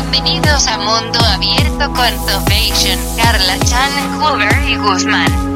Bienvenidos 0.00 0.66
a 0.66 0.78
Mundo 0.78 1.18
Abierto 1.20 1.92
con 1.92 2.26
Topation, 2.26 2.98
Carla 3.18 3.58
Chan, 3.58 4.18
Hoover 4.18 4.66
y 4.66 4.76
Guzmán. 4.76 5.49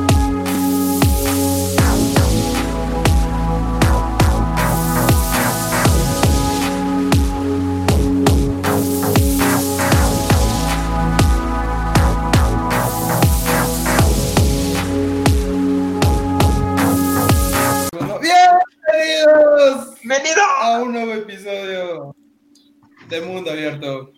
Abierto. 23.54 24.12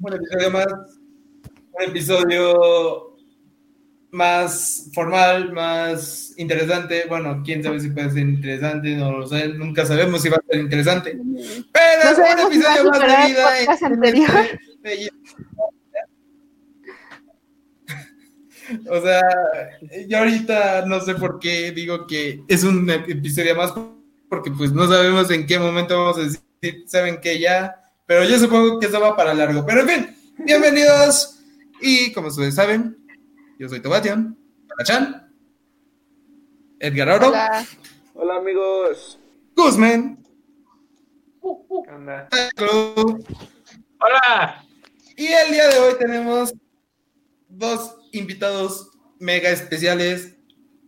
Un 0.00 0.12
episodio 0.12 0.50
más, 0.50 0.66
un 1.72 1.82
episodio 1.82 3.16
más 4.10 4.90
formal, 4.94 5.52
más 5.52 6.34
interesante. 6.36 7.04
Bueno, 7.08 7.42
quién 7.44 7.62
sabe 7.62 7.80
si 7.80 7.90
puede 7.90 8.10
ser 8.10 8.28
interesante, 8.28 8.94
no 8.96 9.12
lo 9.18 9.26
sé, 9.26 9.48
nunca 9.48 9.86
sabemos 9.86 10.20
si 10.22 10.28
va 10.28 10.36
a 10.36 10.44
ser 10.50 10.60
interesante. 10.60 11.18
Pero 11.72 12.16
No 12.16 12.44
un 12.44 12.52
episodio 12.52 12.90
más 12.90 13.00
de 13.00 13.06
vida. 13.06 13.60
en 13.60 13.92
anterior. 13.92 14.30
este 14.84 15.10
O 18.88 19.00
sea, 19.02 19.20
yo 20.08 20.18
ahorita 20.18 20.86
no 20.86 21.00
sé 21.00 21.14
por 21.14 21.38
qué 21.38 21.72
digo 21.72 22.06
que 22.06 22.42
es 22.48 22.64
un 22.64 22.88
episodio 22.88 23.54
más, 23.54 23.72
porque 24.28 24.50
pues 24.50 24.72
no 24.72 24.88
sabemos 24.88 25.30
en 25.30 25.46
qué 25.46 25.58
momento 25.58 25.98
vamos 25.98 26.18
a 26.18 26.22
decir, 26.22 26.84
saben 26.86 27.20
que 27.20 27.38
ya, 27.38 27.81
pero 28.06 28.24
yo 28.24 28.38
supongo 28.38 28.78
que 28.78 28.86
eso 28.86 29.00
va 29.00 29.16
para 29.16 29.34
largo. 29.34 29.64
Pero 29.64 29.82
en 29.82 29.88
fin, 29.88 30.16
bienvenidos 30.38 31.40
y 31.80 32.12
como 32.12 32.28
ustedes 32.28 32.54
saben, 32.54 32.96
yo 33.58 33.68
soy 33.68 33.80
Tobatian, 33.80 34.36
Chan, 34.84 35.32
Edgar 36.80 37.08
Oro, 37.10 37.28
Hola. 37.28 37.66
Hola 38.14 38.36
amigos. 38.36 39.18
Guzmán, 39.54 40.22
¿Qué 41.40 41.90
onda? 41.90 42.28
Club, 42.56 43.24
Hola. 44.00 44.64
Y 45.16 45.26
el 45.26 45.52
día 45.52 45.68
de 45.68 45.78
hoy 45.78 45.94
tenemos 45.98 46.54
dos 47.48 47.96
invitados 48.12 48.90
mega 49.18 49.50
especiales. 49.50 50.34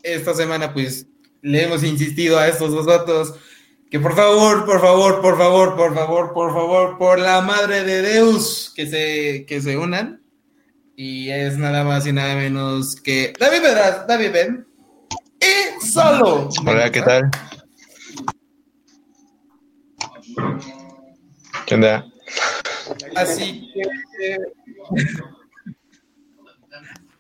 Esta 0.03 0.35
semana, 0.35 0.73
pues, 0.73 1.07
le 1.43 1.63
hemos 1.63 1.85
insistido 1.85 2.39
a 2.39 2.49
estos 2.49 2.73
dos 2.73 2.87
datos 2.87 3.35
que 3.95 4.01
por 4.01 4.17
favor, 4.17 4.67
por 4.67 4.81
favor, 4.81 5.23
por 5.23 5.39
favor, 5.39 5.77
por 5.77 5.95
favor, 5.95 6.33
por 6.35 6.53
favor, 6.53 6.99
por 6.99 7.17
la 7.21 7.41
madre 7.43 7.85
de 7.85 8.03
Deus, 8.03 8.73
que 8.75 8.89
se, 8.89 9.47
que 9.47 9.61
se 9.61 9.77
unan. 9.77 10.21
Y 10.97 11.31
es 11.31 11.57
nada 11.59 11.85
más 11.85 12.05
y 12.05 12.13
nada 12.13 12.35
menos 12.35 12.97
que 12.97 13.33
David 13.39 13.63
Pedras, 13.63 14.05
David 14.09 14.33
Ben 14.33 14.67
y 15.39 15.87
Solo. 15.87 16.49
Hola, 16.67 16.91
¿qué 16.91 17.03
tal? 17.03 17.31
¿Qué 21.65 21.75
onda? 21.77 22.05
Así 23.15 23.71
que. 23.77 24.39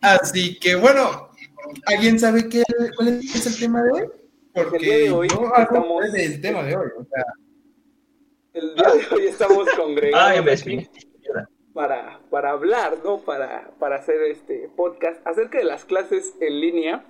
Así 0.00 0.59
que 0.59 0.75
bueno, 0.75 1.31
¿alguien 1.86 2.19
sabe 2.19 2.48
qué, 2.48 2.64
cuál 2.97 3.20
es 3.20 3.47
el 3.47 3.59
tema 3.61 3.81
de 3.81 3.92
hoy? 3.92 4.23
Porque 4.55 4.77
El 4.77 4.83
día 4.83 4.97
de 4.98 5.10
hoy 5.10 5.28
algo 5.33 5.56
estamos- 5.56 6.12
del 6.12 6.41
tema 6.41 6.62
de 6.62 6.77
hoy. 6.77 6.88
O 6.97 7.05
sea, 7.05 7.24
El 8.52 8.74
día 8.74 8.88
de 8.88 9.14
hoy 9.16 9.27
estamos 9.27 9.69
congregados 9.77 10.65
para, 11.72 12.20
para 12.31 12.50
hablar, 12.50 12.98
¿no? 13.04 13.19
Para, 13.19 13.70
para 13.81 13.97
hacer 13.97 14.22
este 14.22 14.69
podcast 14.76 15.26
acerca 15.26 15.59
de 15.59 15.65
las 15.65 15.84
clases 15.84 16.34
en 16.41 16.60
línea 16.60 17.04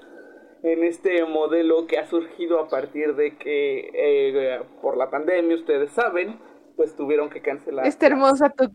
en 0.63 0.83
este 0.85 1.23
modelo 1.27 1.87
que 1.87 1.99
ha 1.99 2.07
surgido 2.07 2.59
a 2.59 2.69
partir 2.69 3.15
de 3.15 3.37
que 3.37 3.91
eh, 3.93 4.63
por 4.81 4.97
la 4.97 5.11
pandemia, 5.11 5.57
ustedes 5.57 5.91
saben, 5.91 6.39
pues 6.77 6.97
tuvieron 6.97 7.29
que 7.29 7.43
cancelar. 7.43 7.87
Esta 7.87 8.07
hermosa, 8.07 8.49
tu- 8.49 8.75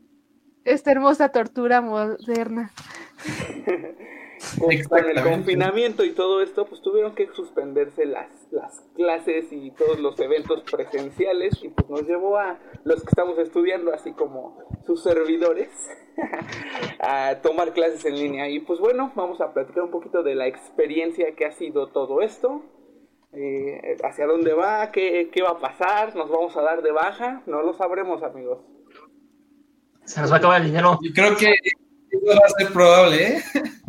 esta 0.64 0.92
hermosa 0.92 1.30
tortura 1.30 1.82
moderna. 1.82 2.72
con, 4.60 4.84
con 4.84 5.10
el 5.10 5.24
confinamiento 5.24 6.04
y 6.06 6.12
todo 6.12 6.42
esto, 6.42 6.66
pues 6.66 6.82
tuvieron 6.82 7.14
que 7.16 7.28
suspenderse 7.34 8.06
las, 8.06 8.30
las 8.52 8.82
clases 8.96 9.52
y 9.52 9.72
todos 9.72 10.00
los 10.00 10.20
eventos 10.20 10.64
presenciales 10.70 11.56
y 11.64 11.70
pues 11.70 11.90
nos 11.90 12.04
llevó 12.04 12.38
a 12.38 12.60
los 12.84 13.02
que 13.02 13.10
estamos 13.10 13.38
estudiando, 13.40 13.94
así 13.94 14.14
como 14.14 14.58
sus 14.86 15.04
servidores, 15.04 15.70
a 17.00 17.36
tomar 17.42 17.74
clases 17.74 18.06
en 18.06 18.16
línea. 18.16 18.50
Y 18.50 18.60
pues 18.60 18.80
bueno, 18.80 19.12
vamos 19.16 19.42
a 19.42 19.54
platicar 19.54 19.84
un 19.84 19.92
poquito 19.92 20.24
de 20.24 20.36
la 20.36 20.48
experiencia 20.48 21.36
que 21.36 21.46
ha 21.46 21.52
sido 21.52 21.88
todo 21.88 22.22
esto. 22.22 22.64
eh, 23.34 23.98
hacia 24.04 24.26
dónde 24.26 24.54
va, 24.54 24.92
qué, 24.92 25.30
qué 25.32 25.42
va 25.44 25.52
a 25.52 25.60
pasar, 25.60 26.16
nos 26.16 26.30
vamos 26.30 26.56
a 26.58 26.62
dar 26.62 26.82
de 26.82 26.92
baja, 26.92 27.44
no 27.46 27.62
lo 27.62 27.74
sabremos 27.76 28.24
amigos. 28.24 28.60
Se 30.06 30.22
nos 30.22 30.32
va 30.32 30.36
a 30.36 30.40
acabar 30.40 30.62
el 30.62 30.68
dinero. 30.68 31.00
yo 31.04 31.12
creo 31.14 31.36
que 31.38 31.52
eso 32.10 32.26
va 32.28 32.46
a 32.46 32.50
ser 32.50 32.74
probable, 32.74 33.28
¿eh? 33.38 33.44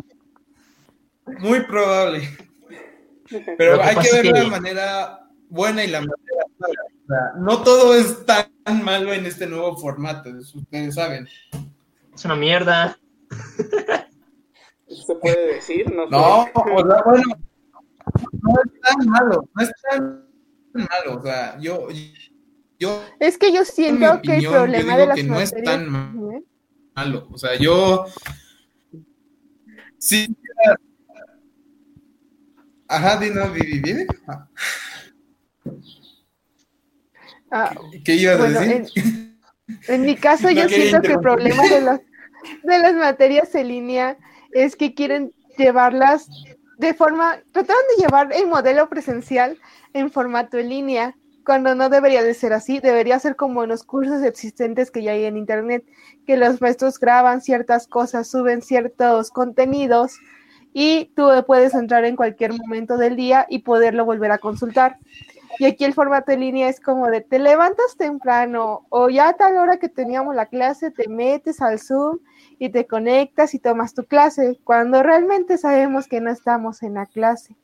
Muy 1.25 1.61
probable. 1.61 2.27
Pero 3.57 3.81
hay 3.81 3.95
que 3.97 4.11
ver 4.11 4.23
que- 4.23 4.31
la 4.43 4.49
manera 4.49 5.29
buena 5.49 5.83
y 5.83 5.87
la 5.87 5.99
manera 5.99 6.45
mala. 6.59 6.81
O 6.83 7.07
sea, 7.07 7.39
no 7.41 7.63
todo 7.63 7.95
es 7.95 8.25
tan 8.25 8.83
malo 8.83 9.13
en 9.13 9.25
este 9.25 9.47
nuevo 9.47 9.77
formato, 9.77 10.29
ustedes 10.29 10.95
saben. 10.95 11.27
Es 12.13 12.25
una 12.25 12.35
mierda. 12.35 12.97
¿Eso 14.87 15.03
¿Se 15.07 15.15
puede 15.15 15.53
decir? 15.55 15.85
No, 15.93 16.03
o 16.03 16.45
sea, 16.45 17.01
bueno, 17.05 17.23
no 18.41 18.53
es 18.63 18.81
tan 18.81 19.07
malo, 19.07 19.49
no 19.53 19.63
es 19.63 19.71
tan 19.89 20.27
malo, 20.73 21.19
o 21.19 21.21
sea, 21.21 21.57
yo, 21.59 21.87
yo 22.79 23.01
Es 23.19 23.37
que 23.37 23.53
yo 23.53 23.63
siento 23.63 24.21
que 24.21 24.37
el 24.37 24.45
problema 24.47 24.93
yo 24.93 24.97
de 24.97 25.01
digo 25.03 25.05
las 25.07 25.15
que 25.15 25.23
no 25.23 25.39
es 25.39 25.53
tan 25.63 25.89
ma- 25.89 26.13
malo, 26.95 27.27
o 27.31 27.37
sea, 27.37 27.55
yo 27.55 28.05
sí, 29.97 30.35
ajá, 32.91 33.17
Dino, 33.17 33.49
Vivi, 33.51 33.79
Vivi, 33.79 34.05
Ah, 37.51 37.75
¿qué 38.05 38.15
ibas 38.15 38.37
bueno, 38.37 38.59
a 38.59 38.63
en, 38.63 38.83
decir? 38.83 39.37
en 39.87 40.01
mi 40.03 40.15
caso 40.15 40.43
No 40.47 40.51
yo 40.51 40.69
siento 40.69 41.01
que 41.01 41.13
el 41.13 41.19
problema 41.19 41.63
de, 41.67 41.81
las 41.81 41.99
de 42.63 42.79
las 42.79 42.93
materias 42.93 43.53
en 43.55 43.67
línea 43.67 44.17
es 44.53 44.75
que 44.75 44.93
quieren 44.93 45.33
llevarlas 45.57 46.29
de 46.77 46.93
forma, 46.93 47.39
trataron 47.51 47.81
de 47.95 48.03
llevar 48.03 48.33
el 48.33 48.47
modelo 48.47 48.89
presencial 48.89 49.59
en 49.93 50.11
formato 50.11 50.57
en 50.57 50.69
línea, 50.69 51.15
cuando 51.45 51.75
no 51.75 51.89
debería 51.89 52.23
de 52.23 52.33
ser 52.33 52.53
así, 52.53 52.79
debería 52.79 53.19
ser 53.19 53.35
como 53.35 53.63
en 53.63 53.69
los 53.69 53.83
cursos 53.83 54.23
existentes 54.23 54.89
que 54.89 55.03
ya 55.03 55.11
hay 55.11 55.25
en 55.25 55.37
internet, 55.37 55.83
que 56.25 56.37
los 56.37 56.61
maestros 56.61 56.99
graban 56.99 57.41
ciertas 57.41 57.87
cosas, 57.87 58.29
suben 58.29 58.61
ciertos 58.61 59.29
contenidos 59.29 60.13
y 60.73 61.11
tú 61.15 61.27
puedes 61.45 61.73
entrar 61.73 62.05
en 62.05 62.15
cualquier 62.15 62.53
momento 62.53 62.97
del 62.97 63.15
día 63.15 63.45
y 63.49 63.59
poderlo 63.59 64.05
volver 64.05 64.31
a 64.31 64.37
consultar. 64.37 64.97
Y 65.59 65.65
aquí 65.65 65.83
el 65.83 65.93
formato 65.93 66.31
en 66.31 66.39
línea 66.39 66.69
es 66.69 66.79
como 66.79 67.07
de 67.07 67.21
te 67.21 67.37
levantas 67.37 67.97
temprano 67.97 68.85
o 68.89 69.09
ya 69.09 69.29
a 69.29 69.33
tal 69.33 69.57
hora 69.57 69.77
que 69.77 69.89
teníamos 69.89 70.33
la 70.33 70.45
clase 70.45 70.91
te 70.91 71.07
metes 71.07 71.61
al 71.61 71.79
Zoom 71.79 72.19
y 72.57 72.69
te 72.69 72.87
conectas 72.87 73.53
y 73.53 73.59
tomas 73.59 73.93
tu 73.93 74.05
clase, 74.05 74.59
cuando 74.63 75.03
realmente 75.03 75.57
sabemos 75.57 76.07
que 76.07 76.21
no 76.21 76.31
estamos 76.31 76.83
en 76.83 76.93
la 76.95 77.05
clase. 77.05 77.55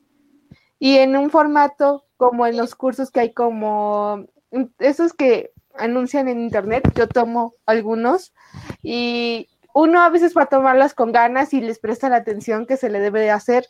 Y 0.78 0.98
en 0.98 1.16
un 1.16 1.30
formato 1.30 2.04
como 2.16 2.46
en 2.46 2.56
los 2.56 2.74
cursos 2.74 3.10
que 3.10 3.20
hay 3.20 3.32
como 3.32 4.26
mm, 4.52 4.64
esos 4.78 5.12
que 5.12 5.52
anuncian 5.74 6.28
en 6.28 6.40
internet, 6.40 6.92
yo 6.94 7.08
tomo 7.08 7.54
algunos 7.66 8.34
y 8.82 9.48
uno 9.80 10.00
a 10.02 10.08
veces 10.10 10.34
va 10.36 10.42
a 10.42 10.46
tomarlas 10.46 10.92
con 10.92 11.12
ganas 11.12 11.54
y 11.54 11.60
les 11.60 11.78
presta 11.78 12.08
la 12.08 12.16
atención 12.16 12.66
que 12.66 12.76
se 12.76 12.90
le 12.90 12.98
debe 12.98 13.20
de 13.20 13.30
hacer 13.30 13.64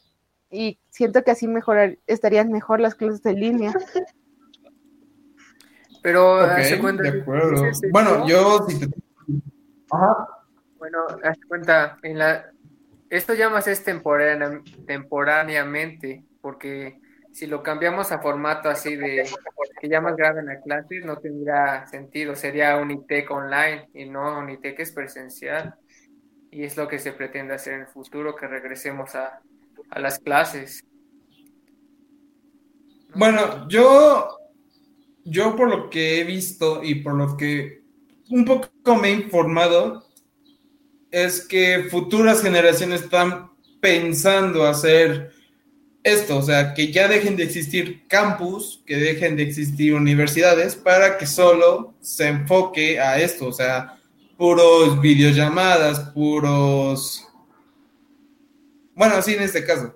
y 0.50 0.80
siento 0.88 1.22
que 1.22 1.32
así 1.32 1.46
mejorar, 1.46 1.98
estarían 2.06 2.50
mejor 2.50 2.80
las 2.80 2.94
clases 2.94 3.24
en 3.26 3.38
línea. 3.40 3.74
Pero 6.02 6.36
Ok, 6.42 6.48
hace 6.50 6.78
cuenta. 6.78 7.02
de 7.02 7.20
acuerdo. 7.20 7.62
Bueno, 7.90 8.26
yo 8.26 8.64
si 8.66 8.80
te- 8.80 8.86
Ajá. 9.90 10.28
Bueno, 10.78 10.98
hace 11.24 11.40
cuenta, 11.46 11.98
en 12.02 12.18
la, 12.18 12.52
esto 13.10 13.34
ya 13.34 13.50
más 13.50 13.66
es 13.66 13.84
temporánea- 13.84 14.62
temporáneamente, 14.86 16.24
porque 16.40 17.00
si 17.32 17.46
lo 17.46 17.62
cambiamos 17.62 18.12
a 18.12 18.20
formato 18.20 18.70
así 18.70 18.96
de 18.96 19.24
que 19.80 19.88
ya 19.88 20.00
más 20.00 20.16
graben 20.16 20.46
la 20.46 20.60
clase, 20.60 21.00
no 21.00 21.18
tendría 21.18 21.86
sentido, 21.88 22.34
sería 22.34 22.76
un 22.76 22.90
ITEC 22.92 23.30
online 23.30 23.88
y 23.92 24.08
no 24.08 24.38
un 24.38 24.48
ITEC 24.50 24.80
es 24.80 24.92
presencial. 24.92 25.74
Y 26.50 26.64
es 26.64 26.76
lo 26.76 26.88
que 26.88 26.98
se 26.98 27.12
pretende 27.12 27.54
hacer 27.54 27.74
en 27.74 27.80
el 27.82 27.86
futuro, 27.86 28.34
que 28.34 28.46
regresemos 28.46 29.14
a, 29.14 29.40
a 29.90 30.00
las 30.00 30.18
clases. 30.18 30.82
Bueno, 33.14 33.68
yo, 33.68 34.38
yo 35.24 35.56
por 35.56 35.68
lo 35.68 35.90
que 35.90 36.20
he 36.20 36.24
visto 36.24 36.82
y 36.82 36.96
por 36.96 37.14
lo 37.14 37.36
que 37.36 37.82
un 38.30 38.44
poco 38.44 38.96
me 38.96 39.08
he 39.08 39.12
informado 39.12 40.06
es 41.10 41.46
que 41.46 41.86
futuras 41.90 42.42
generaciones 42.42 43.02
están 43.02 43.50
pensando 43.80 44.66
hacer 44.66 45.32
esto, 46.02 46.38
o 46.38 46.42
sea, 46.42 46.74
que 46.74 46.92
ya 46.92 47.08
dejen 47.08 47.36
de 47.36 47.44
existir 47.44 48.06
campus, 48.08 48.82
que 48.86 48.96
dejen 48.96 49.36
de 49.36 49.42
existir 49.42 49.94
universidades 49.94 50.74
para 50.74 51.18
que 51.18 51.26
solo 51.26 51.94
se 52.00 52.28
enfoque 52.28 53.00
a 53.00 53.18
esto, 53.20 53.46
o 53.48 53.52
sea, 53.52 53.97
puros 54.38 55.00
videollamadas, 55.00 55.98
puros... 56.14 57.26
Bueno, 58.94 59.16
así 59.16 59.34
en 59.34 59.42
este 59.42 59.64
caso. 59.64 59.94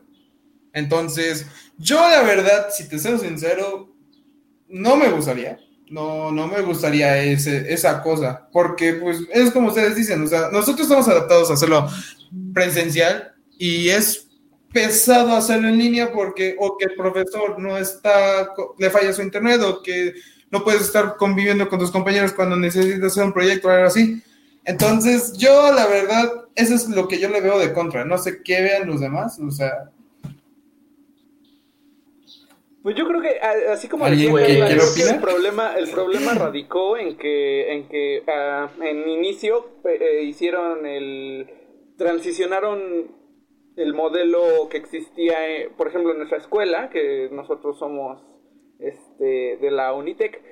Entonces, 0.73 1.47
yo 1.79 1.97
la 1.97 2.23
verdad, 2.23 2.67
si 2.71 2.89
te 2.89 2.99
soy 2.99 3.19
sincero, 3.19 3.95
no 4.69 4.97
me 4.97 5.11
gustaría. 5.11 5.59
No, 5.91 6.33
no 6.33 6.49
me 6.49 6.61
gustaría 6.63 7.23
ese, 7.23 7.73
esa 7.73 8.03
cosa, 8.03 8.49
porque 8.51 8.95
pues 8.95 9.19
es 9.33 9.51
como 9.51 9.69
ustedes 9.69 9.95
dicen, 9.95 10.23
o 10.23 10.27
sea, 10.27 10.49
nosotros 10.51 10.83
estamos 10.83 11.07
adaptados 11.07 11.51
a 11.51 11.55
hacerlo 11.55 11.87
presencial 12.55 13.35
y 13.59 13.91
es 13.91 14.29
pesado 14.73 15.37
hacerlo 15.37 15.69
en 15.69 15.79
línea 15.79 16.11
porque 16.11 16.57
o 16.59 16.79
que 16.79 16.87
el 16.87 16.95
profesor 16.95 17.59
no 17.59 17.77
está, 17.77 18.55
le 18.79 18.89
falla 18.89 19.13
su 19.13 19.21
internet 19.21 19.61
o 19.61 19.83
que 19.83 20.15
no 20.51 20.65
puedes 20.65 20.83
estar 20.83 21.17
conviviendo 21.19 21.69
con 21.69 21.79
tus 21.79 21.91
compañeros 21.91 22.33
cuando 22.33 22.57
necesitas 22.57 23.13
hacer 23.13 23.25
un 23.25 23.33
proyecto 23.35 23.69
o 23.69 23.71
algo 23.71 23.87
así. 23.87 24.23
Entonces, 24.65 25.37
yo 25.39 25.73
la 25.73 25.87
verdad, 25.87 26.47
eso 26.55 26.75
es 26.75 26.89
lo 26.89 27.09
que 27.09 27.19
yo 27.19 27.29
le 27.29 27.41
veo 27.41 27.59
de 27.59 27.73
contra. 27.73 28.05
No 28.05 28.19
sé 28.19 28.43
qué 28.43 28.63
vean 28.63 28.87
los 28.89 29.01
demás, 29.01 29.39
o 29.41 29.51
sea, 29.51 29.91
Pues 32.83 32.97
yo 32.97 33.07
creo 33.07 33.21
que 33.21 33.39
así 33.71 33.89
como 33.89 34.07
¿Alguien 34.07 34.35
decía 34.35 34.45
que 34.45 34.57
Carla, 34.59 34.67
quiera 34.67 34.67
creo 34.67 34.93
que 34.95 35.03
el 35.03 35.13
opinar? 35.13 35.21
problema 35.21 35.77
el 35.77 35.89
problema 35.89 36.35
radicó 36.35 36.97
en 36.97 37.17
que 37.17 37.73
en 37.73 37.89
que 37.89 38.25
ah, 38.27 38.71
en 38.83 39.09
inicio 39.09 39.69
eh, 39.85 40.23
hicieron 40.25 40.85
el 40.85 41.49
transicionaron 41.97 43.13
el 43.77 43.95
modelo 43.95 44.69
que 44.69 44.79
existía 44.79 45.49
eh, 45.49 45.71
por 45.77 45.89
ejemplo 45.89 46.11
en 46.11 46.19
nuestra 46.19 46.39
escuela 46.39 46.91
que 46.91 47.29
nosotros 47.31 47.79
somos 47.79 48.21
este 48.81 49.59
de 49.61 49.71
la 49.71 49.93
Unitec 49.95 50.43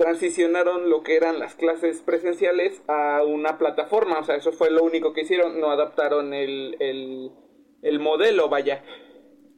transicionaron 0.00 0.88
lo 0.88 1.02
que 1.02 1.14
eran 1.14 1.38
las 1.38 1.54
clases 1.54 2.00
presenciales 2.00 2.82
a 2.88 3.22
una 3.22 3.58
plataforma 3.58 4.18
o 4.18 4.24
sea 4.24 4.36
eso 4.36 4.50
fue 4.50 4.70
lo 4.70 4.82
único 4.82 5.12
que 5.12 5.20
hicieron 5.20 5.60
no 5.60 5.70
adaptaron 5.70 6.32
el 6.32 6.76
el, 6.80 7.30
el 7.82 8.00
modelo 8.00 8.48
vaya. 8.48 8.82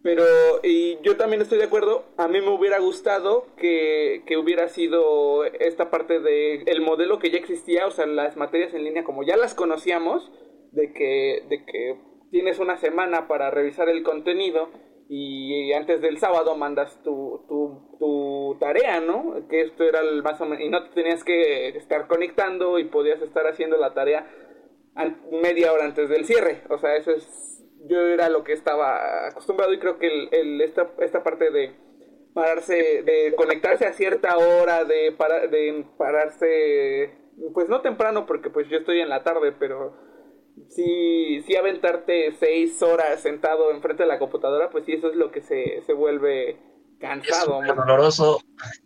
Pero, 0.03 0.25
y 0.65 0.99
yo 1.03 1.17
también 1.17 1.43
estoy 1.43 1.59
de 1.59 1.65
acuerdo, 1.65 2.05
a 2.17 2.27
mí 2.27 2.41
me 2.41 2.51
hubiera 2.51 2.81
gustado 2.81 3.47
que, 3.57 4.25
que 4.27 4.37
hubiera 4.37 4.69
sido 4.69 5.45
esta 5.45 5.91
parte 5.91 6.19
de 6.19 6.63
el 6.67 6.81
modelo 6.81 7.21
que 7.21 7.31
ya 7.31 7.39
existía, 7.39 7.87
o 7.87 7.93
sea, 7.93 8.07
las 8.07 8.37
materias 8.37 8.75
en 8.75 8.83
línea 8.83 9.05
como 9.05 9.23
ya 9.23 9.37
las 9.37 9.55
conocíamos, 9.55 10.33
de 10.73 10.93
que, 10.93 11.45
de 11.49 11.65
que 11.65 12.01
tienes 12.33 12.59
una 12.59 12.79
semana 12.79 13.29
para 13.29 13.51
revisar 13.53 13.89
el 13.89 14.03
contenido 14.03 14.71
y 15.09 15.73
antes 15.73 16.01
del 16.01 16.19
sábado 16.19 16.57
mandas 16.57 17.03
tu, 17.03 17.45
tu, 17.49 18.57
tarea, 18.61 19.01
¿no? 19.01 19.47
Que 19.49 19.63
esto 19.63 19.85
era 19.85 20.01
el 20.01 20.23
más 20.23 20.41
o 20.41 20.45
menos, 20.47 20.61
y 20.65 20.69
no 20.69 20.83
te 20.85 20.91
tenías 20.91 21.25
que 21.25 21.69
estar 21.69 22.07
conectando 22.07 22.79
y 22.79 22.85
podías 22.85 23.21
estar 23.23 23.47
haciendo 23.47 23.77
la 23.77 23.95
tarea 23.95 24.27
media 25.31 25.73
hora 25.73 25.85
antes 25.85 26.09
del 26.09 26.25
cierre, 26.27 26.63
o 26.69 26.79
sea, 26.79 26.97
eso 26.97 27.13
es 27.13 27.49
yo 27.89 27.99
era 28.01 28.29
lo 28.29 28.45
que 28.45 28.53
estaba 28.53 29.27
acostumbrado 29.29 29.73
y 29.73 29.79
creo 29.79 29.99
que 29.99 30.07
el, 30.07 30.29
el- 30.33 30.61
esta, 30.61 30.91
esta 31.01 31.25
parte 31.25 31.51
de 31.51 31.73
pararse, 32.35 33.03
de 33.03 33.35
conectarse 33.37 33.87
a 33.87 33.93
cierta 33.93 34.37
hora, 34.37 34.85
de, 34.85 35.13
para- 35.13 35.47
de 35.49 35.85
pararse, 35.99 37.11
pues 37.55 37.69
no 37.69 37.81
temprano 37.81 38.25
porque 38.27 38.51
pues 38.51 38.69
yo 38.69 38.79
estoy 38.79 39.01
en 39.01 39.09
la 39.09 39.25
tarde, 39.25 39.53
pero 39.59 39.95
sí, 40.69 41.43
sí 41.47 41.57
aventarte 41.57 42.33
seis 42.33 42.83
horas 42.83 43.21
sentado 43.21 43.71
enfrente 43.71 44.03
de 44.05 44.09
la 44.09 44.19
computadora, 44.19 44.71
pues 44.71 44.85
sí, 44.85 44.93
eso 44.93 45.11
es 45.11 45.17
lo 45.17 45.31
que 45.31 45.41
se, 45.43 45.83
se 45.87 45.93
vuelve 45.93 46.51
Es 46.51 46.57
cansado. 46.99 47.61
súper 47.61 47.75
doloroso 47.77 48.41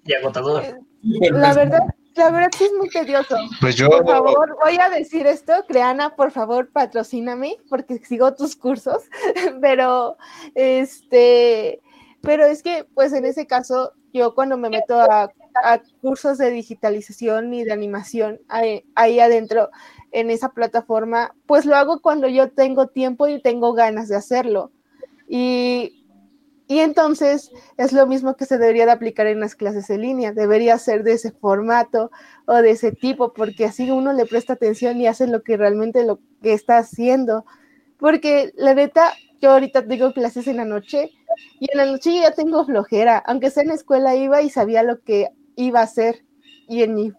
y 0.04 0.14
agotador. 0.14 0.62
La 1.02 1.54
verdad, 1.54 1.80
la 2.14 2.30
verdad 2.30 2.50
sí 2.56 2.64
es 2.64 2.72
muy 2.72 2.88
tedioso. 2.88 3.36
Pues 3.60 3.76
yo, 3.76 3.88
Por 3.88 4.06
favor, 4.06 4.56
voy 4.62 4.76
a 4.80 4.88
decir 4.88 5.26
esto, 5.26 5.52
Creana, 5.68 6.16
por 6.16 6.30
favor, 6.30 6.70
patrocíname, 6.72 7.56
porque 7.68 7.98
sigo 7.98 8.34
tus 8.34 8.56
cursos, 8.56 9.04
pero 9.60 10.16
este, 10.54 11.80
pero 12.22 12.44
es 12.46 12.62
que, 12.62 12.86
pues 12.94 13.12
en 13.12 13.24
ese 13.24 13.46
caso, 13.46 13.92
yo 14.12 14.34
cuando 14.34 14.56
me 14.56 14.70
meto 14.70 14.98
a, 14.98 15.30
a 15.62 15.80
cursos 16.00 16.38
de 16.38 16.50
digitalización 16.50 17.52
y 17.54 17.64
de 17.64 17.72
animación 17.72 18.40
ahí, 18.48 18.84
ahí 18.94 19.20
adentro, 19.20 19.70
en 20.16 20.30
esa 20.30 20.48
plataforma, 20.48 21.34
pues 21.44 21.66
lo 21.66 21.76
hago 21.76 22.00
cuando 22.00 22.26
yo 22.26 22.50
tengo 22.50 22.86
tiempo 22.86 23.28
y 23.28 23.42
tengo 23.42 23.74
ganas 23.74 24.08
de 24.08 24.16
hacerlo. 24.16 24.72
Y, 25.28 26.06
y 26.68 26.78
entonces 26.78 27.50
es 27.76 27.92
lo 27.92 28.06
mismo 28.06 28.34
que 28.34 28.46
se 28.46 28.56
debería 28.56 28.86
de 28.86 28.92
aplicar 28.92 29.26
en 29.26 29.40
las 29.40 29.54
clases 29.54 29.90
en 29.90 30.00
línea, 30.00 30.32
debería 30.32 30.78
ser 30.78 31.02
de 31.02 31.12
ese 31.12 31.32
formato 31.32 32.10
o 32.46 32.54
de 32.54 32.70
ese 32.70 32.92
tipo, 32.92 33.34
porque 33.34 33.66
así 33.66 33.90
uno 33.90 34.14
le 34.14 34.24
presta 34.24 34.54
atención 34.54 34.98
y 34.98 35.06
hace 35.06 35.26
lo 35.26 35.42
que 35.42 35.58
realmente 35.58 36.02
lo 36.06 36.18
que 36.42 36.54
está 36.54 36.78
haciendo. 36.78 37.44
Porque 37.98 38.52
la 38.56 38.72
neta, 38.72 39.12
yo 39.42 39.50
ahorita 39.50 39.86
tengo 39.86 40.14
clases 40.14 40.46
en 40.46 40.56
la 40.56 40.64
noche 40.64 41.10
y 41.60 41.70
en 41.70 41.76
la 41.76 41.84
noche 41.84 42.14
ya 42.14 42.30
tengo 42.30 42.64
flojera, 42.64 43.18
aunque 43.18 43.50
sea 43.50 43.64
en 43.64 43.68
la 43.68 43.74
escuela 43.74 44.16
iba 44.16 44.40
y 44.40 44.48
sabía 44.48 44.82
lo 44.82 45.02
que 45.02 45.28
iba 45.56 45.80
a 45.80 45.84
hacer 45.84 46.24
y 46.68 46.82
en 46.82 46.94
mi 46.94 47.12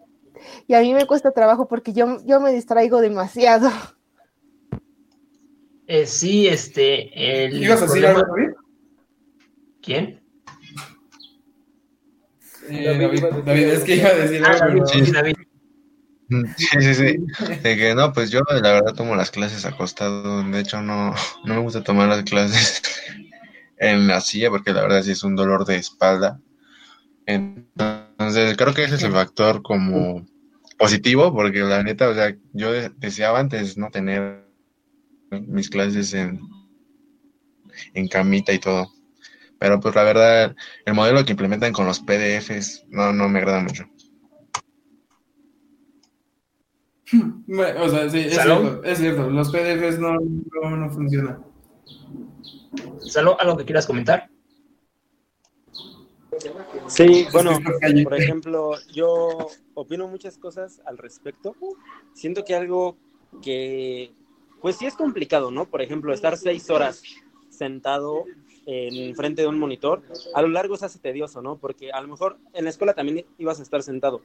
y 0.66 0.74
a 0.74 0.80
mí 0.80 0.94
me 0.94 1.06
cuesta 1.06 1.30
trabajo 1.32 1.68
porque 1.68 1.92
yo, 1.92 2.18
yo 2.24 2.40
me 2.40 2.52
distraigo 2.52 3.00
demasiado. 3.00 3.70
Eh, 5.86 6.06
sí, 6.06 6.46
este. 6.48 7.46
El 7.46 7.62
¿Ibas 7.62 7.82
a 7.82 7.86
decir 7.86 8.02
problema- 8.02 8.20
algo, 8.20 8.36
David? 8.36 8.52
¿Quién? 9.82 10.22
Eh, 12.68 13.22
David, 13.44 13.64
es 13.68 13.84
que 13.84 13.96
iba 13.96 14.08
a 14.10 14.14
decir 14.14 14.42
Ah, 14.44 14.50
algo, 14.60 14.84
David, 14.84 15.04
sí, 15.06 15.12
David. 15.12 15.34
Sí, 16.58 16.66
sí, 16.82 16.94
sí. 16.94 17.56
De 17.62 17.76
que 17.78 17.94
no, 17.94 18.12
pues 18.12 18.30
yo 18.30 18.42
la 18.50 18.72
verdad 18.74 18.92
tomo 18.94 19.16
las 19.16 19.30
clases 19.30 19.64
acostado. 19.64 20.42
De 20.42 20.60
hecho, 20.60 20.82
no, 20.82 21.14
no 21.44 21.54
me 21.54 21.60
gusta 21.60 21.82
tomar 21.82 22.08
las 22.08 22.22
clases 22.24 22.82
en 23.78 24.06
la 24.06 24.20
silla 24.20 24.50
porque 24.50 24.74
la 24.74 24.82
verdad 24.82 25.02
sí 25.02 25.12
es 25.12 25.24
un 25.24 25.36
dolor 25.36 25.64
de 25.64 25.76
espalda. 25.76 26.38
Entonces, 27.28 28.56
creo 28.56 28.72
que 28.72 28.84
ese 28.84 28.94
es 28.94 29.02
el 29.02 29.12
factor 29.12 29.60
como 29.60 30.26
positivo 30.78 31.30
porque 31.34 31.58
la 31.60 31.82
neta, 31.82 32.08
o 32.08 32.14
sea, 32.14 32.34
yo 32.54 32.72
de- 32.72 32.88
deseaba 32.96 33.38
antes 33.38 33.76
no 33.76 33.90
tener 33.90 34.46
mis 35.30 35.68
clases 35.68 36.14
en, 36.14 36.40
en 37.92 38.08
camita 38.08 38.54
y 38.54 38.58
todo. 38.58 38.90
Pero 39.58 39.78
pues 39.78 39.94
la 39.94 40.04
verdad, 40.04 40.56
el 40.86 40.94
modelo 40.94 41.22
que 41.26 41.32
implementan 41.32 41.74
con 41.74 41.84
los 41.86 42.00
PDFs 42.00 42.86
no, 42.88 43.12
no 43.12 43.28
me 43.28 43.40
agrada 43.40 43.60
mucho. 43.62 43.84
O 47.50 47.88
sea, 47.88 48.08
sí, 48.10 48.18
es 48.20 48.34
cierto, 48.34 48.84
es 48.84 48.98
cierto, 48.98 49.30
los 49.30 49.50
PDFs 49.50 49.98
no, 49.98 50.16
no, 50.62 50.76
no 50.76 50.90
funcionan. 50.90 51.42
¿Salo, 53.06 53.38
algo 53.40 53.56
que 53.56 53.64
quieras 53.64 53.86
comentar? 53.86 54.28
Sí, 56.88 57.26
bueno, 57.32 57.52
Es 57.52 57.58
que 57.58 57.64
está 57.64 57.78
calle. 57.80 58.04
por 58.04 58.14
ejemplo, 58.14 58.72
yo 58.92 59.48
opino 59.74 60.08
muchas 60.08 60.38
cosas 60.38 60.80
al 60.84 60.98
respecto. 60.98 61.54
Siento 62.14 62.44
que 62.44 62.54
algo 62.54 62.96
que, 63.42 64.12
pues 64.60 64.76
sí 64.76 64.86
es 64.86 64.94
complicado, 64.94 65.50
¿no? 65.50 65.66
Por 65.66 65.82
ejemplo, 65.82 66.12
estar 66.12 66.36
seis 66.36 66.68
horas 66.70 67.02
sentado 67.50 68.24
en 68.70 69.14
frente 69.16 69.40
de 69.40 69.48
un 69.48 69.58
monitor, 69.58 70.02
a 70.34 70.42
lo 70.42 70.48
largo 70.48 70.76
se 70.76 70.84
hace 70.84 70.98
tedioso, 70.98 71.40
¿no? 71.40 71.56
Porque 71.56 71.90
a 71.90 72.02
lo 72.02 72.08
mejor 72.08 72.36
en 72.52 72.64
la 72.64 72.70
escuela 72.70 72.92
también 72.92 73.24
ibas 73.38 73.60
a 73.60 73.62
estar 73.62 73.82
sentado, 73.82 74.20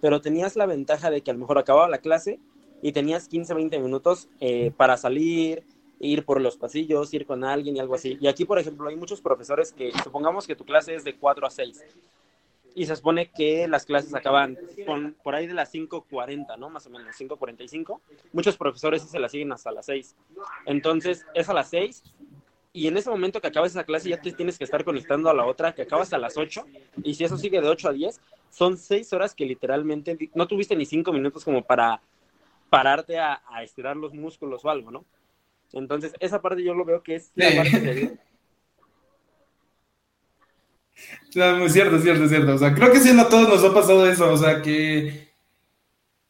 pero 0.00 0.20
tenías 0.20 0.54
la 0.54 0.66
ventaja 0.66 1.10
de 1.10 1.22
que 1.22 1.32
a 1.32 1.34
lo 1.34 1.40
mejor 1.40 1.58
acababa 1.58 1.88
la 1.88 1.98
clase 1.98 2.38
y 2.80 2.92
tenías 2.92 3.26
15, 3.26 3.54
20 3.54 3.80
minutos 3.80 4.28
eh, 4.38 4.70
para 4.76 4.96
salir, 4.96 5.64
ir 6.02 6.24
por 6.24 6.40
los 6.40 6.56
pasillos, 6.56 7.14
ir 7.14 7.26
con 7.26 7.44
alguien 7.44 7.76
y 7.76 7.80
algo 7.80 7.94
así. 7.94 8.18
Y 8.20 8.26
aquí, 8.26 8.44
por 8.44 8.58
ejemplo, 8.58 8.88
hay 8.88 8.96
muchos 8.96 9.20
profesores 9.20 9.72
que, 9.72 9.92
supongamos 10.02 10.46
que 10.46 10.56
tu 10.56 10.64
clase 10.64 10.94
es 10.96 11.04
de 11.04 11.16
4 11.16 11.46
a 11.46 11.50
6, 11.50 11.80
y 12.74 12.86
se 12.86 12.96
supone 12.96 13.30
que 13.30 13.68
las 13.68 13.84
clases 13.84 14.14
acaban 14.14 14.58
por 15.22 15.34
ahí 15.34 15.46
de 15.46 15.54
las 15.54 15.72
5.40, 15.72 16.58
¿no? 16.58 16.70
Más 16.70 16.86
o 16.86 16.90
menos, 16.90 17.14
5.45. 17.14 18.00
Muchos 18.32 18.56
profesores 18.56 19.02
se 19.02 19.18
las 19.18 19.30
siguen 19.30 19.52
hasta 19.52 19.70
las 19.70 19.86
6. 19.86 20.16
Entonces, 20.66 21.26
es 21.34 21.48
a 21.48 21.54
las 21.54 21.68
6 21.70 22.02
y 22.72 22.88
en 22.88 22.96
ese 22.96 23.10
momento 23.10 23.40
que 23.40 23.48
acabas 23.48 23.72
esa 23.72 23.84
clase 23.84 24.08
ya 24.08 24.20
te 24.20 24.32
tienes 24.32 24.56
que 24.56 24.64
estar 24.64 24.82
conectando 24.84 25.28
a 25.28 25.34
la 25.34 25.44
otra 25.44 25.74
que 25.74 25.82
acabas 25.82 26.14
a 26.14 26.18
las 26.18 26.38
8 26.38 26.64
y 27.04 27.14
si 27.14 27.24
eso 27.24 27.36
sigue 27.36 27.60
de 27.60 27.68
8 27.68 27.90
a 27.90 27.92
10, 27.92 28.20
son 28.50 28.78
6 28.78 29.12
horas 29.12 29.34
que 29.34 29.44
literalmente 29.44 30.30
no 30.34 30.48
tuviste 30.48 30.74
ni 30.74 30.86
5 30.86 31.12
minutos 31.12 31.44
como 31.44 31.62
para 31.62 32.00
pararte 32.70 33.18
a 33.18 33.42
estirar 33.62 33.98
los 33.98 34.14
músculos 34.14 34.64
o 34.64 34.70
algo, 34.70 34.90
¿no? 34.90 35.04
Entonces, 35.72 36.12
esa 36.20 36.40
parte 36.40 36.62
yo 36.62 36.74
lo 36.74 36.84
veo 36.84 37.02
que 37.02 37.16
es 37.16 37.30
la 37.34 37.62
parte 37.62 37.80
de... 37.80 38.18
No, 41.34 41.56
muy 41.56 41.70
cierto, 41.70 41.98
cierto, 41.98 42.28
cierto. 42.28 42.54
O 42.54 42.58
sea, 42.58 42.74
creo 42.74 42.92
que 42.92 43.00
sí, 43.00 43.12
no 43.12 43.22
a 43.22 43.28
todos 43.28 43.48
nos 43.48 43.64
ha 43.64 43.74
pasado 43.74 44.06
eso. 44.06 44.30
O 44.30 44.36
sea, 44.36 44.62
que 44.62 45.32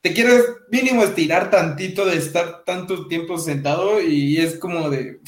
te 0.03 0.13
quieres 0.13 0.45
mínimo 0.69 1.03
estirar 1.05 1.49
tantito 1.49 2.05
de 2.05 2.17
estar 2.17 2.65
tanto 2.65 3.07
tiempo 3.07 3.39
sentado 3.39 4.03
y 4.03 4.37
es 4.37 4.59
como 4.59 4.91
de... 4.91 5.21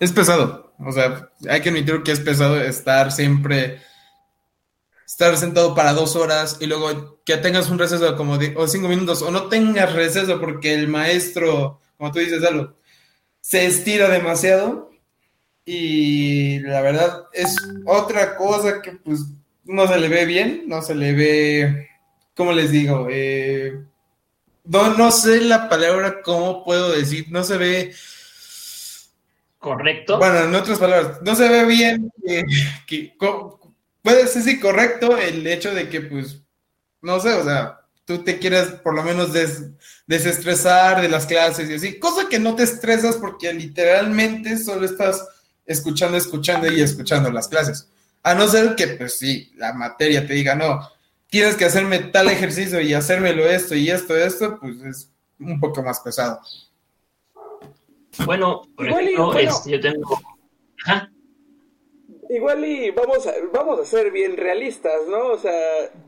Es 0.00 0.12
pesado, 0.12 0.74
o 0.78 0.92
sea, 0.92 1.30
hay 1.48 1.60
que 1.60 1.70
admitir 1.70 2.02
que 2.02 2.12
es 2.12 2.20
pesado 2.20 2.60
estar 2.60 3.10
siempre, 3.10 3.80
estar 5.06 5.36
sentado 5.36 5.74
para 5.74 5.92
dos 5.92 6.14
horas 6.14 6.58
y 6.60 6.66
luego 6.66 7.20
que 7.24 7.36
tengas 7.36 7.68
un 7.70 7.78
receso 7.78 8.16
como 8.16 8.38
de, 8.38 8.54
o 8.56 8.68
cinco 8.68 8.88
minutos 8.88 9.22
o 9.22 9.30
no 9.30 9.48
tengas 9.48 9.92
receso 9.92 10.40
porque 10.40 10.74
el 10.74 10.86
maestro, 10.86 11.80
como 11.98 12.12
tú 12.12 12.20
dices, 12.20 12.42
algo, 12.44 12.74
se 13.40 13.66
estira 13.66 14.08
demasiado 14.08 14.90
y 15.64 16.60
la 16.60 16.80
verdad 16.80 17.24
es 17.32 17.54
otra 17.84 18.36
cosa 18.36 18.80
que 18.80 18.92
pues 18.92 19.20
no 19.64 19.86
se 19.86 19.98
le 19.98 20.08
ve 20.08 20.24
bien, 20.24 20.64
no 20.66 20.80
se 20.80 20.94
le 20.94 21.12
ve, 21.12 21.88
¿cómo 22.34 22.52
les 22.52 22.70
digo? 22.70 23.08
Eh, 23.10 23.84
no, 24.64 24.94
no 24.94 25.10
sé 25.10 25.42
la 25.42 25.68
palabra, 25.68 26.22
¿cómo 26.22 26.64
puedo 26.64 26.92
decir? 26.92 27.26
No 27.30 27.42
se 27.42 27.58
ve... 27.58 27.94
¿Correcto? 29.58 30.18
Bueno, 30.18 30.44
en 30.44 30.54
otras 30.54 30.78
palabras, 30.78 31.20
no 31.22 31.34
se 31.34 31.48
ve 31.48 31.64
bien 31.64 32.12
que, 32.86 33.14
puede 34.02 34.26
ser 34.28 34.42
sí 34.42 34.60
correcto 34.60 35.18
el 35.18 35.46
hecho 35.46 35.74
de 35.74 35.88
que, 35.88 36.00
pues, 36.02 36.40
no 37.02 37.18
sé, 37.18 37.34
o 37.34 37.44
sea, 37.44 37.77
tú 38.08 38.24
te 38.24 38.38
quieres 38.38 38.68
por 38.82 38.94
lo 38.94 39.02
menos 39.02 39.34
des- 39.34 39.66
desestresar 40.06 41.02
de 41.02 41.10
las 41.10 41.26
clases 41.26 41.68
y 41.68 41.74
así, 41.74 41.98
cosa 41.98 42.26
que 42.26 42.38
no 42.38 42.56
te 42.56 42.62
estresas 42.62 43.16
porque 43.16 43.52
literalmente 43.52 44.56
solo 44.56 44.86
estás 44.86 45.28
escuchando, 45.66 46.16
escuchando 46.16 46.72
y 46.72 46.80
escuchando 46.80 47.30
las 47.30 47.48
clases. 47.48 47.86
A 48.22 48.34
no 48.34 48.48
ser 48.48 48.74
que, 48.76 48.86
pues 48.88 49.18
sí, 49.18 49.52
la 49.56 49.74
materia 49.74 50.26
te 50.26 50.32
diga, 50.32 50.54
no, 50.54 50.80
tienes 51.28 51.54
que 51.56 51.66
hacerme 51.66 51.98
tal 51.98 52.30
ejercicio 52.30 52.80
y 52.80 52.94
hacérmelo 52.94 53.44
esto 53.44 53.74
y 53.74 53.90
esto, 53.90 54.16
esto, 54.16 54.58
pues 54.58 54.80
es 54.80 55.10
un 55.38 55.60
poco 55.60 55.82
más 55.82 56.00
pesado. 56.00 56.40
Bueno, 58.24 58.62
por 58.74 58.86
Igual 58.86 59.04
y, 59.04 59.06
ejemplo, 59.08 59.32
bueno. 59.32 59.50
este, 59.50 59.70
yo 59.70 59.80
tengo... 59.80 60.20
Ajá. 60.82 61.12
Igual 62.30 62.64
y 62.64 62.90
vamos 62.90 63.26
a, 63.26 63.32
vamos 63.52 63.80
a 63.80 63.84
ser 63.84 64.10
bien 64.10 64.36
realistas, 64.36 65.06
¿no? 65.08 65.32
O 65.32 65.38
sea, 65.38 65.52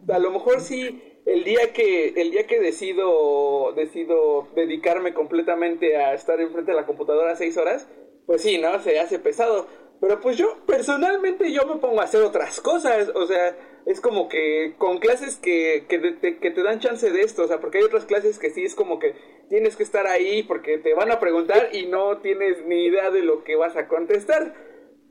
a 0.08 0.18
lo 0.18 0.30
mejor 0.30 0.62
sí 0.62 1.09
el 1.32 1.44
día 1.44 1.72
que 1.72 2.08
el 2.16 2.30
día 2.32 2.46
que 2.46 2.60
decido 2.60 3.72
decido 3.72 4.48
dedicarme 4.54 5.14
completamente 5.14 5.96
a 5.96 6.14
estar 6.14 6.40
enfrente 6.40 6.72
de 6.72 6.76
la 6.76 6.86
computadora 6.86 7.36
seis 7.36 7.56
horas, 7.56 7.88
pues 8.26 8.42
sí, 8.42 8.58
¿no? 8.58 8.80
Se 8.80 8.98
hace 8.98 9.18
pesado. 9.18 9.66
Pero 10.00 10.20
pues 10.20 10.36
yo 10.38 10.56
personalmente 10.66 11.52
yo 11.52 11.66
me 11.66 11.76
pongo 11.76 12.00
a 12.00 12.04
hacer 12.04 12.22
otras 12.22 12.60
cosas, 12.60 13.10
o 13.14 13.26
sea, 13.26 13.54
es 13.84 14.00
como 14.00 14.28
que 14.28 14.74
con 14.78 14.98
clases 14.98 15.36
que, 15.36 15.84
que, 15.88 15.98
te, 15.98 16.38
que 16.38 16.50
te 16.50 16.62
dan 16.62 16.80
chance 16.80 17.10
de 17.10 17.20
esto, 17.20 17.42
o 17.42 17.46
sea, 17.46 17.60
porque 17.60 17.78
hay 17.78 17.84
otras 17.84 18.06
clases 18.06 18.38
que 18.38 18.50
sí 18.50 18.64
es 18.64 18.74
como 18.74 18.98
que 18.98 19.14
tienes 19.50 19.76
que 19.76 19.82
estar 19.82 20.06
ahí 20.06 20.42
porque 20.42 20.78
te 20.78 20.94
van 20.94 21.12
a 21.12 21.20
preguntar 21.20 21.68
y 21.74 21.86
no 21.86 22.18
tienes 22.18 22.64
ni 22.64 22.86
idea 22.86 23.10
de 23.10 23.22
lo 23.22 23.44
que 23.44 23.56
vas 23.56 23.76
a 23.76 23.88
contestar 23.88 24.54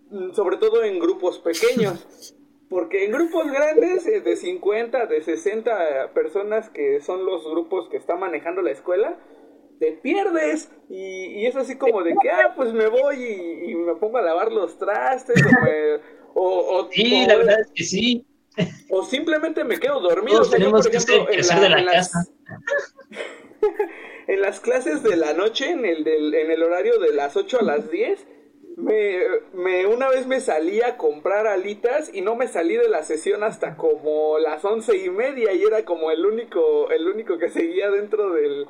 mm, 0.10 0.34
sobre 0.34 0.58
todo 0.58 0.84
en 0.84 1.00
grupos 1.00 1.38
pequeños. 1.38 2.36
Porque 2.70 3.06
en 3.06 3.12
grupos 3.12 3.52
grandes, 3.52 4.06
eh, 4.06 4.22
de 4.22 4.36
50, 4.36 5.08
de 5.08 5.24
60 5.24 6.12
personas, 6.14 6.70
que 6.70 7.02
son 7.02 7.26
los 7.26 7.44
grupos 7.50 7.90
que 7.90 7.98
está 7.98 8.16
manejando 8.16 8.62
la 8.62 8.72
escuela, 8.72 9.18
te 9.80 9.94
pierdes. 9.94 10.72
Y, 10.90 11.26
y 11.40 11.46
es 11.48 11.56
así 11.56 11.78
como 11.78 12.04
de 12.04 12.14
que, 12.22 12.30
ah, 12.30 12.54
pues 12.56 12.72
me 12.74 12.88
voy 12.88 13.16
y, 13.24 13.72
y 13.72 13.76
me 13.76 13.96
pongo 13.96 14.18
a 14.20 14.22
lavar 14.22 14.52
los 14.52 14.78
trastes. 14.78 15.42
O, 15.44 15.64
me- 15.64 15.96
o, 16.36 16.78
o- 16.78 16.92
Sí, 16.92 17.24
o- 17.26 17.28
la 17.28 17.36
verdad 17.38 17.60
es 17.62 17.72
que 17.74 17.84
sí. 17.84 18.26
o 18.90 19.04
simplemente 19.04 19.64
me 19.64 19.80
quedo 19.80 20.00
dormido. 20.00 20.38
Todos 20.38 20.52
yo, 20.52 20.58
tenemos 20.58 20.86
por 20.88 20.96
ejemplo, 20.96 21.26
de 21.62 21.70
la 21.70 21.82
las- 21.82 22.12
en 24.28 24.42
las 24.42 24.60
clases 24.60 25.02
de 25.02 25.16
la 25.16 25.34
noche, 25.34 25.72
en 25.72 25.86
el, 25.86 26.04
del, 26.04 26.36
en 26.36 26.52
el 26.52 26.62
horario 26.62 27.00
de 27.00 27.14
las 27.14 27.36
8 27.36 27.60
a 27.62 27.64
las 27.64 27.90
10, 27.90 28.28
me, 28.79 29.19
me, 29.53 29.86
una 29.88 30.09
vez 30.09 30.25
me 30.27 30.39
salí 30.39 30.81
a 30.81 30.98
comprar 30.98 31.48
alitas 31.48 32.12
y 32.13 32.21
no 32.21 32.36
me 32.36 32.48
salí 32.48 32.75
de 32.77 32.89
la 32.89 33.03
sesión 33.03 33.43
hasta 33.43 33.75
como 33.77 34.39
las 34.39 34.63
once 34.65 34.98
y 34.98 35.09
media 35.09 35.53
y 35.53 35.63
era 35.63 35.83
como 35.86 36.12
el 36.12 36.25
único, 36.25 36.89
el 36.91 37.07
único 37.07 37.38
que 37.38 37.50
seguía 37.50 37.91
dentro 37.91 38.31
del, 38.33 38.67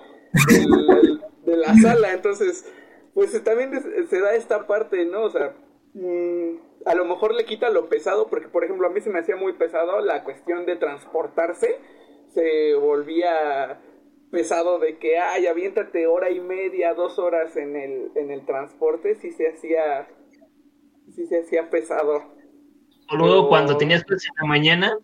de 1.46 1.58
la 1.58 1.76
sala. 1.76 2.14
Entonces, 2.14 2.66
pues 3.14 3.42
también 3.44 3.74
es- 3.74 4.10
se 4.10 4.20
da 4.20 4.36
esta 4.36 4.68
parte, 4.68 5.06
¿no? 5.06 5.24
O 5.24 5.30
sea, 5.30 5.54
mm, 5.94 6.56
a 6.86 6.96
lo 6.96 7.06
mejor 7.06 7.34
le 7.36 7.46
quita 7.46 7.70
lo 7.70 7.90
pesado, 7.90 8.28
porque 8.28 8.48
por 8.48 8.64
ejemplo 8.64 8.88
a 8.88 8.92
mí 8.92 9.02
se 9.02 9.10
me 9.10 9.20
hacía 9.20 9.36
muy 9.36 9.54
pesado 9.54 10.02
la 10.02 10.24
cuestión 10.24 10.66
de 10.66 10.76
transportarse, 10.76 11.78
se 12.34 12.76
volvía 12.76 13.80
pesado 14.32 14.80
de 14.80 14.98
que, 14.98 15.18
ay, 15.18 15.48
aviéntate 15.48 16.06
hora 16.08 16.30
y 16.30 16.40
media, 16.40 16.94
dos 16.94 17.18
horas 17.20 17.56
en 17.58 17.76
el, 17.76 18.12
en 18.16 18.32
el 18.32 18.46
transporte, 18.46 19.16
sí 19.16 19.32
se 19.32 19.50
hacía, 19.50 20.08
sí 21.14 21.26
se 21.28 21.42
hacía 21.42 21.70
pesado. 21.70 22.24
O 23.12 23.16
luego 23.16 23.34
Pero- 23.36 23.50
cuando 23.50 23.78
tenías 23.78 24.04
clase 24.04 24.28
en 24.28 24.42
la 24.42 24.48
mañana 24.48 24.98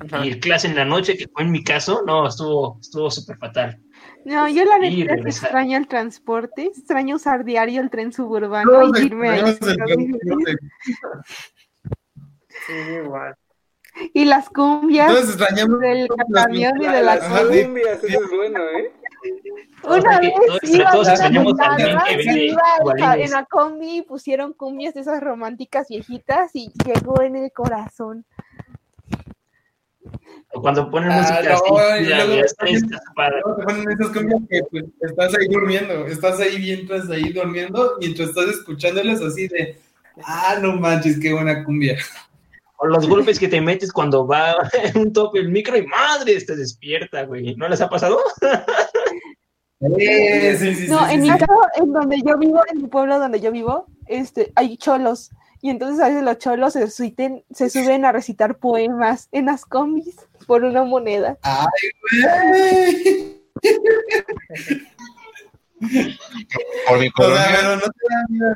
Ajá. 0.00 0.26
y 0.26 0.38
clase 0.40 0.68
en 0.68 0.76
la 0.76 0.84
noche, 0.84 1.16
que 1.16 1.26
fue 1.28 1.42
en 1.44 1.50
mi 1.52 1.64
caso, 1.64 2.02
no, 2.06 2.26
estuvo 2.28 2.78
estuvo 2.80 3.10
súper 3.10 3.38
fatal. 3.38 3.80
No, 4.24 4.46
yo 4.48 4.64
la 4.64 4.84
Y 4.86 4.98
neta 4.98 5.14
regresar. 5.14 5.44
extraño 5.46 5.78
el 5.78 5.88
transporte, 5.88 6.64
extraño 6.66 7.16
usar 7.16 7.44
diario 7.44 7.80
el 7.80 7.90
tren 7.90 8.12
suburbano 8.12 8.70
Todos 8.70 9.00
y 9.00 9.06
irme 9.06 9.38
transporte. 9.38 10.56
Sí, 12.66 12.72
igual. 13.02 13.34
Y 14.14 14.24
las 14.24 14.48
cumbias 14.48 15.38
del 15.38 16.08
camión 16.32 16.82
y 16.82 16.86
de 16.86 17.02
la 17.02 17.12
Ajá, 17.12 17.40
sí. 17.50 17.62
cumbias, 17.64 18.04
eso 18.04 18.24
es 18.24 18.30
bueno, 18.30 18.60
¿eh? 18.60 18.92
Una 19.84 20.20
vez 20.20 20.32
iba 20.64 20.90
a 20.90 20.96
iba 22.36 23.16
en 23.16 23.30
la 23.30 23.44
combi 23.46 23.98
y 23.98 24.02
pusieron 24.02 24.52
cumbias 24.52 24.94
de 24.94 25.00
esas 25.00 25.20
románticas 25.20 25.88
viejitas 25.88 26.50
y 26.54 26.72
llegó 26.84 27.20
en 27.22 27.36
el 27.36 27.52
corazón. 27.52 28.24
O 30.54 30.60
cuando 30.60 30.90
ponen 30.90 31.10
Ah, 31.10 31.20
música 31.20 31.42
no, 31.42 31.78
así, 31.78 32.04
ya, 32.08 32.26
te 32.26 33.64
ponen 33.64 33.90
esas 33.90 34.08
cumbias 34.08 34.40
que 34.48 34.60
pues, 34.70 34.84
estás 35.00 35.34
ahí 35.34 35.48
durmiendo, 35.48 36.06
estás 36.06 36.40
ahí 36.40 36.58
mientras 36.58 37.10
ahí 37.10 37.32
durmiendo, 37.32 37.96
mientras 38.00 38.28
estás 38.28 38.46
escuchándolas 38.46 39.20
así 39.20 39.48
de, 39.48 39.78
ah, 40.24 40.58
no 40.60 40.76
manches, 40.76 41.18
qué 41.18 41.32
buena 41.32 41.64
cumbia. 41.64 41.98
O 42.82 42.86
los 42.86 43.08
golpes 43.08 43.38
que 43.38 43.46
te 43.48 43.60
metes 43.60 43.92
cuando 43.92 44.26
va 44.26 44.54
en 44.82 44.98
un 45.02 45.12
tope 45.12 45.38
el 45.38 45.48
micro 45.50 45.76
y 45.76 45.86
madre, 45.86 46.40
te 46.40 46.56
despierta, 46.56 47.22
güey. 47.24 47.54
¿No 47.56 47.68
les 47.68 47.80
ha 47.80 47.88
pasado? 47.88 48.18
Eh, 49.98 50.56
sí, 50.60 50.76
sí, 50.76 50.86
No, 50.88 51.00
sí, 51.08 51.14
en 51.14 51.22
sí, 51.24 51.28
mi 51.28 51.32
sí. 51.32 51.38
caso, 51.40 51.60
en 51.74 51.92
donde 51.92 52.22
yo 52.24 52.38
vivo, 52.38 52.60
en 52.72 52.82
mi 52.82 52.86
pueblo 52.86 53.18
donde 53.18 53.40
yo 53.40 53.50
vivo, 53.50 53.86
este, 54.06 54.52
hay 54.54 54.76
cholos. 54.76 55.30
Y 55.60 55.70
entonces 55.70 55.98
a 55.98 56.06
veces 56.06 56.22
los 56.22 56.38
cholos 56.38 56.74
se, 56.74 56.84
suiten- 56.86 57.42
se 57.52 57.68
suben 57.68 58.04
a 58.04 58.12
recitar 58.12 58.58
poemas 58.58 59.26
en 59.32 59.46
las 59.46 59.64
combis 59.64 60.14
por 60.46 60.62
una 60.62 60.84
moneda. 60.84 61.36
Ay, 61.42 61.66
güey. 62.12 63.42
Por 66.86 66.98
mi 67.00 67.10
colonia, 67.10 67.44
pero 67.56 67.74
no 67.74 67.82
te 67.82 67.88
da 68.08 68.24
miedo. 68.28 68.54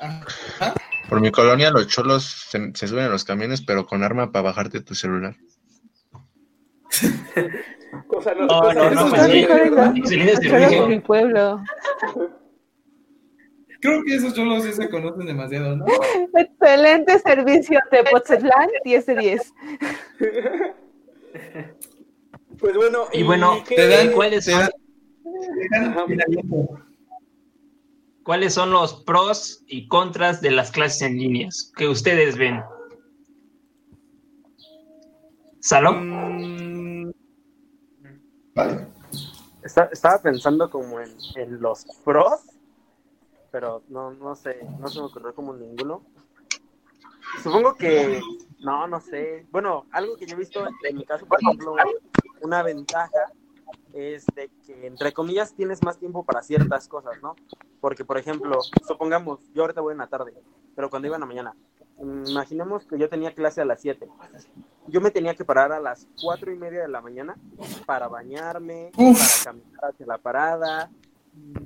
Ajá. 0.00 0.74
Por 1.12 1.20
mi 1.20 1.30
colonia 1.30 1.70
los 1.70 1.88
cholos 1.88 2.24
se, 2.24 2.72
se 2.74 2.88
suben 2.88 3.04
a 3.04 3.08
los 3.10 3.22
camiones, 3.24 3.60
pero 3.60 3.84
con 3.84 4.02
arma 4.02 4.32
para 4.32 4.44
bajarte 4.44 4.80
tu 4.80 4.94
celular. 4.94 5.36
Cosa 8.06 8.34
no, 8.34 8.46
No, 8.46 8.72
no, 8.72 8.90
no, 8.90 9.10
de 9.10 10.86
mi 10.88 11.00
pueblo. 11.00 11.62
Creo 13.82 14.02
que 14.04 14.14
esos 14.14 14.32
cholos 14.32 14.64
sí 14.64 14.72
se 14.72 14.88
conocen 14.88 15.26
demasiado, 15.26 15.76
¿no? 15.76 15.84
Excelente 16.34 17.18
servicio 17.18 17.78
de 17.90 18.04
Potsdam, 18.04 18.70
10 18.82 19.04
de 19.06 19.14
10. 19.16 19.52
Pues 22.58 22.74
bueno, 22.74 23.04
Y 23.12 23.22
bueno, 23.22 23.62
qué- 23.68 23.74
Te 23.74 23.88
dan, 23.88 24.12
¿cuáles 24.12 24.46
te 24.46 24.52
son? 24.52 24.60
dan- 24.60 24.70
te 25.22 25.68
dan 25.78 25.84
Ajá. 25.90 26.06
finaliento. 26.06 26.78
¿Cuáles 28.24 28.54
son 28.54 28.70
los 28.70 29.02
pros 29.04 29.62
y 29.66 29.88
contras 29.88 30.40
de 30.40 30.52
las 30.52 30.70
clases 30.70 31.02
en 31.02 31.18
líneas 31.18 31.72
que 31.76 31.88
ustedes 31.88 32.36
ven? 32.38 32.62
¿Salón? 35.60 37.06
Mm, 37.08 37.12
Vale. 38.54 38.86
Está- 39.62 39.88
estaba 39.92 40.20
pensando 40.20 40.68
como 40.70 41.00
en, 41.00 41.10
en 41.36 41.60
los 41.60 41.84
pros, 42.04 42.40
pero 43.50 43.82
no, 43.88 44.10
no 44.12 44.34
sé, 44.34 44.58
no 44.78 44.88
se 44.88 44.98
me 44.98 45.06
ocurrió 45.06 45.34
como 45.34 45.54
ninguno. 45.54 46.04
Supongo 47.42 47.74
que, 47.74 48.20
no, 48.58 48.86
no 48.88 49.00
sé. 49.00 49.46
Bueno, 49.50 49.86
algo 49.92 50.16
que 50.16 50.26
yo 50.26 50.34
he 50.34 50.38
visto 50.38 50.64
en 50.84 50.96
mi 50.96 51.04
caso, 51.04 51.26
por 51.26 51.40
ejemplo, 51.40 51.74
una 52.42 52.62
ventaja 52.62 53.10
es 53.94 54.24
de 54.34 54.50
que, 54.66 54.86
entre 54.86 55.12
comillas, 55.12 55.54
tienes 55.54 55.82
más 55.82 55.98
tiempo 55.98 56.24
para 56.24 56.42
ciertas 56.42 56.88
cosas, 56.88 57.20
¿no? 57.22 57.34
Porque, 57.80 58.04
por 58.04 58.18
ejemplo, 58.18 58.58
supongamos, 58.86 59.40
yo 59.54 59.62
ahorita 59.62 59.80
voy 59.80 59.92
en 59.92 59.98
la 59.98 60.06
tarde, 60.06 60.32
pero 60.74 60.88
cuando 60.90 61.06
iba 61.08 61.16
en 61.16 61.20
la 61.20 61.26
mañana, 61.26 61.54
imaginemos 62.00 62.86
que 62.86 62.98
yo 62.98 63.08
tenía 63.08 63.34
clase 63.34 63.60
a 63.60 63.64
las 63.64 63.80
7. 63.80 64.08
Yo 64.88 65.00
me 65.00 65.10
tenía 65.10 65.34
que 65.34 65.44
parar 65.44 65.72
a 65.72 65.80
las 65.80 66.08
cuatro 66.20 66.50
y 66.52 66.56
media 66.56 66.80
de 66.82 66.88
la 66.88 67.00
mañana 67.00 67.36
para 67.86 68.08
bañarme, 68.08 68.90
Uf. 68.96 69.18
para 69.44 69.56
caminar 69.56 69.84
hacia 69.90 70.06
la 70.06 70.18
parada, 70.18 70.90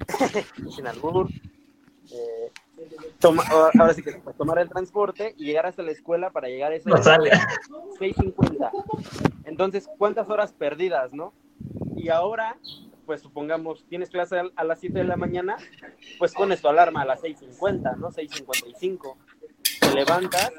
sin 0.75 0.87
albur. 0.87 1.29
eh, 2.13 2.53
toma- 3.19 3.43
ahora 3.51 3.95
sí 3.95 4.03
que 4.03 4.13
pues, 4.23 4.37
tomar 4.37 4.59
el 4.59 4.69
transporte 4.69 5.35
y 5.39 5.45
llegar 5.47 5.67
hasta 5.67 5.83
la 5.83 5.93
escuela 5.93 6.31
para 6.31 6.49
llegar 6.49 6.73
a 6.73 6.77
esa 6.77 6.91
No 6.91 7.03
sale. 7.03 7.31
6.50. 7.99 8.71
Entonces, 9.45 9.89
¿cuántas 9.99 10.29
horas 10.29 10.53
perdidas, 10.53 11.13
no? 11.13 11.33
Y 12.07 12.09
ahora, 12.09 12.57
pues 13.05 13.21
supongamos, 13.21 13.85
tienes 13.89 14.11
clase 14.11 14.41
a 14.55 14.63
las 14.63 14.79
7 14.79 14.97
de 14.97 15.05
la 15.05 15.17
mañana, 15.17 15.57
pues 16.21 16.33
pones 16.35 16.61
tu 16.61 16.69
alarma 16.69 17.03
a 17.03 17.05
las 17.05 17.21
6.50, 17.21 17.97
¿no? 17.97 18.13
6.55. 18.13 19.17
Te 19.81 19.93
levantas 19.93 20.53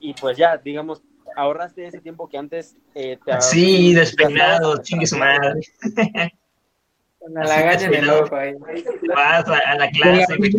y 0.00 0.14
pues 0.14 0.36
ya, 0.36 0.56
digamos, 0.56 1.00
ahorraste 1.36 1.86
ese 1.86 2.00
tiempo 2.00 2.28
que 2.28 2.38
antes 2.38 2.76
eh, 2.96 3.20
te... 3.24 3.40
Sí, 3.40 3.94
despeinado, 3.94 4.82
chingue 4.82 5.06
su 5.06 5.16
madre. 5.16 5.60
Con 7.20 7.34
la 7.34 7.44
lagaña 7.44 7.86
en 7.86 7.94
el 7.94 8.10
ojo 8.10 8.34
ahí. 8.34 8.54
Vas 9.14 9.46
a, 9.46 9.58
a 9.58 9.74
la 9.76 9.90
clase, 9.92 10.36
güey. 10.38 10.50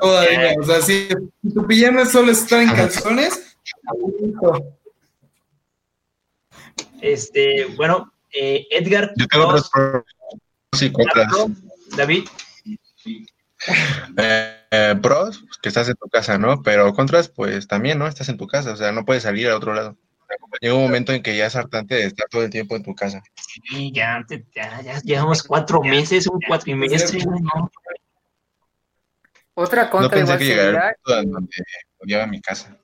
todavía. 0.00 0.54
O 0.60 0.62
sea, 0.62 0.80
si 0.82 1.08
tu 1.52 1.66
pijama 1.66 2.06
solo 2.06 2.30
está 2.30 2.62
en 2.62 2.68
calzones. 2.68 3.58
Este, 7.00 7.66
bueno, 7.76 8.12
eh, 8.38 8.66
Edgar, 8.70 9.12
Yo 9.16 9.26
tengo 9.26 9.52
dos, 9.52 9.70
otros 9.74 10.04
pros 10.70 10.82
y 10.82 10.92
contras. 10.92 11.32
David, 11.96 12.26
Eh, 14.16 14.66
eh, 14.70 14.94
pros, 15.00 15.42
pues, 15.46 15.58
que 15.58 15.68
estás 15.68 15.88
en 15.88 15.96
tu 15.96 16.08
casa, 16.08 16.38
¿no? 16.38 16.62
Pero 16.62 16.92
contras, 16.94 17.28
pues 17.28 17.66
también, 17.66 17.98
¿no? 17.98 18.06
Estás 18.06 18.28
en 18.28 18.36
tu 18.36 18.46
casa, 18.46 18.72
o 18.72 18.76
sea, 18.76 18.92
no 18.92 19.04
puedes 19.04 19.22
salir 19.22 19.48
a 19.48 19.56
otro 19.56 19.74
lado. 19.74 19.96
Llega 20.60 20.74
un 20.74 20.82
momento 20.82 21.12
en 21.12 21.22
que 21.22 21.36
ya 21.36 21.46
es 21.46 21.56
hartante 21.56 21.94
de 21.94 22.04
estar 22.04 22.28
todo 22.28 22.42
el 22.42 22.50
tiempo 22.50 22.76
en 22.76 22.82
tu 22.82 22.94
casa. 22.94 23.22
sí, 23.36 23.92
ya, 23.92 24.24
ya, 24.54 24.82
ya 24.82 25.00
llevamos 25.00 25.42
cuatro 25.42 25.82
meses, 25.82 26.26
un 26.26 26.40
cuatrimestre, 26.46 27.24
¿no? 27.24 27.70
Otra 29.54 29.84
No 29.84 29.90
contra 29.90 30.18
pensé 30.18 30.22
igual 30.24 30.38
que 30.38 30.44
llegara 30.44 30.68
el 30.68 30.72
sería 30.72 31.22
punto 31.22 31.32
donde 31.32 31.56
odiaba 31.98 32.24
a 32.24 32.26
mi 32.26 32.40
casa. 32.40 32.76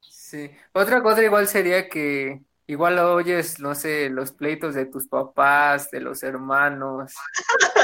Sí. 0.00 0.50
Otra 0.72 1.02
cosa 1.02 1.22
igual 1.22 1.46
sería 1.46 1.88
que 1.88 2.42
igual 2.66 2.98
oyes, 2.98 3.60
no 3.60 3.74
sé, 3.74 4.08
los 4.10 4.32
pleitos 4.32 4.74
de 4.74 4.86
tus 4.86 5.06
papás, 5.06 5.90
de 5.90 6.00
los 6.00 6.22
hermanos, 6.22 7.12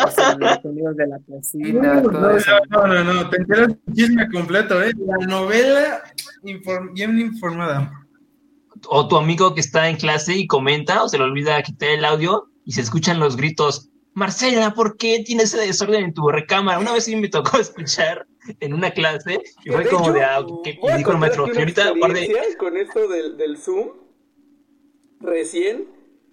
o 0.06 0.10
sea, 0.10 0.34
los 0.36 0.58
sonidos 0.62 0.96
de 0.96 1.06
la 1.06 1.18
cocina, 1.28 2.02
todo 2.02 2.12
No, 2.20 2.30
eso. 2.30 2.50
no, 2.70 2.86
no, 2.86 3.04
no, 3.04 3.28
te 3.30 3.36
enteras 3.36 3.68
del 3.68 3.94
chisme 3.94 4.28
completo, 4.30 4.82
¿eh? 4.82 4.92
La 5.06 5.26
novela 5.26 6.02
inform- 6.44 6.92
bien 6.94 7.18
informada. 7.18 7.92
O 8.88 9.06
tu 9.08 9.16
amigo 9.18 9.54
que 9.54 9.60
está 9.60 9.88
en 9.88 9.96
clase 9.96 10.34
y 10.34 10.46
comenta, 10.46 11.02
o 11.02 11.08
se 11.08 11.18
le 11.18 11.24
olvida 11.24 11.62
quitar 11.62 11.90
el 11.90 12.04
audio 12.04 12.48
y 12.64 12.72
se 12.72 12.80
escuchan 12.80 13.20
los 13.20 13.36
gritos. 13.36 13.90
Marcela, 14.14 14.72
¿por 14.74 14.96
qué 14.96 15.22
tienes 15.24 15.52
ese 15.54 15.66
desorden 15.66 16.04
en 16.04 16.14
tu 16.14 16.28
recámara? 16.28 16.78
Una 16.78 16.92
vez 16.92 17.04
sí 17.04 17.14
me 17.16 17.28
tocó 17.28 17.58
escuchar 17.60 18.26
en 18.60 18.72
una 18.72 18.90
clase 18.90 19.40
y 19.64 19.70
fue 19.70 19.84
De 19.84 19.90
como 19.90 20.04
hecho, 20.06 20.12
de, 20.14 20.24
ah, 20.24 20.42
¿qué 20.64 20.78
dijo 20.96 21.12
el 21.12 21.18
maestro? 21.18 21.46
experiencia 21.46 21.92
con 22.58 22.76
esto 22.78 23.06
del, 23.08 23.36
del 23.36 23.58
Zoom. 23.58 23.88
Recién, 25.20 25.86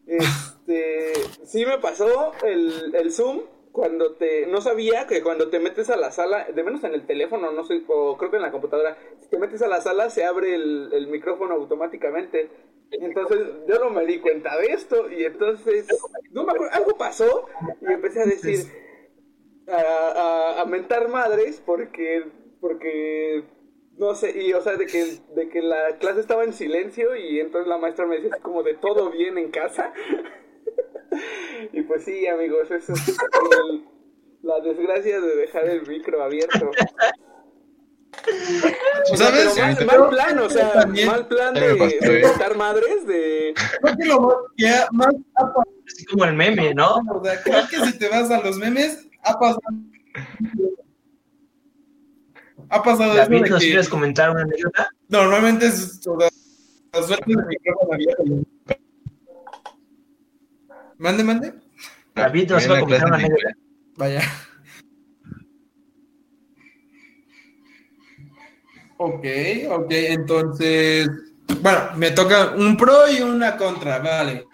este, 0.05 1.13
sí 1.45 1.65
me 1.65 1.77
pasó 1.79 2.31
el, 2.43 2.95
el 2.95 3.11
Zoom 3.11 3.41
cuando 3.71 4.15
te, 4.15 4.47
no 4.47 4.59
sabía 4.61 5.05
que 5.05 5.21
cuando 5.21 5.49
te 5.49 5.59
metes 5.59 5.89
a 5.89 5.97
la 5.97 6.11
sala, 6.11 6.45
de 6.45 6.63
menos 6.63 6.83
en 6.83 6.93
el 6.93 7.05
teléfono, 7.05 7.51
no 7.51 7.63
sé, 7.63 7.83
o 7.87 8.17
creo 8.17 8.31
que 8.31 8.37
en 8.37 8.43
la 8.43 8.51
computadora, 8.51 8.97
si 9.19 9.29
te 9.29 9.37
metes 9.37 9.61
a 9.61 9.67
la 9.67 9.81
sala 9.81 10.09
se 10.09 10.25
abre 10.25 10.55
el, 10.55 10.89
el 10.93 11.07
micrófono 11.07 11.53
automáticamente. 11.53 12.49
Entonces 12.89 13.39
yo 13.67 13.79
no 13.79 13.89
me 13.89 14.05
di 14.05 14.19
cuenta 14.19 14.57
de 14.57 14.67
esto 14.67 15.11
y 15.11 15.25
entonces, 15.25 15.85
no 16.31 16.45
me 16.45 16.53
acuerdo, 16.53 16.73
algo 16.73 16.97
pasó 16.97 17.47
y 17.81 17.91
empecé 17.91 18.21
a 18.21 18.25
decir, 18.25 18.65
a, 19.67 19.75
a, 20.57 20.61
a 20.61 20.65
mentar 20.65 21.09
madres 21.09 21.61
porque, 21.65 22.23
porque, 22.61 23.43
no 23.97 24.15
sé, 24.15 24.41
y 24.41 24.53
o 24.53 24.61
sea, 24.61 24.75
de 24.75 24.85
que, 24.85 25.17
de 25.35 25.49
que 25.49 25.61
la 25.61 25.97
clase 25.99 26.19
estaba 26.19 26.43
en 26.43 26.53
silencio 26.53 27.15
y 27.15 27.39
entonces 27.39 27.67
la 27.67 27.77
maestra 27.77 28.05
me 28.05 28.15
decía 28.15 28.31
así 28.33 28.41
como 28.41 28.63
de 28.63 28.75
todo 28.75 29.09
bien 29.11 29.37
en 29.37 29.51
casa. 29.51 29.91
y 31.73 31.81
pues 31.81 32.03
sí, 32.05 32.27
amigos, 32.27 32.69
eso 32.71 32.93
es 32.93 33.07
el- 33.09 33.85
la 34.43 34.59
desgracia 34.61 35.19
de 35.19 35.35
dejar 35.35 35.65
el 35.67 35.85
micro 35.87 36.23
abierto. 36.23 36.71
O 39.11 39.15
sea, 39.15 39.27
¿Sabes? 39.27 39.53
pero 39.77 39.85
mal, 39.95 40.01
mal 40.01 40.09
plan, 40.09 40.39
o 40.39 40.49
sea, 40.49 40.73
También. 40.73 41.07
mal 41.07 41.27
plan 41.27 41.53
Ya 41.53 41.61
de, 41.61 42.21
mentar 42.23 42.57
madres, 42.57 43.05
de... 43.05 43.53
Creo 43.81 43.95
que 43.97 44.05
lo 44.05 44.21
más, 44.91 45.13
Así 45.87 46.05
como 46.05 46.25
el 46.25 46.33
meme, 46.33 46.73
¿no? 46.73 46.95
o 47.13 47.23
sea, 47.23 47.41
creo 47.43 47.67
que 47.69 47.77
si 47.85 47.97
te 47.97 48.09
vas 48.09 48.29
a 48.31 48.41
los 48.41 48.57
memes, 48.57 49.07
ha 49.23 49.37
pasado. 49.37 49.61
Ha 52.69 52.83
pasado 52.83 53.13
eso 53.13 53.21
David, 53.21 53.45
¿nos 53.49 53.59
que 53.59 53.67
quieres 53.67 53.89
comentar 53.89 54.31
una 54.31 54.41
anécdota? 54.41 54.89
normalmente 55.07 55.67
es, 55.67 56.05
o 56.05 56.19
sea, 56.19 56.29
la 56.93 57.03
suerte 57.03 57.25
del 57.27 57.45
micrófono 57.45 57.93
abierto. 57.93 58.23
Mande, 60.97 61.23
mande. 61.23 61.53
David 62.15 62.49
nos 62.49 62.63
En 62.63 62.69
iba 62.69 62.77
a 62.77 62.81
comentar 62.81 63.07
una 63.07 63.17
anécdota. 63.17 63.53
Vaya. 63.95 64.21
Ok, 68.99 69.25
ok, 69.69 69.91
entonces, 69.91 71.07
bueno, 71.61 71.79
me 71.95 72.11
toca 72.11 72.55
un 72.55 72.75
pro 72.75 73.09
y 73.11 73.21
una 73.21 73.55
contra, 73.55 73.99
vale. 73.99 74.45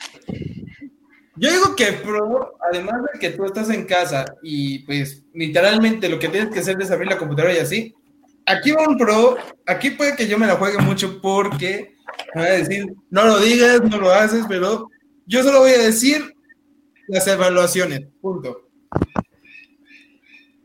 Yo 1.35 1.49
digo 1.49 1.75
que 1.75 1.93
pro, 1.93 2.57
además 2.71 3.01
de 3.13 3.19
que 3.19 3.29
tú 3.31 3.45
estás 3.45 3.69
en 3.69 3.85
casa 3.85 4.25
y 4.43 4.79
pues 4.79 5.23
literalmente 5.33 6.09
lo 6.09 6.19
que 6.19 6.27
tienes 6.27 6.53
que 6.53 6.59
hacer 6.59 6.79
es 6.81 6.91
abrir 6.91 7.09
la 7.09 7.17
computadora 7.17 7.53
y 7.53 7.59
así, 7.59 7.95
aquí 8.45 8.71
va 8.71 8.87
un 8.87 8.97
pro, 8.97 9.37
aquí 9.65 9.91
puede 9.91 10.15
que 10.15 10.27
yo 10.27 10.37
me 10.37 10.47
la 10.47 10.55
juegue 10.55 10.77
mucho 10.79 11.21
porque 11.21 11.95
me 12.35 12.41
voy 12.41 12.49
a 12.49 12.53
decir, 12.53 12.85
no 13.09 13.25
lo 13.25 13.39
digas, 13.39 13.81
no 13.81 13.97
lo 13.97 14.11
haces, 14.11 14.45
pero 14.47 14.89
yo 15.25 15.43
solo 15.43 15.59
voy 15.59 15.71
a 15.71 15.77
decir 15.79 16.33
las 17.07 17.25
evaluaciones, 17.27 18.01
punto. 18.21 18.69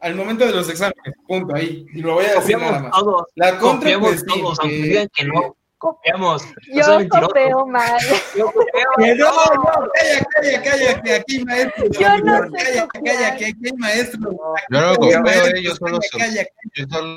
Al 0.00 0.14
momento 0.14 0.46
de 0.46 0.52
los 0.52 0.68
exámenes, 0.68 1.14
punto, 1.26 1.54
ahí. 1.56 1.84
Y 1.92 2.02
lo 2.02 2.14
voy 2.14 2.26
a 2.26 2.34
decir 2.34 2.56
nada 2.56 2.78
más. 2.82 2.92
todos, 2.92 3.24
La 3.34 3.58
contra, 3.58 3.92
copiamos 3.94 4.08
pues 4.10 4.24
todos, 4.26 4.58
aunque 4.60 4.76
que- 4.76 4.82
digan 4.84 5.08
que 5.12 5.24
no, 5.24 5.56
copiamos. 5.78 6.44
No 6.68 6.80
Yo 6.86 6.98
mentiroso. 7.00 7.26
copio 7.28 7.66
mal. 7.66 7.98
Yo 8.36 8.46
copio. 8.46 8.64
Que 8.96 9.14
no, 9.16 9.26
no, 9.26 9.88
calla, 9.92 10.26
calla, 10.30 10.62
calla, 10.62 11.02
que 11.02 11.12
aquí 11.14 11.36
hay 11.38 11.44
maestro. 11.44 11.84
Yo 11.90 12.18
no 12.18 12.42
sé 12.42 12.64
Calla, 12.64 12.88
calla, 13.04 13.36
que 13.36 13.44
aquí 13.46 13.60
hay 13.64 13.72
maestro. 13.76 14.30
Yo 14.70 14.80
no 14.80 14.94
copio, 14.94 15.26
eh, 15.26 15.62
yo 15.64 15.74
solo, 15.74 15.98
calla, 16.12 16.44
calla, 16.44 16.44
yo 16.76 16.84
solo 16.88 17.16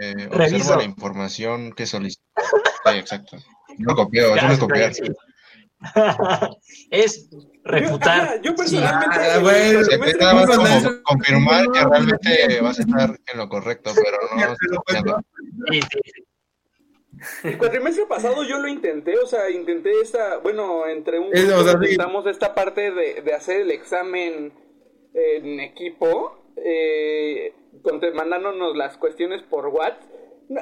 Reviso. 0.00 0.56
observo 0.56 0.76
la 0.76 0.84
información 0.84 1.72
que 1.72 1.86
solicito. 1.86 2.22
Sí, 2.84 2.98
exacto. 2.98 3.36
No 3.78 3.94
copio, 3.94 4.34
eso 4.34 4.46
no 4.46 4.52
es 4.52 4.58
copiar. 4.58 4.92
es 6.90 7.28
refutar. 7.64 8.36
Yo, 8.36 8.50
yo 8.50 8.56
personalmente... 8.56 9.16
Ah, 9.18 9.38
bueno, 9.40 9.84
Se 9.84 9.98
me- 9.98 10.12
te 10.12 10.18
nada 10.18 10.34
más 10.34 10.46
Cuando 10.46 10.64
como 10.64 10.76
eso- 10.78 11.02
confirmar 11.02 11.66
que 11.72 11.80
realmente 11.84 12.60
vas 12.62 12.78
a 12.78 12.82
estar 12.82 13.10
en 13.32 13.38
lo 13.38 13.48
correcto, 13.48 13.92
pero 13.94 14.16
no 14.36 14.46
pues, 14.46 14.58
copiando. 14.76 15.20
Sí, 15.70 15.80
sí. 15.82 17.48
El 17.48 17.56
cuatrimestre 17.58 18.04
pasado 18.06 18.44
yo 18.44 18.58
lo 18.58 18.68
intenté, 18.68 19.16
o 19.18 19.26
sea, 19.26 19.50
intenté 19.50 19.90
esta, 20.02 20.36
bueno, 20.38 20.86
entre 20.86 21.18
un 21.18 21.34
Es, 21.34 21.50
o 21.50 21.64
sea, 21.64 21.72
intentamos 21.72 22.26
esta 22.26 22.54
parte 22.54 22.90
de, 22.90 23.22
de 23.22 23.34
hacer 23.34 23.62
el 23.62 23.70
examen 23.70 24.52
en 25.14 25.60
equipo, 25.60 26.38
eh, 26.56 27.52
mandándonos 28.14 28.76
las 28.76 28.96
cuestiones 28.96 29.42
por 29.42 29.66
WhatsApp. 29.68 30.02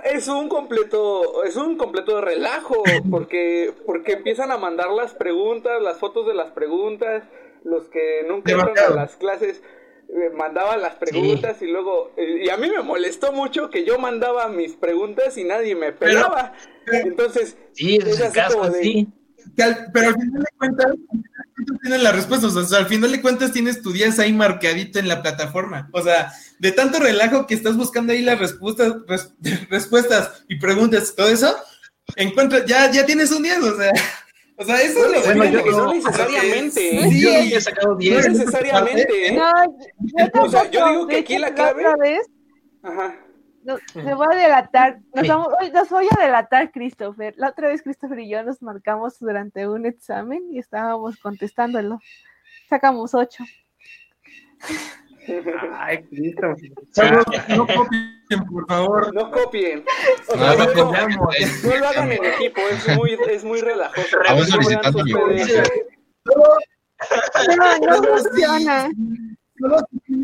Es 0.04 0.28
un 0.28 0.48
completo, 0.48 1.44
es 1.44 1.56
un 1.56 1.76
completo 1.76 2.20
relajo, 2.22 2.82
porque, 3.10 3.72
porque 3.84 4.12
empiezan 4.12 4.50
a 4.50 4.56
mandar 4.56 4.90
las 4.90 5.12
preguntas, 5.14 5.82
las 5.82 5.98
fotos 5.98 6.26
de 6.26 6.32
las 6.34 6.52
preguntas, 6.52 7.24
los 7.64 7.88
que 7.90 8.24
nunca 8.26 8.52
entran 8.52 8.92
a 8.92 8.94
las 8.94 9.16
clases 9.16 9.62
eh, 10.08 10.30
mandaban 10.34 10.80
las 10.80 10.94
preguntas 10.96 11.60
y 11.60 11.66
luego, 11.66 12.12
eh, 12.16 12.44
y 12.44 12.48
a 12.50 12.56
mí 12.56 12.70
me 12.70 12.82
molestó 12.82 13.32
mucho 13.32 13.68
que 13.68 13.84
yo 13.84 13.98
mandaba 13.98 14.48
mis 14.48 14.74
preguntas 14.74 15.36
y 15.36 15.44
nadie 15.44 15.74
me 15.74 15.92
pelaba. 15.92 16.54
Entonces, 16.86 17.56
Sí, 17.72 17.96
Es 17.96 18.20
así 18.20 18.34
caso, 18.34 18.58
como 18.58 18.70
de- 18.70 18.82
sí. 18.82 19.08
Que 19.56 19.62
al- 19.62 19.90
pero 19.92 20.08
al 20.08 20.14
final 20.14 20.42
de 20.42 20.56
cuentas, 20.58 20.86
al 20.86 20.96
final 20.96 21.22
de 21.24 21.54
cuentas 21.54 21.80
tienes 21.82 22.02
las 22.02 22.14
respuestas. 22.16 22.56
O 22.56 22.64
sea, 22.66 22.78
al 22.78 22.86
final 22.86 23.12
de 23.12 23.20
cuentas 23.22 23.52
tienes 23.52 23.82
tu 23.82 23.92
10 23.92 24.18
ahí 24.18 24.32
marcadito 24.32 24.98
en 24.98 25.08
la 25.08 25.22
plataforma. 25.22 25.88
O 25.92 26.02
sea, 26.02 26.32
de 26.58 26.72
tanto 26.72 26.98
relajo 26.98 27.46
que 27.46 27.54
estás 27.54 27.76
buscando 27.76 28.12
ahí 28.12 28.22
las 28.22 28.38
respuestas, 28.38 28.94
res- 29.06 29.32
respuestas 29.70 30.44
y 30.48 30.56
preguntas 30.58 31.10
y 31.12 31.16
todo 31.16 31.28
eso, 31.28 31.54
encuentras, 32.16 32.64
ya, 32.66 32.90
ya 32.90 33.04
tienes 33.06 33.30
un 33.32 33.42
10. 33.42 33.58
O 33.58 33.76
sea, 33.76 33.92
o 34.56 34.64
sea 34.64 34.80
eso 34.82 34.98
Bueno, 35.00 35.14
es 35.18 35.26
lo 35.28 35.34
bueno, 35.36 35.64
yo- 35.64 35.70
no 35.76 35.94
necesariamente, 35.94 36.96
¿eh? 37.00 37.08
Sí, 37.10 37.20
Yo 37.22 37.56
he 37.56 37.60
sacado 37.60 37.88
no 37.92 37.96
10. 37.96 38.28
necesariamente, 38.30 39.26
¿eh? 39.28 39.32
No, 39.32 39.52
yo 39.98 40.42
O 40.42 40.50
sea, 40.50 40.70
yo 40.70 40.88
digo 40.90 41.06
que 41.06 41.16
aquí 41.18 41.38
la 41.38 41.54
clave- 41.54 41.80
otra 41.86 41.96
vez, 41.96 42.26
Ajá. 42.82 43.16
No, 43.64 43.76
me 44.02 44.14
voy 44.14 44.26
a 44.30 44.36
delatar, 44.36 45.00
nos, 45.14 45.26
vamos- 45.26 45.48
hoy 45.60 45.70
nos 45.70 45.88
voy 45.90 46.06
a 46.16 46.22
delatar, 46.24 46.70
Christopher. 46.70 47.34
La 47.36 47.48
otra 47.50 47.68
vez 47.68 47.82
Christopher 47.82 48.18
y 48.20 48.28
yo 48.28 48.42
nos 48.44 48.62
marcamos 48.62 49.18
durante 49.18 49.66
un 49.68 49.86
examen 49.86 50.42
y 50.52 50.58
estábamos 50.58 51.16
contestándolo. 51.18 51.98
Sacamos 52.68 53.14
ocho. 53.14 53.44
Ay, 55.78 56.02
Cristo. 56.04 56.54
No 57.48 57.66
copien, 57.66 58.44
por 58.50 58.66
favor. 58.68 59.14
No 59.14 59.30
copien. 59.30 59.84
O 60.28 60.36
No, 60.36 60.52
sea, 60.52 60.56
no 60.56 60.64
no, 60.74 60.84
copiamos. 60.86 61.34
no 61.64 61.76
lo 61.76 61.88
hagan 61.88 62.12
en 62.12 62.24
equipo, 62.24 62.60
es 62.70 62.96
muy, 62.96 63.18
es 63.28 63.44
muy 63.44 63.60
relajoso. 63.60 64.18
Solicitando 64.46 65.04
mi. 65.04 65.12
No, 65.12 65.26
no 67.78 68.02
funciona. 68.02 68.90
Solo 69.58 69.78
si, 70.06 70.22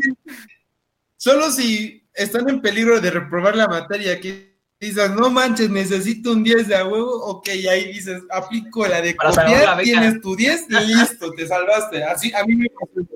solo 1.17 1.51
si 1.51 2.00
están 2.13 2.49
en 2.49 2.61
peligro 2.61 2.99
de 2.99 3.11
reprobar 3.11 3.55
la 3.55 3.67
materia, 3.67 4.19
que 4.19 4.51
dices, 4.79 5.11
no 5.11 5.29
manches, 5.29 5.69
necesito 5.69 6.31
un 6.31 6.43
10 6.43 6.67
de 6.67 6.75
a 6.75 6.85
huevo, 6.87 7.11
ok, 7.25 7.47
ahí 7.69 7.93
dices, 7.93 8.21
aplico 8.31 8.85
la 8.87 9.01
de 9.01 9.13
Para 9.15 9.29
la 9.31 9.45
copiar, 9.45 9.81
tienes 9.81 10.21
tu 10.21 10.35
10 10.35 10.65
y 10.69 10.73
listo, 10.87 11.31
te 11.33 11.47
salvaste. 11.47 12.03
Así, 12.03 12.33
a 12.33 12.43
mí 12.45 12.55
me 12.55 12.67
pasó. 12.69 13.07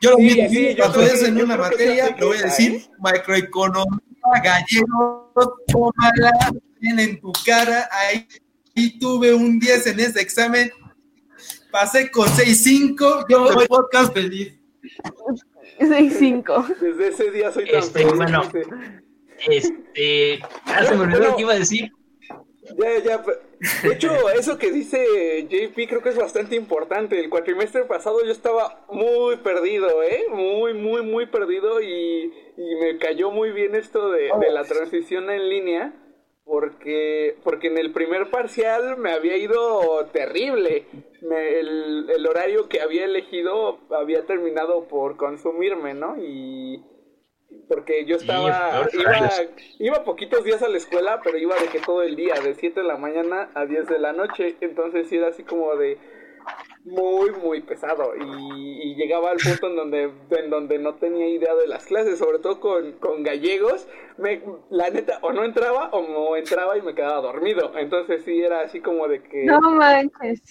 Yo 0.00 0.10
lo 0.12 0.16
Sí, 0.18 0.22
mismo, 0.22 0.48
sí, 0.50 0.66
eso 0.78 0.92
que- 0.92 1.26
en 1.26 1.42
una 1.42 1.56
materia, 1.56 2.16
lo 2.20 2.28
voy 2.28 2.36
a 2.38 2.42
decir, 2.42 2.72
¿eh? 2.74 2.90
macroeconomía, 3.00 3.98
gallego, 4.44 5.32
tómala, 5.66 6.32
ven 6.80 6.98
en 7.00 7.20
tu 7.20 7.32
cara, 7.44 7.88
ahí 7.90 8.26
y 8.74 8.98
tuve 9.00 9.34
un 9.34 9.58
10 9.58 9.86
en 9.88 9.98
ese 9.98 10.20
examen, 10.20 10.70
pasé 11.72 12.10
con 12.12 12.28
6.5, 12.28 13.24
yo 13.28 13.52
voy 13.52 13.66
podcast 13.66 14.12
feliz. 14.14 14.52
Seis, 15.78 16.16
cinco. 16.18 16.64
Desde 16.80 17.08
ese 17.08 17.30
día 17.30 17.50
soy 17.52 17.66
tan 17.66 17.78
Este, 17.80 18.00
feliz. 18.00 18.16
bueno. 18.16 18.42
Este. 19.48 20.40
Ah, 20.66 20.84
se 20.84 20.94
me 20.96 21.02
olvidó 21.04 21.20
lo 21.20 21.36
que 21.36 21.42
iba 21.42 21.52
a 21.52 21.58
decir. 21.58 21.92
Ya, 22.76 22.98
ya. 23.02 23.24
De 23.82 23.94
hecho, 23.94 24.28
eso 24.30 24.58
que 24.58 24.70
dice 24.70 25.46
JP 25.48 25.88
creo 25.88 26.02
que 26.02 26.10
es 26.10 26.16
bastante 26.18 26.54
importante. 26.56 27.18
El 27.18 27.30
cuatrimestre 27.30 27.84
pasado 27.84 28.24
yo 28.24 28.30
estaba 28.30 28.84
muy 28.90 29.36
perdido, 29.38 30.02
¿eh? 30.02 30.24
Muy, 30.30 30.74
muy, 30.74 31.02
muy 31.02 31.26
perdido 31.26 31.80
y, 31.80 32.32
y 32.56 32.74
me 32.80 32.98
cayó 32.98 33.30
muy 33.30 33.52
bien 33.52 33.74
esto 33.74 34.10
de, 34.10 34.30
de 34.40 34.50
la 34.50 34.64
transición 34.64 35.30
en 35.30 35.48
línea. 35.48 35.92
Porque, 36.48 37.36
porque 37.44 37.66
en 37.66 37.76
el 37.76 37.92
primer 37.92 38.30
parcial 38.30 38.96
me 38.96 39.12
había 39.12 39.36
ido 39.36 40.06
terrible. 40.12 40.86
Me- 41.20 41.60
el, 41.60 42.08
el 42.08 42.26
horario 42.26 42.68
que 42.70 42.80
había 42.80 43.04
elegido 43.04 43.78
había 43.90 44.24
terminado 44.24 44.88
por 44.88 45.16
consumirme, 45.18 45.92
¿no? 45.92 46.16
Y, 46.18 46.82
porque 47.68 48.06
yo 48.06 48.16
estaba, 48.16 48.88
iba, 48.94 49.30
iba 49.78 50.04
poquitos 50.04 50.42
días 50.42 50.62
a 50.62 50.68
la 50.68 50.78
escuela, 50.78 51.20
pero 51.22 51.36
iba 51.36 51.54
de 51.56 51.68
que 51.68 51.80
todo 51.80 52.02
el 52.02 52.16
día, 52.16 52.34
de 52.42 52.54
7 52.54 52.80
de 52.80 52.86
la 52.86 52.96
mañana 52.96 53.50
a 53.54 53.66
10 53.66 53.86
de 53.86 53.98
la 53.98 54.14
noche, 54.14 54.56
entonces 54.62 55.06
sí 55.08 55.18
era 55.18 55.28
así 55.28 55.42
como 55.44 55.76
de 55.76 55.98
muy, 56.84 57.30
muy 57.32 57.60
pesado 57.62 58.12
y, 58.16 58.90
y 58.90 58.94
llegaba 58.94 59.30
al 59.30 59.36
punto 59.38 59.66
en 59.68 59.76
donde, 59.76 60.10
en 60.30 60.50
donde 60.50 60.78
no 60.78 60.94
tenía 60.94 61.26
idea 61.28 61.54
de 61.54 61.66
las 61.66 61.84
clases, 61.86 62.18
sobre 62.18 62.38
todo 62.38 62.60
con, 62.60 62.92
con 62.92 63.22
gallegos, 63.22 63.86
me, 64.16 64.42
la 64.70 64.90
neta, 64.90 65.18
o 65.22 65.32
no 65.32 65.44
entraba 65.44 65.90
o 65.90 66.02
no 66.02 66.36
entraba 66.36 66.76
y 66.78 66.82
me 66.82 66.94
quedaba 66.94 67.20
dormido, 67.20 67.72
entonces 67.76 68.22
sí 68.24 68.40
era 68.40 68.60
así 68.62 68.80
como 68.80 69.06
de 69.08 69.22
que... 69.22 69.44
No 69.44 69.60
manches. 69.60 70.42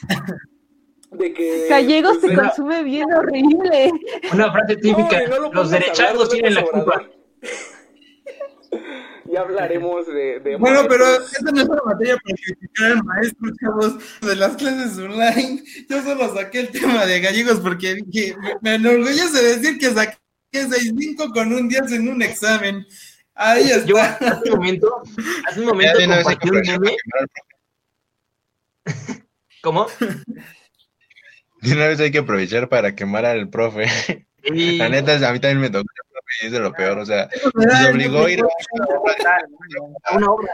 De 1.09 1.33
que 1.33 1.67
Gallegos 1.69 2.17
pues, 2.19 2.31
se 2.31 2.33
era- 2.33 2.43
consume 2.49 2.83
bien 2.83 3.11
horrible. 3.13 3.91
Una 4.33 4.51
frase 4.51 4.75
típica. 4.75 5.17
Uy, 5.17 5.29
no 5.29 5.35
lo 5.37 5.41
Los 5.43 5.51
pongas 5.53 5.71
a 5.73 5.79
derechazos 5.79 6.11
hablar 6.11 6.27
de 6.27 6.33
tienen 6.33 6.53
la 6.55 6.63
culpa. 6.63 7.03
Ya 9.31 9.41
hablaremos 9.41 10.07
de, 10.07 10.39
de 10.39 10.55
Bueno, 10.57 10.85
pero 10.87 11.05
esta 11.05 11.51
no 11.51 11.61
es 11.61 11.67
una 11.67 11.81
materia 11.85 12.17
para 12.23 12.35
criticar 12.35 12.91
al 12.91 13.03
maestro, 13.03 13.49
chavos, 13.61 14.19
de 14.21 14.35
las 14.35 14.55
clases 14.55 14.97
online. 14.97 15.63
Yo 15.89 16.01
solo 16.03 16.33
saqué 16.33 16.61
el 16.61 16.69
tema 16.69 17.05
de 17.05 17.19
gallegos 17.19 17.59
porque 17.59 17.95
dije, 17.95 18.35
me- 18.61 18.75
enorgullece 18.75 19.41
decir 19.43 19.77
que 19.79 19.91
saqué 19.91 20.17
6.5 20.53 21.33
con 21.33 21.53
un 21.53 21.67
10 21.67 21.91
en 21.91 22.07
un 22.09 22.21
examen. 22.21 22.85
Ahí 23.35 23.69
está. 23.69 23.85
Yo 23.85 23.97
hace 23.97 24.49
un 24.49 24.55
momento, 24.57 25.03
hace 25.47 25.59
un 25.59 25.65
momento 25.67 25.99
compartí 25.99 26.49
un 26.49 26.61
meme. 26.81 26.95
¿Cómo? 29.61 29.87
De 31.61 31.73
una 31.73 31.87
vez 31.87 31.99
hay 31.99 32.11
que 32.11 32.19
aprovechar 32.19 32.69
para 32.69 32.95
quemar 32.95 33.25
al 33.25 33.49
profe. 33.49 33.85
La 34.43 34.87
neta, 34.89 35.15
a 35.27 35.33
mí 35.33 35.39
también 35.39 35.59
me 35.59 35.69
tocó 35.69 35.85
es 36.41 36.51
de 36.51 36.59
lo 36.59 36.71
peor. 36.73 36.99
O 36.99 37.05
sea, 37.05 37.29
nos 37.53 37.89
obligó 37.89 38.25
a 38.25 38.31
ir 38.31 38.41
a 38.43 40.15
una 40.15 40.31
obra. 40.31 40.51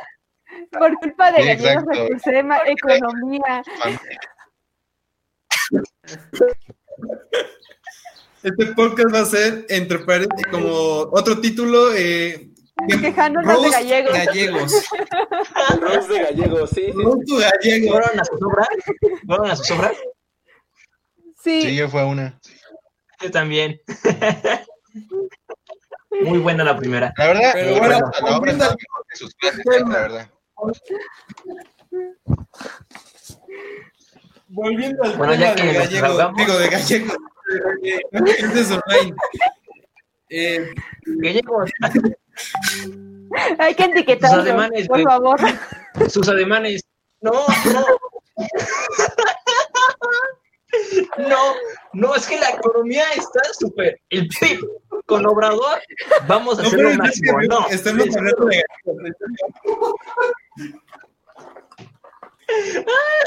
Por 0.72 0.94
culpa 1.00 1.32
de 1.32 1.42
Sí, 1.42 1.48
gallegos 1.48 1.84
exacto. 1.84 1.92
recursé 2.04 2.44
ma- 2.44 2.62
economía. 2.66 3.64
Este 8.44 8.66
podcast 8.76 9.14
va 9.14 9.22
a 9.22 9.26
ser, 9.26 9.66
entre 9.70 10.00
paréntesis, 10.00 10.46
como 10.52 10.68
otro 11.12 11.40
título, 11.40 11.94
eh, 11.94 12.50
Quejándonos 13.02 13.62
de 13.64 13.70
gallegos. 13.70 14.14
gallegos. 14.14 14.74
El 15.74 15.82
roast 15.82 16.10
de 16.10 16.20
gallegos, 16.24 16.70
sí, 16.72 16.92
sí. 16.92 17.38
Gallego. 17.40 17.92
¿Fueron 17.94 18.20
a 18.20 18.26
sus 18.26 18.42
obras? 18.44 18.68
¿Fueron 19.26 19.52
a 19.52 19.56
sus 19.56 19.72
obras? 19.72 19.94
Sí, 21.42 21.62
Sí, 21.62 21.76
yo 21.76 21.88
fue 21.90 22.04
una. 22.04 22.40
Yo 23.22 23.32
también. 23.32 23.80
Muy 26.22 26.38
buena 26.40 26.64
la 26.64 26.78
primera. 26.78 27.14
La 27.18 27.28
verdad, 27.28 27.52
Pero 27.54 27.70
bueno, 27.80 27.88
verdad, 27.88 28.12
la 28.22 28.38
obra 28.38 28.52
está 28.52 28.66
mejor 28.66 29.06
que 29.10 29.16
sus 29.18 29.36
clases, 29.36 29.60
¿eh? 29.66 29.84
la 29.88 30.00
verdad. 30.00 30.30
Volviendo 34.48 35.04
al 35.04 35.18
Bueno, 35.18 35.34
tema 35.34 35.46
ya 35.46 35.56
que 35.56 35.64
de 35.64 35.88
desahogamos. 35.88 36.38
digo, 36.38 36.58
de 36.60 36.70
online. 38.72 39.16
Eh, 40.30 40.74
Gallegos, 41.06 41.70
hay 43.60 43.76
que 43.76 43.84
Sus 43.84 43.92
etiquetarlo, 43.94 44.42
alemanes, 44.42 44.88
por 44.88 44.96
güey. 45.02 45.06
favor. 45.06 45.40
sus 46.10 46.28
ademanes. 46.30 46.84
No, 47.22 47.32
no. 47.32 47.86
No, 51.20 51.54
no, 51.94 52.16
es 52.16 52.26
que 52.26 52.40
la 52.40 52.50
economía 52.50 53.04
está 53.16 53.42
súper. 53.54 54.02
El 54.10 54.28
PIB 54.28 54.60
con 55.06 55.26
Obrador, 55.26 55.80
vamos 56.28 56.60
a 56.60 56.62
no, 56.64 56.68
hacer 56.70 56.86
es 56.86 56.98
máximo, 56.98 57.40
que 57.40 57.48
no. 57.48 57.68
estamos 57.70 58.16
hablando 58.16 58.46
de. 58.46 58.64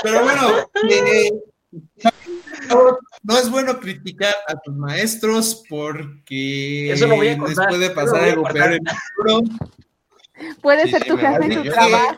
Pero 0.02 0.22
bueno, 0.22 0.70
eh, 0.90 1.30
no, 2.68 2.98
no 3.22 3.38
es 3.38 3.50
bueno 3.50 3.78
criticar 3.80 4.34
a 4.46 4.54
tus 4.60 4.74
maestros 4.76 5.64
porque 5.68 6.92
Eso 6.92 7.06
lo 7.06 7.16
voy 7.16 7.28
a 7.28 7.36
les 7.38 7.54
puede 7.68 7.90
pasar 7.90 8.14
lo 8.14 8.18
voy 8.20 8.28
a 8.28 8.32
algo 8.32 8.44
peor 8.44 8.72
en 8.72 8.86
el 8.86 8.94
futuro. 9.16 9.40
Puede 10.60 10.82
Sí, 10.84 10.90
ser 10.90 11.04
tu 11.04 11.16
jefe 11.16 11.44
en 11.46 11.54
tu 11.54 11.62
Yo- 11.64 11.72
trabajo. 11.72 12.16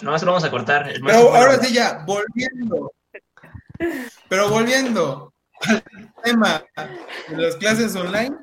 No, 0.00 0.16
eso 0.16 0.26
lo 0.26 0.32
vamos 0.32 0.44
a 0.44 0.50
cortar. 0.50 0.88
el 0.90 1.00
Pero 1.00 1.34
ahora 1.34 1.58
sí 1.60 1.72
ya, 1.72 2.02
volviendo. 2.06 2.92
Pero 4.28 4.48
volviendo 4.48 5.31
al 5.68 5.82
tema 6.22 6.64
de 7.28 7.36
las 7.36 7.56
clases 7.56 7.94
online, 7.96 8.36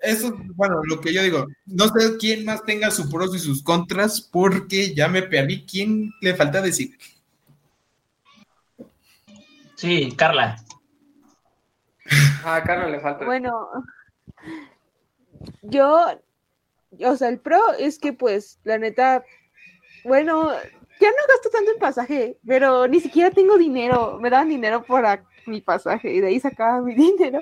eso, 0.00 0.32
bueno, 0.54 0.80
lo 0.84 1.00
que 1.00 1.12
yo 1.12 1.22
digo, 1.22 1.46
no 1.66 1.88
sé 1.88 2.16
quién 2.18 2.44
más 2.44 2.64
tenga 2.64 2.90
sus 2.90 3.10
pros 3.10 3.34
y 3.34 3.38
sus 3.38 3.62
contras, 3.62 4.20
porque 4.20 4.94
ya 4.94 5.08
me 5.08 5.22
perdí. 5.22 5.66
¿Quién 5.66 6.10
le 6.20 6.34
falta 6.34 6.60
decir? 6.60 6.96
Sí, 9.74 10.12
Carla. 10.16 10.56
Ah, 12.44 12.56
a 12.56 12.64
Carlos 12.64 12.90
le 12.90 13.00
falta. 13.00 13.24
Bueno, 13.24 13.68
yo, 15.62 16.06
o 17.04 17.16
sea, 17.16 17.28
el 17.28 17.40
pro 17.40 17.60
es 17.78 17.98
que 17.98 18.12
pues, 18.12 18.60
la 18.64 18.78
neta, 18.78 19.24
bueno, 20.04 20.52
ya 21.00 21.10
no 21.10 21.16
gasto 21.28 21.50
tanto 21.50 21.72
en 21.72 21.78
pasaje, 21.78 22.38
pero 22.46 22.86
ni 22.86 23.00
siquiera 23.00 23.30
tengo 23.30 23.58
dinero, 23.58 24.18
me 24.20 24.30
daban 24.30 24.48
dinero 24.48 24.84
para 24.84 25.24
mi 25.48 25.60
pasaje 25.60 26.12
y 26.12 26.20
de 26.20 26.28
ahí 26.28 26.40
sacaba 26.40 26.80
mi 26.80 26.94
dinero. 26.94 27.40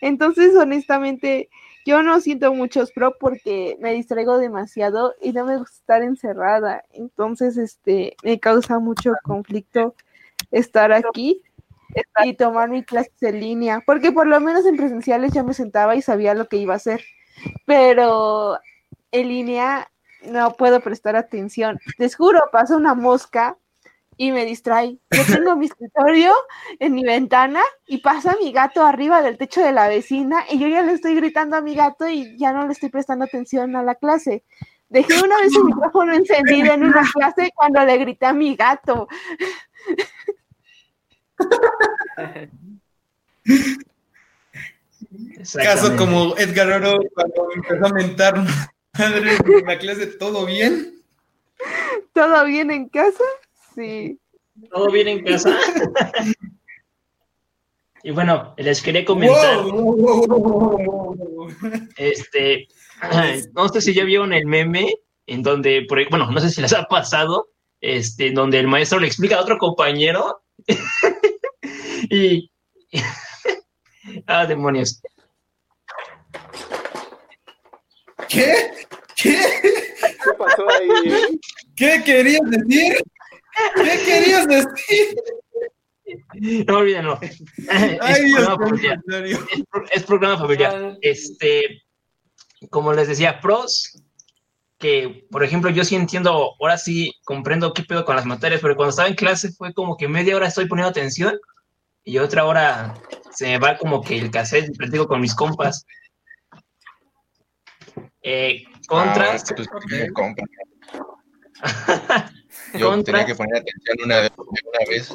Entonces, 0.00 0.54
honestamente, 0.56 1.48
yo 1.86 2.02
no 2.02 2.20
siento 2.20 2.52
muchos 2.54 2.92
pro 2.92 3.16
porque 3.18 3.76
me 3.80 3.92
distraigo 3.92 4.38
demasiado 4.38 5.14
y 5.20 5.32
no 5.32 5.44
me 5.44 5.58
gusta 5.58 5.76
estar 5.76 6.02
encerrada. 6.02 6.84
Entonces, 6.92 7.56
este, 7.56 8.16
me 8.22 8.40
causa 8.40 8.78
mucho 8.78 9.12
conflicto 9.22 9.94
estar 10.50 10.92
aquí 10.92 11.42
y 12.24 12.34
tomar 12.34 12.70
mis 12.70 12.86
clases 12.86 13.22
en 13.22 13.40
línea, 13.40 13.82
porque 13.86 14.12
por 14.12 14.26
lo 14.26 14.40
menos 14.40 14.66
en 14.66 14.76
presenciales 14.76 15.32
ya 15.32 15.42
me 15.42 15.54
sentaba 15.54 15.94
y 15.96 16.02
sabía 16.02 16.34
lo 16.34 16.48
que 16.48 16.56
iba 16.56 16.74
a 16.74 16.76
hacer, 16.76 17.02
pero 17.66 18.58
en 19.12 19.28
línea 19.28 19.90
no 20.26 20.52
puedo 20.54 20.80
prestar 20.80 21.16
atención. 21.16 21.78
Les 21.98 22.16
juro, 22.16 22.40
pasa 22.50 22.76
una 22.76 22.94
mosca 22.94 23.58
y 24.16 24.32
me 24.32 24.44
distrae. 24.44 24.98
Yo 25.10 25.22
tengo 25.24 25.56
mi 25.56 25.66
escritorio 25.66 26.32
en 26.78 26.94
mi 26.94 27.04
ventana 27.04 27.60
y 27.86 27.98
pasa 27.98 28.36
mi 28.40 28.52
gato 28.52 28.84
arriba 28.84 29.22
del 29.22 29.38
techo 29.38 29.60
de 29.60 29.72
la 29.72 29.88
vecina 29.88 30.44
y 30.50 30.58
yo 30.58 30.68
ya 30.68 30.82
le 30.82 30.92
estoy 30.92 31.14
gritando 31.14 31.56
a 31.56 31.60
mi 31.60 31.74
gato 31.74 32.08
y 32.08 32.36
ya 32.38 32.52
no 32.52 32.66
le 32.66 32.72
estoy 32.72 32.88
prestando 32.88 33.24
atención 33.24 33.76
a 33.76 33.82
la 33.82 33.94
clase. 33.94 34.44
Dejé 34.88 35.22
una 35.22 35.38
vez 35.38 35.52
el 35.56 35.64
micrófono 35.64 36.14
encendido 36.14 36.72
en 36.72 36.84
una 36.84 37.02
clase 37.12 37.50
cuando 37.54 37.84
le 37.84 37.96
grité 37.98 38.26
a 38.26 38.32
mi 38.32 38.54
gato. 38.54 39.08
Caso 45.62 45.96
como 45.96 46.36
Edgar 46.36 46.70
Oro 46.70 47.00
cuando 47.14 47.48
empezó 47.54 47.86
a 47.86 47.92
mentar 47.92 48.34
madre 48.98 49.36
en 49.36 49.66
la 49.66 49.78
clase, 49.78 50.06
¿todo 50.06 50.46
bien? 50.46 50.94
¿Todo 52.12 52.44
bien 52.44 52.70
en 52.70 52.88
casa? 52.88 53.24
Sí. 53.74 54.18
¿Todo 54.72 54.90
bien 54.90 55.08
en 55.08 55.24
casa? 55.24 55.56
y 58.02 58.10
bueno, 58.10 58.54
les 58.56 58.82
quería 58.82 59.04
comentar, 59.04 59.62
Wow, 59.64 59.96
wow, 59.96 60.78
wow, 60.78 61.48
este, 61.96 62.68
no 63.54 63.68
sé 63.68 63.80
si 63.80 63.94
ya 63.94 64.04
vieron 64.04 64.32
el 64.32 64.46
meme 64.46 64.94
en 65.26 65.42
donde, 65.42 65.86
por, 65.88 66.08
bueno, 66.10 66.30
no 66.30 66.40
sé 66.40 66.50
si 66.50 66.60
les 66.60 66.72
ha 66.72 66.84
pasado, 66.84 67.48
este, 67.80 68.28
en 68.28 68.34
donde 68.34 68.60
el 68.60 68.68
maestro 68.68 69.00
le 69.00 69.06
explica 69.06 69.36
a 69.36 69.42
otro 69.42 69.58
compañero 69.58 70.42
y, 72.10 72.50
ah, 74.26 74.46
demonios. 74.46 75.02
¿Qué? 78.28 78.54
¿Qué? 79.16 79.38
¿Qué 79.96 80.32
pasó 80.38 80.68
ahí? 80.70 81.38
¿Qué 81.76 82.02
querías 82.04 82.42
decir? 82.50 82.96
¿Qué 83.76 84.04
querías 84.04 84.46
decir? 84.46 85.16
No 86.66 86.78
olvídenlo. 86.78 87.18
Ay, 87.70 87.98
es, 88.08 88.24
Dios 88.24 88.46
programa 88.56 89.02
serio. 89.08 89.38
Es 89.50 89.90
es 89.92 90.02
programa 90.04 90.38
familiar. 90.38 90.98
Este, 91.00 91.82
como 92.70 92.92
les 92.92 93.08
decía, 93.08 93.40
pros, 93.40 94.02
que 94.78 95.26
por 95.30 95.42
ejemplo, 95.42 95.70
yo 95.70 95.84
sí 95.84 95.96
entiendo, 95.96 96.54
ahora 96.60 96.76
sí 96.78 97.12
comprendo 97.24 97.72
qué 97.72 97.84
pedo 97.84 98.04
con 98.04 98.16
las 98.16 98.26
materias, 98.26 98.60
pero 98.60 98.76
cuando 98.76 98.90
estaba 98.90 99.08
en 99.08 99.14
clase 99.14 99.52
fue 99.52 99.72
como 99.72 99.96
que 99.96 100.08
media 100.08 100.36
hora 100.36 100.48
estoy 100.48 100.66
poniendo 100.66 100.90
atención 100.90 101.38
y 102.04 102.18
otra 102.18 102.44
hora 102.44 102.94
se 103.30 103.46
me 103.46 103.58
va 103.58 103.78
como 103.78 104.02
que 104.02 104.18
el 104.18 104.30
cassette 104.30 104.68
y 104.68 104.76
platico 104.76 105.08
con 105.08 105.20
mis 105.20 105.34
compas. 105.34 105.86
Eh, 108.22 108.64
contras, 108.86 109.44
Ah, 109.50 109.54
pues, 109.56 109.68
me 109.86 110.10
compra. 110.12 110.44
Yo 112.78 112.90
Contra- 112.90 113.12
tenía 113.20 113.26
que 113.26 113.34
poner 113.34 113.56
atención 113.56 113.96
una, 114.04 114.16
de 114.20 114.30
una 114.36 114.88
vez. 114.88 115.14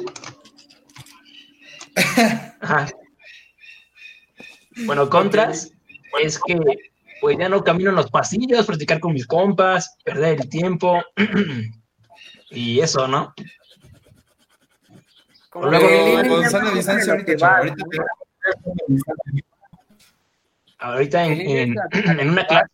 Ajá. 2.60 2.88
Bueno, 4.86 5.10
contras 5.10 5.72
es 6.22 6.38
que 6.46 6.56
pues 7.20 7.36
ya 7.36 7.48
no 7.50 7.62
camino 7.62 7.90
en 7.90 7.96
los 7.96 8.10
pasillos, 8.10 8.64
practicar 8.64 8.98
con 8.98 9.12
mis 9.12 9.26
compas, 9.26 9.96
perder 10.04 10.40
el 10.40 10.48
tiempo 10.48 11.02
y 12.50 12.80
eso, 12.80 13.06
¿no? 13.06 13.34
Como 15.50 15.66
Luego, 15.66 15.86
que 15.86 16.28
no 16.28 16.70
distancia 16.72 17.12
ahorita, 20.78 21.26
en, 21.26 21.74
En 22.20 22.30
una 22.30 22.46
clase 22.46 22.70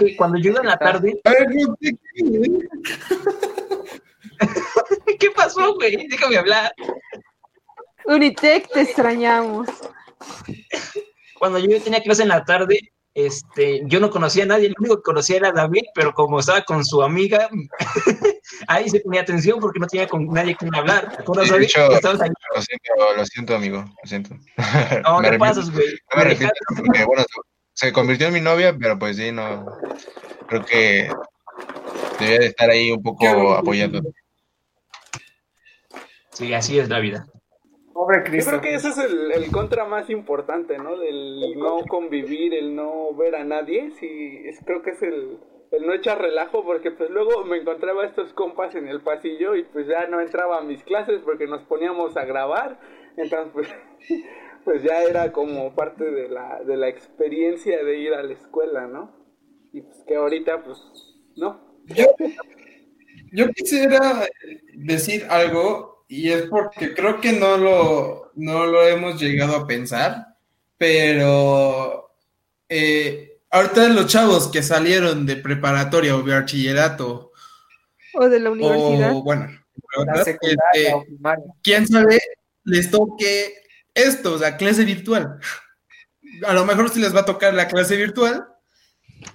que 0.00 0.16
cuando 0.16 0.38
yo 0.38 0.50
iba 0.50 0.60
en 0.60 0.66
la 0.66 0.78
tarde, 0.78 1.20
qué. 1.22 1.94
¿qué 5.18 5.30
pasó, 5.30 5.74
güey? 5.74 6.08
Déjame 6.08 6.36
hablar. 6.38 6.72
Unitec, 8.06 8.68
te 8.72 8.80
extrañamos. 8.80 9.68
Cuando 11.38 11.58
yo 11.58 11.80
tenía 11.82 12.02
clase 12.02 12.22
en 12.22 12.28
la 12.28 12.44
tarde, 12.44 12.92
este, 13.14 13.82
yo 13.86 13.98
no 13.98 14.08
conocía 14.08 14.44
a 14.44 14.46
nadie, 14.46 14.68
el 14.68 14.74
único 14.78 14.96
que 14.96 15.02
conocía 15.02 15.36
era 15.36 15.52
David, 15.52 15.82
pero 15.94 16.12
como 16.12 16.38
estaba 16.38 16.62
con 16.62 16.84
su 16.84 17.02
amiga, 17.02 17.48
ahí 18.68 18.88
se 18.88 19.00
ponía 19.00 19.22
atención 19.22 19.58
porque 19.58 19.80
no 19.80 19.86
tenía 19.86 20.06
con 20.06 20.26
nadie 20.26 20.54
con 20.56 20.68
quien 20.68 20.80
hablar. 20.80 21.24
Lo 21.26 21.44
siento, 21.44 23.16
lo 23.16 23.26
siento, 23.26 23.54
amigo. 23.56 23.84
Lo 24.02 24.08
siento. 24.08 24.36
No, 25.04 25.20
Me 25.20 25.30
¿qué 25.30 25.38
pasas, 25.38 25.70
güey? 25.70 25.88
No 25.88 26.16
me 26.16 26.22
arrepiento 26.22 26.54
porque, 26.76 27.04
bueno, 27.04 27.24
se 27.80 27.94
convirtió 27.94 28.26
en 28.26 28.34
mi 28.34 28.42
novia, 28.42 28.76
pero 28.78 28.98
pues 28.98 29.16
sí, 29.16 29.32
no. 29.32 29.64
Creo 30.46 30.64
que 30.66 31.08
debía 32.18 32.38
de 32.38 32.46
estar 32.46 32.68
ahí 32.68 32.92
un 32.92 33.02
poco 33.02 33.54
apoyando. 33.54 34.02
Sí, 36.30 36.52
así 36.52 36.78
es 36.78 36.90
la 36.90 36.98
vida. 36.98 37.26
Pobre 37.94 38.18
Yo 38.18 38.24
Cristo. 38.24 38.50
creo 38.50 38.60
que 38.60 38.74
ese 38.74 38.90
es 38.90 38.98
el, 38.98 39.32
el 39.32 39.50
contra 39.50 39.86
más 39.86 40.10
importante, 40.10 40.76
¿no? 40.76 40.98
Del 40.98 41.58
no 41.58 41.80
convivir, 41.86 42.52
el 42.52 42.76
no 42.76 43.14
ver 43.14 43.34
a 43.34 43.44
nadie. 43.44 43.92
Sí, 43.98 44.42
es, 44.44 44.60
creo 44.62 44.82
que 44.82 44.90
es 44.90 45.02
el, 45.02 45.38
el 45.70 45.86
no 45.86 45.94
echar 45.94 46.20
relajo, 46.20 46.62
porque 46.62 46.90
pues 46.90 47.08
luego 47.08 47.46
me 47.46 47.56
encontraba 47.56 48.02
a 48.02 48.06
estos 48.06 48.34
compas 48.34 48.74
en 48.74 48.88
el 48.88 49.00
pasillo 49.00 49.56
y 49.56 49.64
pues 49.64 49.86
ya 49.86 50.06
no 50.06 50.20
entraba 50.20 50.58
a 50.58 50.62
mis 50.62 50.82
clases 50.84 51.22
porque 51.24 51.46
nos 51.46 51.62
poníamos 51.62 52.14
a 52.18 52.26
grabar. 52.26 52.78
Entonces, 53.16 53.50
pues, 53.54 53.68
pues 54.64 54.82
ya 54.82 55.02
era 55.02 55.32
como 55.32 55.74
parte 55.74 56.04
de 56.10 56.28
la, 56.28 56.62
de 56.64 56.76
la 56.76 56.88
experiencia 56.88 57.82
de 57.84 57.98
ir 57.98 58.14
a 58.14 58.22
la 58.22 58.32
escuela, 58.32 58.86
¿no? 58.86 59.10
Y 59.72 59.82
pues 59.82 59.98
que 60.06 60.16
ahorita, 60.16 60.62
pues, 60.62 60.78
no. 61.36 61.60
Yo, 61.86 62.06
yo 63.32 63.48
quisiera 63.50 64.26
decir 64.74 65.26
algo 65.28 66.04
y 66.08 66.30
es 66.30 66.42
porque 66.42 66.92
creo 66.94 67.20
que 67.20 67.32
no 67.32 67.56
lo, 67.56 68.32
no 68.34 68.66
lo 68.66 68.86
hemos 68.86 69.20
llegado 69.20 69.56
a 69.56 69.66
pensar, 69.66 70.36
pero 70.76 72.10
eh, 72.68 73.38
ahorita 73.50 73.88
los 73.90 74.06
chavos 74.06 74.48
que 74.48 74.62
salieron 74.62 75.26
de 75.26 75.36
preparatoria 75.36 76.16
o 76.16 76.22
de 76.22 76.34
bachillerato 76.34 77.32
O 78.14 78.28
de 78.28 78.40
la 78.40 78.50
universidad. 78.50 79.14
o 79.14 79.22
bueno, 79.22 79.48
La 80.06 80.24
secundaria 80.24 80.96
este, 80.96 81.42
quién 81.62 81.86
sabe, 81.86 82.18
les 82.64 82.90
toque 82.90 83.54
esto, 84.02 84.34
o 84.34 84.38
sea, 84.38 84.56
clase 84.56 84.84
virtual. 84.84 85.38
A 86.46 86.52
lo 86.52 86.64
mejor 86.64 86.90
sí 86.90 87.00
les 87.00 87.14
va 87.14 87.20
a 87.20 87.24
tocar 87.24 87.54
la 87.54 87.68
clase 87.68 87.96
virtual. 87.96 88.46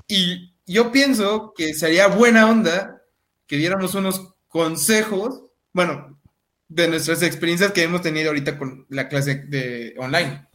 Y 0.08 0.56
yo 0.66 0.92
pienso 0.92 1.54
que 1.56 1.74
sería 1.74 2.08
buena 2.08 2.50
onda 2.50 3.02
que 3.48 3.58
diéramos 3.58 3.94
unos 3.96 4.34
consejos, 4.48 5.44
bueno, 5.74 6.20
de 6.68 6.88
nuestras 6.88 7.22
experiencias 7.22 7.72
que 7.72 7.84
hemos 7.84 8.02
tenido 8.02 8.30
ahorita 8.30 8.58
con 8.58 8.86
la 8.90 9.08
clase 9.08 9.36
de 9.48 9.94
online. 9.98 10.48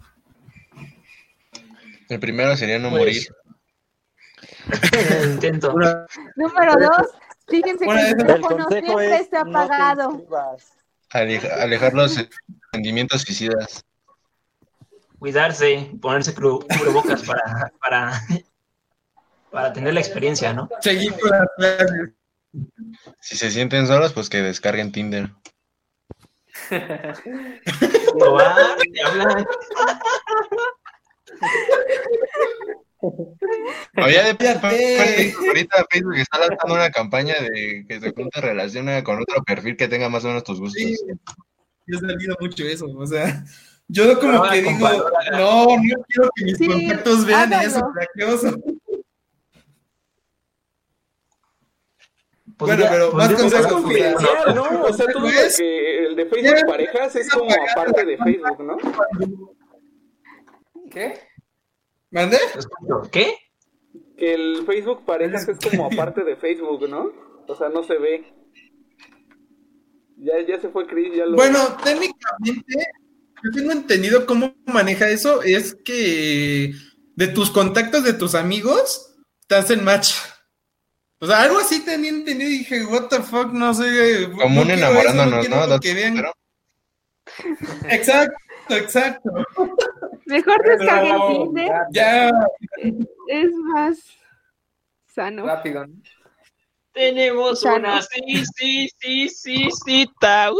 El 2.09 2.19
primero 2.19 2.57
sería 2.57 2.79
no 2.79 2.91
Pues, 2.91 3.01
morir. 3.01 3.29
Intento. 5.33 5.73
Número 6.37 6.73
dos, 6.81 7.07
fíjense 7.49 7.85
Bueno, 7.85 8.01
que 8.27 8.33
el 8.33 8.41
consejo 8.41 8.69
siempre 8.69 9.15
es 9.15 9.21
esté 9.23 9.37
no 9.39 9.45
te 9.45 9.51
apagado. 9.51 10.27
Aleja- 11.11 11.63
alejar 11.63 11.95
los 11.95 12.27
sentimientos 12.73 13.23
suicidas. 13.23 13.85
Cuidarse, 15.21 15.93
ponerse 16.01 16.35
cubrebocas 16.35 17.23
para, 17.23 17.73
para, 17.79 18.23
para 19.51 19.73
tener 19.73 19.95
la 19.95 20.01
experiencia, 20.01 20.53
¿no? 20.53 20.69
Seguir 20.81 21.13
con 21.21 21.31
las 21.31 21.47
clases. 21.57 22.11
Si 23.21 23.37
se 23.37 23.51
sienten 23.51 23.87
solos, 23.87 24.13
pues 24.15 24.31
que 24.31 24.43
descarguen 24.43 24.91
Tinder. 24.93 25.31
Probar, 28.19 28.77
te 28.79 29.03
hablan. 29.05 29.47
Había 33.97 34.25
de 34.25 34.35
Fíjate. 34.35 35.35
ahorita 35.47 35.87
Facebook 35.91 36.17
está 36.17 36.39
lanzando 36.39 36.75
una 36.75 36.91
campaña 36.91 37.35
de 37.41 37.85
que 37.87 38.01
se 38.01 38.13
junta 38.13 38.41
relaciona 38.41 39.05
con 39.05 39.21
otro 39.21 39.43
perfil 39.43 39.77
que 39.77 39.89
tenga 39.89 40.09
más 40.09 40.25
o 40.25 40.29
menos 40.29 40.45
tus 40.45 40.61
gustos. 40.61 40.83
Sí, 40.83 40.97
yo 41.87 41.99
he 41.99 42.01
salido 42.01 42.37
mucho 42.41 42.65
eso, 42.65 42.87
o 42.87 43.07
sea, 43.07 43.45
yo 43.93 44.21
como 44.21 44.43
que 44.49 44.63
digo, 44.63 44.89
no, 45.33 45.65
no 45.77 46.05
quiero 46.09 46.31
que 46.35 46.45
mis 46.45 46.59
Sí, 46.59 46.67
contactos 46.67 47.27
vean 47.27 47.53
háganlo. 47.53 47.69
eso, 47.69 47.93
qué 48.15 48.25
oso. 48.25 48.57
Pues 52.57 52.77
Bueno, 52.77 52.85
pero 52.91 53.13
más 53.13 53.29
Pues 53.33 53.39
es 53.45 53.51
consejos, 53.53 53.73
confidencial, 53.73 54.55
¿no? 54.55 54.83
O 54.83 54.93
sea, 54.93 55.07
tú 55.07 55.23
dices 55.23 55.57
que 55.57 56.07
el 56.07 56.17
de 56.17 56.27
Facebook 56.27 56.57
ya 56.61 56.67
Parejas 56.67 57.17
es 57.17 57.31
como 57.31 57.51
aparte 57.71 58.05
de 58.05 58.19
Facebook, 58.19 58.63
¿no? 58.63 58.77
¿Qué? 60.91 61.21
¿Mande? 62.11 62.37
¿Qué? 63.11 63.35
Que 64.19 64.35
el 64.35 64.65
Facebook 64.67 65.05
Parejas 65.07 65.49
es 65.49 65.59
como 65.59 65.87
aparte 65.93 66.23
de 66.23 66.37
Facebook, 66.37 66.87
¿no? 66.89 67.11
O 67.49 67.55
sea, 67.55 67.71
no 67.71 67.83
se 67.83 67.97
ve. 67.97 68.25
Ya, 70.19 70.35
ya 70.47 70.61
se 70.61 70.69
fue 70.69 70.87
Chris, 70.87 71.15
ya 71.17 71.25
lo... 71.25 71.37
Bueno, 71.37 71.59
técnicamente, 71.83 72.77
yo 73.43 73.51
tengo 73.53 73.73
entendido 73.73 74.27
cómo 74.27 74.55
maneja 74.67 75.09
eso, 75.09 75.43
es 75.43 75.75
que 75.85 76.73
de 77.17 77.27
tus 77.29 77.51
contactos 77.51 78.05
de 78.05 78.13
tus 78.15 78.35
amigos 78.35 79.15
te 79.47 79.55
hacen 79.57 79.85
match. 79.85 80.15
O 81.19 81.27
sea, 81.27 81.43
algo 81.43 81.59
así 81.59 81.81
tenía 81.85 82.11
entendido 82.11 82.51
y 82.51 82.59
dije, 82.59 82.85
what 82.87 83.09
the 83.09 83.21
fuck, 83.23 83.53
no 83.53 83.75
sé. 83.75 84.31
Como 84.41 84.63
un 84.63 84.67
quiero 84.69 84.87
enamorándonos, 84.87 85.47
eso, 85.47 85.67
¿no? 85.67 85.81
que 85.81 85.95
vean- 85.95 86.15
Pero- 86.17 86.33
Exacto, 87.91 88.37
exacto. 88.71 89.31
Mejor 90.27 90.57
Pero- 90.63 90.79
descarguen 90.79 91.45
Tinder, 91.45 91.71
Ya, 91.93 92.31
es 93.29 93.53
más 93.53 93.99
sano. 95.15 95.45
Rápido, 95.47 95.87
¿no? 95.87 95.95
Tenemos 96.93 97.63
Ya 97.63 97.75
una 97.75 97.97
no. 97.97 98.03
sí, 98.03 98.45
sí, 98.57 98.89
sí, 98.99 99.29
sí, 99.29 99.69
cita. 99.85 100.51
¡Uh! 100.53 100.57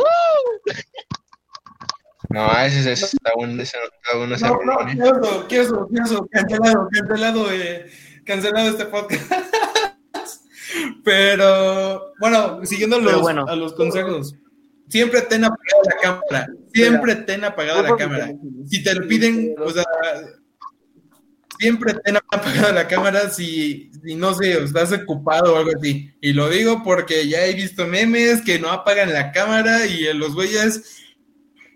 No, 2.31 2.49
ese 2.61 2.93
es 2.93 3.03
está 3.03 3.33
bueno, 3.37 3.61
ese 3.61 3.77
está 3.77 4.17
bueno 4.17 4.37
ese 4.37 4.47
no, 4.47 4.61
no, 4.65 4.89
¿eh? 4.89 4.93
quiero, 4.95 5.47
quiero, 5.49 5.89
quiero, 5.89 6.29
cancelado, 6.31 6.89
cancelado, 6.93 7.53
eh, 7.53 7.91
cancelado 8.25 8.71
este 8.71 8.85
podcast. 8.87 9.33
Pero, 11.05 12.13
bueno, 12.21 12.65
siguiendo 12.65 13.01
los, 13.01 13.21
bueno. 13.21 13.45
a 13.49 13.57
los 13.57 13.73
consejos. 13.73 14.37
Siempre 14.89 15.23
ten 15.23 15.45
apagada 15.45 15.83
la 15.85 16.01
cámara. 16.01 16.49
Siempre 16.73 17.15
ten 17.17 17.45
apagada 17.45 17.83
la 17.83 17.97
cámara. 17.97 18.33
Si 18.69 18.83
te 18.83 18.95
lo 18.95 19.09
piden, 19.09 19.57
o 19.59 19.71
sea, 19.71 19.85
siempre 21.59 21.95
ten 22.05 22.17
apagada 22.17 22.73
la 22.73 22.87
cámara 22.87 23.29
si, 23.31 23.91
si 24.05 24.15
no 24.15 24.35
sé, 24.35 24.63
estás 24.63 24.93
ocupado 24.93 25.55
o 25.55 25.59
algo 25.59 25.73
así. 25.77 26.13
Y 26.21 26.33
lo 26.33 26.49
digo 26.49 26.83
porque 26.85 27.29
ya 27.29 27.45
he 27.47 27.55
visto 27.55 27.87
memes 27.89 28.41
que 28.43 28.61
no 28.61 28.71
apagan 28.71 29.13
la 29.13 29.33
cámara 29.33 29.87
y 29.87 30.13
los 30.13 30.35
güeyes 30.35 31.01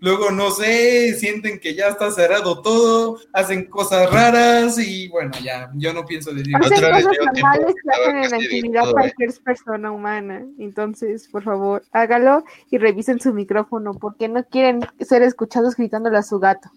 luego 0.01 0.31
no 0.31 0.51
sé, 0.51 1.13
sienten 1.13 1.59
que 1.59 1.73
ya 1.73 1.87
está 1.89 2.11
cerrado 2.11 2.61
todo, 2.61 3.19
hacen 3.33 3.65
cosas 3.65 4.11
raras 4.11 4.77
y 4.79 5.07
bueno, 5.09 5.31
ya, 5.43 5.69
yo 5.75 5.93
no 5.93 6.05
pienso 6.05 6.33
decir 6.33 6.55
Hacen- 6.55 6.77
Otra 6.77 6.95
vez 6.95 7.05
cosas 7.05 7.11
tiempo 7.23 7.39
normales 7.41 7.75
que 7.83 7.89
hacen 8.01 8.17
en 8.23 8.31
la 8.31 8.43
intimidad 8.43 8.81
todo, 8.83 8.91
¿eh? 8.91 8.93
cualquier 8.93 9.33
persona 9.43 9.91
humana. 9.91 10.45
Entonces, 10.59 11.27
por 11.29 11.43
favor, 11.43 11.83
hágalo 11.91 12.43
y 12.69 12.77
revisen 12.77 13.19
su 13.19 13.33
micrófono 13.33 13.93
porque 13.93 14.27
no 14.27 14.43
quieren 14.45 14.81
ser 14.99 15.21
escuchados 15.23 15.75
gritándole 15.75 16.17
a 16.17 16.23
su 16.23 16.39
gato. 16.39 16.69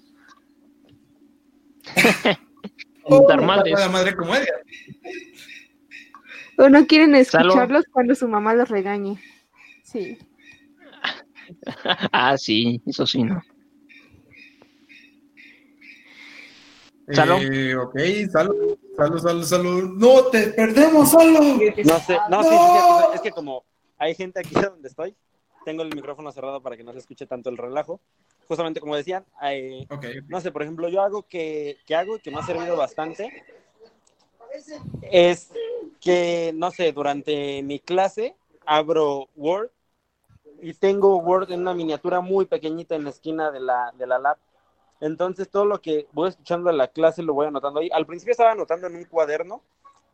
Oh, 3.11 3.27
madres. 3.41 3.73
la 3.79 3.89
madre 3.89 4.15
como 4.15 4.35
Edgar. 4.35 4.63
O 6.59 6.69
no 6.69 6.87
quieren 6.87 7.13
Salud. 7.25 7.47
escucharlos 7.49 7.87
cuando 7.91 8.15
su 8.15 8.29
mamá 8.29 8.53
los 8.53 8.69
regañe. 8.69 9.19
Sí. 9.83 10.19
Ah, 12.13 12.37
sí, 12.37 12.81
eso 12.87 13.07
sí, 13.07 13.23
¿no? 13.23 13.41
Salud. 17.13 17.39
Eh, 17.41 17.75
ok, 17.75 17.99
salud, 18.31 18.79
salud, 18.97 19.19
salud, 19.19 19.45
salud. 19.45 19.91
No, 19.97 20.25
te 20.25 20.49
perdemos, 20.49 21.11
salud. 21.11 21.63
No 21.85 21.99
sé, 22.01 22.19
no, 22.29 22.43
sí, 22.43 22.51
sí, 22.51 22.57
sí, 22.57 23.05
es 23.15 23.21
que 23.23 23.31
como 23.31 23.65
hay 23.97 24.15
gente 24.15 24.41
aquí 24.41 24.55
donde 24.55 24.89
estoy, 24.89 25.15
tengo 25.65 25.83
el 25.83 25.95
micrófono 25.95 26.31
cerrado 26.33 26.61
para 26.63 26.77
que 26.77 26.85
no 26.85 26.93
se 26.93 26.99
escuche 26.99 27.27
tanto 27.27 27.49
el 27.51 27.57
relajo. 27.57 28.01
Justamente 28.47 28.81
como 28.81 28.97
decían, 28.97 29.25
eh, 29.43 29.87
no 30.29 30.41
sé, 30.41 30.51
por 30.51 30.63
ejemplo, 30.63 30.89
yo 30.89 31.03
algo 31.03 31.23
que, 31.23 31.77
que 31.87 31.95
hago 31.95 32.17
y 32.17 32.21
que 32.21 32.31
me 32.31 32.39
ha 32.39 32.43
servido 32.47 32.77
bastante 32.77 33.45
es 35.03 35.51
que, 36.01 36.53
no 36.55 36.71
sé, 36.71 36.93
durante 36.93 37.63
mi 37.63 37.79
clase 37.79 38.37
abro 38.65 39.29
Word 39.37 39.71
y 40.61 40.75
tengo 40.75 41.17
Word 41.19 41.51
en 41.53 41.61
una 41.61 41.75
miniatura 41.75 42.21
muy 42.21 42.47
pequeñita 42.47 42.95
en 42.95 43.05
la 43.05 43.11
esquina 43.11 43.51
de 43.51 43.61
la, 43.61 43.93
de 43.97 44.07
la 44.07 44.19
lab. 44.19 44.37
Entonces, 45.01 45.49
todo 45.49 45.65
lo 45.65 45.81
que 45.81 46.09
voy 46.13 46.29
escuchando 46.29 46.71
en 46.71 46.77
la 46.77 46.89
clase 46.89 47.23
lo 47.23 47.35
voy 47.35 47.47
anotando 47.47 47.81
ahí. 47.81 47.89
Al 47.93 48.07
principio 48.07 48.33
estaba 48.33 48.53
anotando 48.53 48.89
en 48.89 48.97
un 48.97 49.05
cuaderno, 49.05 49.63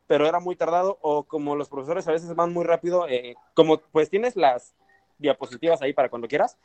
pero 0.07 0.27
era 0.27 0.41
muy 0.41 0.57
tardado 0.57 0.99
o 1.01 1.23
como 1.25 1.57
los 1.57 1.69
profesores 1.69 2.07
a 2.07 2.13
veces 2.13 2.35
van 2.35 2.53
muy 2.53 2.65
rápido, 2.65 3.09
eh, 3.09 3.35
como 3.55 3.79
pues 3.79 4.11
tienes 4.11 4.37
las 4.37 4.75
diapositivas 5.19 5.81
ahí 5.81 5.93
para 5.93 6.11
cuando 6.11 6.29
quieras, 6.29 6.59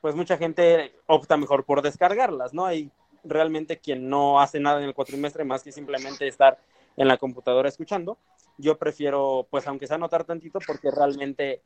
pues 0.00 0.14
mucha 0.14 0.38
gente 0.38 0.94
opta 1.06 1.36
mejor 1.36 1.64
por 1.64 1.82
descargarlas, 1.82 2.54
¿no? 2.54 2.64
Hay 2.64 2.90
realmente 3.22 3.78
quien 3.78 4.08
no 4.08 4.40
hace 4.40 4.60
nada 4.60 4.78
en 4.78 4.86
el 4.86 4.94
cuatrimestre 4.94 5.44
más 5.44 5.62
que 5.62 5.72
simplemente 5.72 6.26
estar 6.26 6.58
en 6.96 7.08
la 7.08 7.18
computadora 7.18 7.68
escuchando. 7.68 8.18
Yo 8.56 8.78
prefiero, 8.78 9.46
pues 9.50 9.66
aunque 9.66 9.86
sea 9.86 9.96
anotar 9.96 10.24
tantito, 10.24 10.58
porque 10.66 10.90
realmente, 10.90 11.62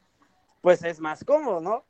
pues 0.65 0.83
es 0.83 0.99
más 0.99 1.23
cómodo, 1.23 1.61
¿no? 1.61 1.85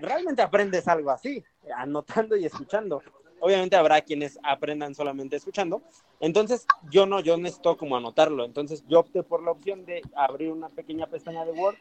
Realmente 0.00 0.42
aprendes 0.42 0.86
algo 0.86 1.10
así, 1.10 1.44
anotando 1.74 2.36
y 2.36 2.46
escuchando. 2.46 3.02
Obviamente 3.40 3.76
habrá 3.76 4.00
quienes 4.02 4.38
aprendan 4.42 4.94
solamente 4.94 5.36
escuchando. 5.36 5.82
Entonces, 6.20 6.66
yo 6.90 7.06
no, 7.06 7.20
yo 7.20 7.36
necesito 7.36 7.76
como 7.76 7.96
anotarlo. 7.96 8.44
Entonces, 8.44 8.84
yo 8.86 9.00
opté 9.00 9.22
por 9.22 9.42
la 9.42 9.50
opción 9.50 9.84
de 9.84 10.02
abrir 10.14 10.52
una 10.52 10.68
pequeña 10.68 11.06
pestaña 11.06 11.44
de 11.44 11.52
Word 11.52 11.76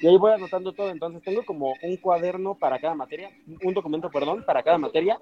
y 0.00 0.06
ahí 0.06 0.16
voy 0.16 0.32
anotando 0.32 0.72
todo. 0.72 0.90
Entonces, 0.90 1.22
tengo 1.22 1.44
como 1.44 1.74
un 1.82 1.96
cuaderno 1.96 2.54
para 2.54 2.80
cada 2.80 2.94
materia, 2.94 3.30
un 3.62 3.74
documento, 3.74 4.10
perdón, 4.10 4.42
para 4.44 4.62
cada 4.62 4.78
materia. 4.78 5.18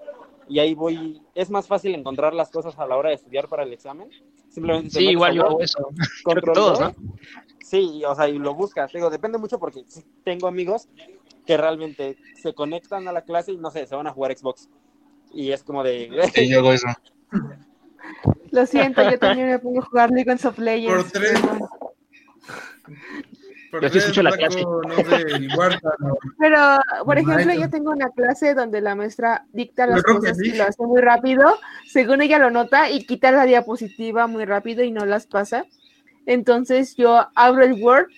Y 0.48 0.58
ahí 0.58 0.74
voy, 0.74 1.20
es 1.34 1.50
más 1.50 1.66
fácil 1.66 1.94
encontrar 1.94 2.34
las 2.34 2.50
cosas 2.50 2.78
a 2.78 2.86
la 2.86 2.96
hora 2.96 3.10
de 3.10 3.16
estudiar 3.16 3.48
para 3.48 3.62
el 3.62 3.72
examen. 3.72 4.08
Simplemente 4.48 4.90
te 4.90 4.98
Sí, 4.98 5.10
igual 5.10 5.34
yo 5.34 5.46
hago 5.46 5.60
eso. 5.60 5.88
control 6.24 6.54
todos, 6.54 6.80
V. 6.80 6.94
Sí, 7.62 8.02
o 8.04 8.14
sea, 8.14 8.28
y 8.28 8.38
lo 8.38 8.54
buscas. 8.54 8.92
Digo, 8.92 9.10
depende 9.10 9.38
mucho 9.38 9.58
porque 9.60 9.84
tengo 10.24 10.48
amigos 10.48 10.88
que 11.46 11.56
realmente 11.56 12.16
se 12.34 12.52
conectan 12.52 13.06
a 13.06 13.12
la 13.12 13.22
clase 13.22 13.52
y 13.52 13.56
no 13.56 13.70
sé, 13.70 13.86
se 13.86 13.94
van 13.94 14.06
a 14.06 14.12
jugar 14.12 14.36
Xbox. 14.36 14.68
Y 15.32 15.52
es 15.52 15.62
como 15.62 15.82
de. 15.82 16.10
Sí, 16.34 16.48
yo 16.48 16.58
hago 16.58 16.72
eso. 16.72 16.86
Lo 18.50 18.66
siento, 18.66 19.08
yo 19.08 19.18
también 19.18 19.48
me 19.48 19.58
pongo 19.58 19.80
a 19.80 19.84
jugar 19.84 20.10
League 20.10 20.30
of 20.32 20.58
Legends. 20.58 21.04
Por 21.04 21.12
tres. 21.12 21.40
Por 23.70 23.82
Yo 23.82 23.88
sí 23.88 23.92
tres, 23.92 24.04
escucho 24.04 24.22
la 24.24 24.30
No 24.30 24.50
sé, 24.50 25.48
Warzone, 25.56 26.14
Pero, 26.38 26.58
por 27.04 27.22
No, 27.22 27.32
ejemplo, 27.32 27.54
yo 27.54 27.70
tengo 27.70 27.92
una 27.92 28.10
clase 28.10 28.54
donde 28.54 28.80
la 28.80 28.96
maestra 28.96 29.46
dicta 29.52 29.86
las 29.86 30.02
cosas 30.02 30.36
sí. 30.38 30.50
y 30.50 30.56
lo 30.56 30.64
hace 30.64 30.84
muy 30.84 31.00
rápido. 31.00 31.56
Según 31.86 32.20
ella 32.20 32.40
lo 32.40 32.50
nota 32.50 32.90
y 32.90 33.06
quita 33.06 33.30
la 33.30 33.44
diapositiva 33.44 34.26
muy 34.26 34.44
rápido 34.44 34.82
y 34.82 34.90
no 34.90 35.06
las 35.06 35.28
pasa. 35.28 35.64
Entonces 36.26 36.96
yo 36.96 37.28
abro 37.36 37.64
el 37.64 37.80
Word 37.80 38.08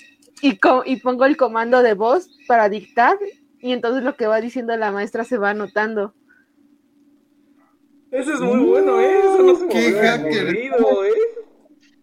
y, 0.41 0.59
y 0.87 0.97
pongo 0.97 1.27
el 1.27 1.37
comando 1.37 1.83
de 1.83 1.93
voz 1.95 2.31
para 2.49 2.71
dictar 2.71 3.19
y 3.61 3.73
entonces 3.73 4.03
lo 4.03 4.17
que 4.17 4.27
va 4.27 4.41
diciendo 4.41 4.77
la 4.77 4.91
maestra 4.91 5.25
se 5.25 5.39
va 5.39 5.51
anotando. 5.51 6.15
Eso 8.13 8.35
es 8.35 8.41
muy 8.41 8.61
bueno, 8.65 9.01
¿eh? 9.01 9.19
Eso 9.21 9.43
no 9.43 9.57
se 9.57 9.65
me 9.67 9.73
Qué 9.73 9.93
hacker. 9.93 10.45
ocurrido, 10.45 11.05
¿eh? 11.05 11.11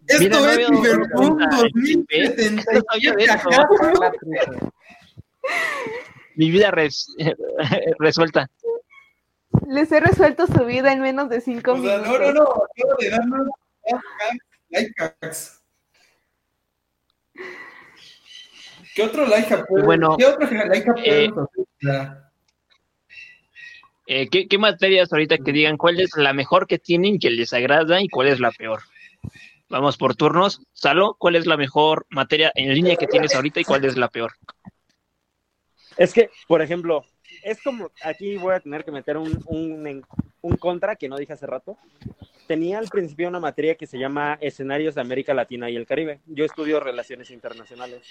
Esto 0.08 0.24
Mira, 0.24 0.38
es 0.50 0.56
¿ves? 0.56 0.70
No 0.70 0.82
sabía 0.82 0.96
de 0.98 1.14
2077. 1.14 3.24
eso. 3.24 3.50
ajá. 3.50 3.68
Mi 6.34 6.50
vida 6.50 6.70
res- 6.70 7.14
resuelta. 7.98 8.50
Les 9.68 9.90
he 9.92 10.00
resuelto 10.00 10.46
su 10.46 10.64
vida 10.64 10.92
en 10.92 11.00
menos 11.00 11.28
de 11.28 11.40
cinco 11.40 11.72
O 11.72 11.82
sea, 11.82 11.98
minutos. 11.98 12.20
no, 12.20 12.28
no, 12.32 12.32
no. 12.32 12.42
Acabo 12.42 12.96
de 12.98 13.10
darnos 13.10 13.46
life 14.70 14.92
hacks. 14.98 15.60
¿Qué 18.94 19.02
otro 19.04 19.24
life 19.26 19.54
hack? 19.54 19.66
puede- 19.68 19.84
Bueno, 19.84 20.16
¿Qué 20.16 20.26
otro 20.26 20.46
life 20.46 20.84
hack 20.86 20.98
eh, 21.04 21.28
podemos 21.32 21.48
hacer? 21.50 21.64
O 21.64 21.66
sea, 21.80 22.30
Eh, 24.12 24.28
¿qué, 24.28 24.48
qué 24.48 24.58
materias 24.58 25.12
ahorita 25.12 25.38
que 25.38 25.52
digan 25.52 25.76
cuál 25.76 26.00
es 26.00 26.16
la 26.16 26.32
mejor 26.32 26.66
que 26.66 26.80
tienen 26.80 27.20
que 27.20 27.30
les 27.30 27.52
agrada 27.52 28.02
y 28.02 28.08
cuál 28.08 28.26
es 28.26 28.40
la 28.40 28.50
peor? 28.50 28.80
Vamos 29.68 29.96
por 29.96 30.16
turnos. 30.16 30.62
Salo, 30.72 31.14
¿cuál 31.16 31.36
es 31.36 31.46
la 31.46 31.56
mejor 31.56 32.06
materia 32.10 32.50
en 32.56 32.74
línea 32.74 32.96
que 32.96 33.06
tienes 33.06 33.36
ahorita 33.36 33.60
y 33.60 33.64
cuál 33.64 33.84
es 33.84 33.96
la 33.96 34.08
peor? 34.08 34.32
Es 35.96 36.12
que, 36.12 36.28
por 36.48 36.60
ejemplo, 36.60 37.04
es 37.42 37.62
como, 37.62 37.90
aquí 38.02 38.36
voy 38.36 38.54
a 38.54 38.60
tener 38.60 38.84
que 38.84 38.90
meter 38.90 39.16
un, 39.16 39.44
un, 40.42 40.56
contra 40.56 40.96
que 40.96 41.08
no 41.08 41.16
dije 41.16 41.32
hace 41.32 41.46
rato. 41.46 41.76
Tenía 42.46 42.78
al 42.78 42.88
principio 42.88 43.28
una 43.28 43.40
materia 43.40 43.76
que 43.76 43.86
se 43.86 43.98
llama 43.98 44.38
Escenarios 44.40 44.94
de 44.94 45.00
América 45.00 45.34
Latina 45.34 45.70
y 45.70 45.76
el 45.76 45.86
Caribe. 45.86 46.20
Yo 46.26 46.44
estudio 46.44 46.80
Relaciones 46.80 47.30
Internacionales. 47.30 48.02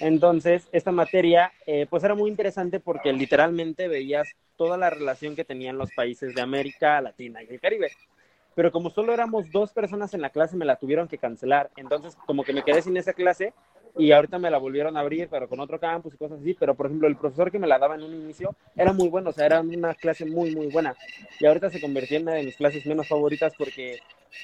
Entonces, 0.00 0.68
esta 0.72 0.92
materia, 0.92 1.52
eh, 1.66 1.86
pues 1.88 2.04
era 2.04 2.14
muy 2.14 2.30
interesante 2.30 2.80
porque 2.80 3.12
literalmente 3.12 3.88
veías 3.88 4.28
toda 4.56 4.76
la 4.76 4.90
relación 4.90 5.36
que 5.36 5.44
tenían 5.44 5.78
los 5.78 5.92
países 5.92 6.34
de 6.34 6.40
América 6.40 7.00
Latina 7.00 7.42
y 7.42 7.48
el 7.48 7.60
Caribe. 7.60 7.90
Pero 8.54 8.72
como 8.72 8.90
solo 8.90 9.12
éramos 9.12 9.50
dos 9.52 9.72
personas 9.72 10.14
en 10.14 10.20
la 10.20 10.30
clase, 10.30 10.56
me 10.56 10.64
la 10.64 10.76
tuvieron 10.76 11.06
que 11.06 11.18
cancelar. 11.18 11.70
Entonces, 11.76 12.16
como 12.26 12.42
que 12.42 12.52
me 12.52 12.64
quedé 12.64 12.82
sin 12.82 12.96
esa 12.96 13.12
clase 13.12 13.52
y 13.98 14.12
ahorita 14.12 14.38
me 14.38 14.50
la 14.50 14.58
volvieron 14.58 14.96
a 14.96 15.00
abrir, 15.00 15.28
pero 15.28 15.48
con 15.48 15.58
otro 15.60 15.78
campus 15.80 16.14
y 16.14 16.16
cosas 16.16 16.40
así. 16.40 16.54
Pero, 16.54 16.74
por 16.74 16.86
ejemplo, 16.86 17.08
el 17.08 17.16
profesor 17.16 17.50
que 17.50 17.58
me 17.58 17.66
la 17.66 17.78
daba 17.78 17.96
en 17.96 18.04
un 18.04 18.14
inicio 18.14 18.54
era 18.76 18.92
muy 18.92 19.08
bueno, 19.08 19.30
o 19.30 19.32
sea, 19.32 19.46
era 19.46 19.60
una 19.60 19.94
clase 19.94 20.24
muy, 20.24 20.54
muy 20.54 20.68
buena. 20.68 20.94
Y 21.40 21.46
ahorita 21.46 21.68
se 21.68 21.80
convirtió 21.80 22.16
en 22.16 22.22
una 22.22 22.34
de 22.34 22.44
mis 22.44 22.56
clases 22.56 22.86
menos 22.86 23.08
favoritas 23.08 23.52
porque 23.58 23.98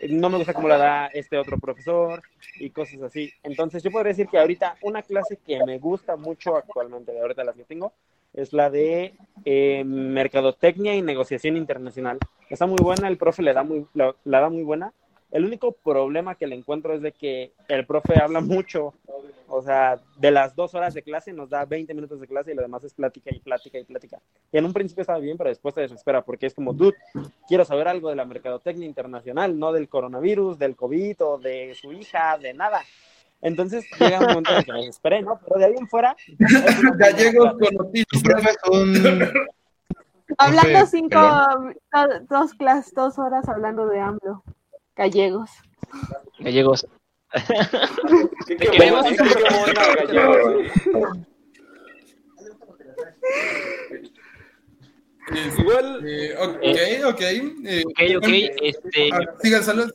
no 0.08 0.28
me 0.28 0.38
gusta 0.38 0.54
cómo 0.54 0.68
la 0.68 0.78
da 0.78 1.06
este 1.06 1.38
otro 1.38 1.58
profesor 1.58 2.22
y 2.58 2.70
cosas 2.70 3.00
así. 3.02 3.32
Entonces, 3.42 3.82
yo 3.82 3.90
podría 3.90 4.10
decir 4.10 4.28
que 4.28 4.38
ahorita 4.38 4.76
una 4.82 5.02
clase 5.02 5.38
que 5.46 5.64
me 5.64 5.78
gusta 5.78 6.16
mucho 6.16 6.56
actualmente, 6.56 7.12
de 7.12 7.20
ahorita 7.20 7.44
las 7.44 7.54
que 7.54 7.64
tengo, 7.64 7.92
es 8.32 8.52
la 8.52 8.68
de 8.70 9.14
eh, 9.44 9.84
Mercadotecnia 9.84 10.96
y 10.96 11.02
Negociación 11.02 11.56
Internacional. 11.56 12.18
Está 12.50 12.66
muy 12.66 12.78
buena, 12.82 13.08
el 13.08 13.16
profe 13.16 13.42
le 13.42 13.52
da 13.52 13.62
muy, 13.62 13.86
la, 13.94 14.14
la 14.24 14.40
da 14.40 14.48
muy 14.48 14.64
buena. 14.64 14.92
El 15.34 15.44
único 15.44 15.72
problema 15.72 16.36
que 16.36 16.46
le 16.46 16.54
encuentro 16.54 16.94
es 16.94 17.02
de 17.02 17.10
que 17.10 17.52
el 17.66 17.84
profe 17.86 18.14
habla 18.22 18.40
mucho. 18.40 18.94
O 19.48 19.62
sea, 19.62 19.98
de 20.16 20.30
las 20.30 20.54
dos 20.54 20.74
horas 20.76 20.94
de 20.94 21.02
clase 21.02 21.32
nos 21.32 21.50
da 21.50 21.64
20 21.64 21.92
minutos 21.92 22.20
de 22.20 22.28
clase 22.28 22.52
y 22.52 22.54
lo 22.54 22.62
demás 22.62 22.84
es 22.84 22.94
plática 22.94 23.30
y 23.34 23.40
plática 23.40 23.76
y 23.78 23.84
plática. 23.84 24.20
Y 24.52 24.58
en 24.58 24.64
un 24.64 24.72
principio 24.72 25.00
estaba 25.02 25.18
bien, 25.18 25.36
pero 25.36 25.50
después 25.50 25.74
te 25.74 25.80
desespera 25.80 26.22
porque 26.24 26.46
es 26.46 26.54
como, 26.54 26.72
dude, 26.72 26.96
quiero 27.48 27.64
saber 27.64 27.88
algo 27.88 28.10
de 28.10 28.14
la 28.16 28.24
mercadotecnia 28.24 28.86
internacional, 28.86 29.58
no 29.58 29.72
del 29.72 29.88
coronavirus, 29.88 30.56
del 30.56 30.76
COVID 30.76 31.16
o 31.24 31.38
de 31.38 31.74
su 31.74 31.92
hija, 31.92 32.38
de 32.38 32.54
nada. 32.54 32.80
Entonces 33.42 33.84
llega 33.98 34.20
un 34.20 34.26
momento 34.26 34.56
en 34.56 34.62
que 34.62 34.72
me 34.72 34.78
desesperé, 34.78 35.20
¿no? 35.22 35.40
Pero 35.44 35.58
de 35.58 35.64
ahí 35.66 35.74
en 35.76 35.88
fuera... 35.88 36.16
Gallegos 36.96 37.50
con 37.54 37.58
Tu 37.58 37.74
noticias. 37.74 38.22
profe 38.22 38.50
es 38.50 38.56
un... 38.70 39.32
Hablando 40.38 40.86
cinco, 40.90 41.18
do- 41.92 42.20
dos 42.30 42.54
clases, 42.54 42.94
dos 42.94 43.18
horas 43.18 43.48
hablando 43.48 43.86
de 43.88 43.98
AMLO. 44.00 44.44
Gallegos. 44.96 45.50
Gallegos. 46.38 46.86
Qué, 48.46 48.54
Te 48.56 48.56
qué 48.56 48.70
queremos. 48.70 49.02
buena- 49.02 49.16
qué 49.34 49.58
buena 49.58 49.94
gallegos, 49.94 50.64
¿eh? 50.64 51.24
Igual, 55.58 56.06
Eh, 56.06 56.34
ok, 56.38 57.14
ok. 57.14 57.20
eh, 57.22 57.82
Ok, 57.86 58.00
ok, 58.18 58.28
este, 58.62 59.08
ah, 59.12 59.20
sigan, 59.42 59.64
salud. 59.64 59.90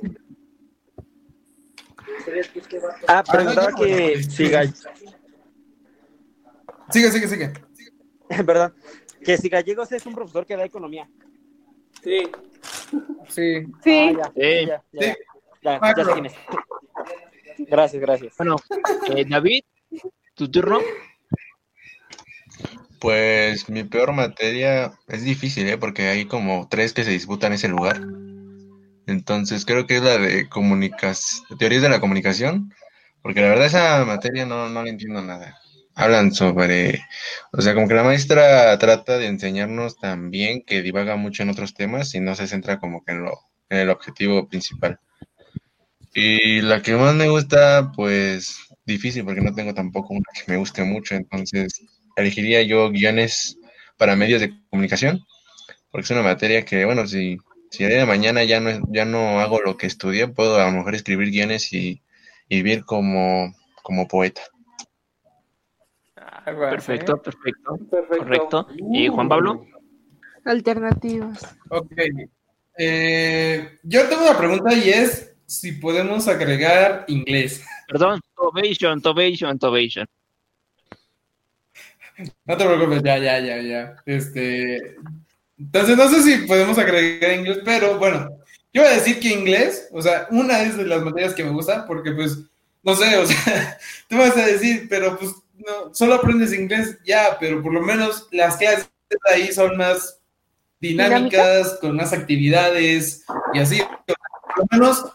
Ah, 3.07 3.23
preguntaba 3.23 3.69
Ah, 3.69 3.75
que 3.77 4.23
si 4.23 4.45
Gall- 4.49 4.73
Sigue, 6.91 7.11
sigue, 7.11 7.27
sigue. 7.27 7.53
perdón, 8.45 8.73
que 9.23 9.37
si 9.37 9.47
Gallegos 9.49 9.91
es 9.91 10.05
un 10.07 10.15
profesor 10.15 10.45
que 10.45 10.57
da 10.57 10.65
economía. 10.65 11.07
sí. 12.03 12.23
Sí. 13.27 13.65
Sí, 13.83 14.17
Ah, 14.17 14.17
ya, 14.17 14.31
Sí. 14.35 14.41
ya, 14.67 14.83
ya, 14.91 15.01
Sí. 15.01 15.13
ya, 15.61 15.79
ya 15.79 15.87
sé 15.87 15.93
claro. 15.93 16.13
quién 16.13 16.25
es. 16.25 16.33
Gracias, 17.67 18.01
gracias. 18.01 18.33
bueno, 18.37 18.55
eh, 19.15 19.25
David, 19.27 19.63
tu 20.35 20.49
turno. 20.49 20.79
Pues 22.99 23.69
mi 23.69 23.83
peor 23.83 24.11
materia 24.11 24.91
es 25.07 25.23
difícil, 25.23 25.67
¿eh? 25.69 25.77
Porque 25.77 26.07
hay 26.07 26.25
como 26.25 26.67
tres 26.69 26.93
que 26.93 27.03
se 27.03 27.11
disputan 27.11 27.53
ese 27.53 27.69
lugar. 27.69 28.01
Entonces 29.07 29.65
creo 29.65 29.87
que 29.87 29.97
es 29.97 30.03
la 30.03 30.17
de 30.17 30.49
comunicas, 30.49 31.43
teorías 31.57 31.81
de 31.81 31.89
la 31.89 31.99
comunicación, 31.99 32.73
porque 33.21 33.41
la 33.41 33.49
verdad 33.49 33.67
esa 33.67 34.05
materia 34.05 34.45
no, 34.45 34.69
no 34.69 34.83
le 34.83 34.89
entiendo 34.91 35.21
nada. 35.21 35.57
Hablan 35.99 36.31
sobre, 36.33 37.03
o 37.51 37.61
sea, 37.61 37.75
como 37.75 37.87
que 37.87 37.93
la 37.93 38.03
maestra 38.03 38.77
trata 38.79 39.17
de 39.19 39.27
enseñarnos 39.27 39.97
también 39.99 40.63
que 40.65 40.81
divaga 40.81 41.15
mucho 41.15 41.43
en 41.43 41.49
otros 41.49 41.75
temas 41.75 42.15
y 42.15 42.19
no 42.21 42.35
se 42.35 42.47
centra 42.47 42.79
como 42.79 43.03
que 43.05 43.11
en 43.13 43.23
lo, 43.23 43.39
en 43.69 43.77
el 43.79 43.89
objetivo 43.91 44.47
principal. 44.49 44.99
Y 46.13 46.61
la 46.61 46.81
que 46.81 46.95
más 46.95 47.15
me 47.15 47.29
gusta, 47.29 47.91
pues 47.95 48.57
difícil, 48.85 49.23
porque 49.25 49.41
no 49.41 49.53
tengo 49.53 49.73
tampoco 49.73 50.13
una 50.13 50.25
que 50.33 50.51
me 50.51 50.57
guste 50.57 50.83
mucho, 50.83 51.15
entonces 51.15 51.81
elegiría 52.15 52.61
yo 52.63 52.89
guiones 52.91 53.57
para 53.97 54.15
medios 54.15 54.41
de 54.41 54.53
comunicación, 54.69 55.21
porque 55.91 56.05
es 56.05 56.11
una 56.11 56.23
materia 56.23 56.65
que, 56.65 56.85
bueno, 56.85 57.07
si, 57.07 57.37
si 57.71 57.83
el 57.83 57.89
día 57.91 57.99
de 57.99 58.05
mañana 58.07 58.43
ya 58.45 58.59
no, 58.61 58.71
ya 58.91 59.05
no 59.05 59.39
hago 59.41 59.61
lo 59.61 59.77
que 59.77 59.87
estudié, 59.87 60.27
puedo 60.29 60.57
a 60.61 60.65
lo 60.67 60.71
mejor 60.79 60.95
escribir 60.95 61.31
guiones 61.31 61.73
y, 61.73 62.01
y 62.49 62.57
vivir 62.57 62.85
como, 62.85 63.55
como 63.83 64.07
poeta. 64.07 64.41
Perfecto, 66.57 67.21
perfecto, 67.21 67.77
Perfecto. 67.89 68.17
correcto. 68.17 68.67
¿Y 68.91 69.07
Juan 69.07 69.29
Pablo? 69.29 69.65
alternativas. 70.45 71.55
Ok. 71.69 71.91
Eh, 72.77 73.77
yo 73.83 74.07
tengo 74.07 74.23
una 74.23 74.37
pregunta 74.37 74.73
y 74.73 74.89
es 74.89 75.33
si 75.45 75.73
podemos 75.73 76.27
agregar 76.27 77.05
inglés. 77.07 77.63
Perdón, 77.87 78.21
Tobation, 78.35 79.01
Tobation, 79.01 79.59
Tobation. 79.59 80.07
No 82.45 82.57
te 82.57 82.65
preocupes, 82.65 83.01
ya, 83.03 83.17
ya, 83.17 83.39
ya, 83.39 83.61
ya. 83.61 83.95
Este, 84.05 84.95
entonces 85.57 85.97
no 85.97 86.07
sé 86.09 86.21
si 86.21 86.45
podemos 86.47 86.77
agregar 86.77 87.33
inglés, 87.33 87.59
pero 87.63 87.97
bueno, 87.97 88.29
yo 88.73 88.81
voy 88.81 88.91
a 88.91 88.95
decir 88.95 89.19
que 89.19 89.29
inglés, 89.29 89.87
o 89.91 90.01
sea, 90.01 90.27
una 90.31 90.61
es 90.63 90.77
de 90.77 90.85
las 90.85 91.01
materias 91.01 91.33
que 91.33 91.43
me 91.43 91.51
gusta, 91.51 91.85
porque 91.85 92.11
pues, 92.11 92.37
no 92.83 92.95
sé, 92.95 93.17
o 93.17 93.25
sea, 93.25 93.77
tú 94.09 94.17
vas 94.17 94.35
a 94.37 94.45
decir, 94.45 94.87
pero 94.89 95.17
pues, 95.17 95.31
no, 95.65 95.93
solo 95.93 96.15
aprendes 96.15 96.53
inglés, 96.53 96.97
ya, 97.05 97.37
pero 97.39 97.61
por 97.61 97.73
lo 97.73 97.81
menos 97.81 98.27
las 98.31 98.57
clases 98.57 98.89
ahí 99.31 99.51
son 99.51 99.77
más 99.77 100.19
dinámicas, 100.79 101.77
con 101.81 101.95
más 101.95 102.13
actividades 102.13 103.23
y 103.53 103.59
así. 103.59 103.81
Por 104.05 104.17
lo 104.57 104.65
menos 104.71 105.05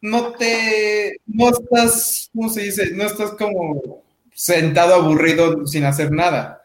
no 0.00 0.32
te, 0.32 1.20
no 1.26 1.50
estás, 1.50 2.30
¿cómo 2.34 2.48
se 2.50 2.62
dice? 2.62 2.90
No 2.92 3.04
estás 3.04 3.30
como 3.32 4.02
sentado 4.34 4.94
aburrido 4.94 5.66
sin 5.66 5.84
hacer 5.84 6.12
nada. 6.12 6.62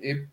Eh, 0.00 0.26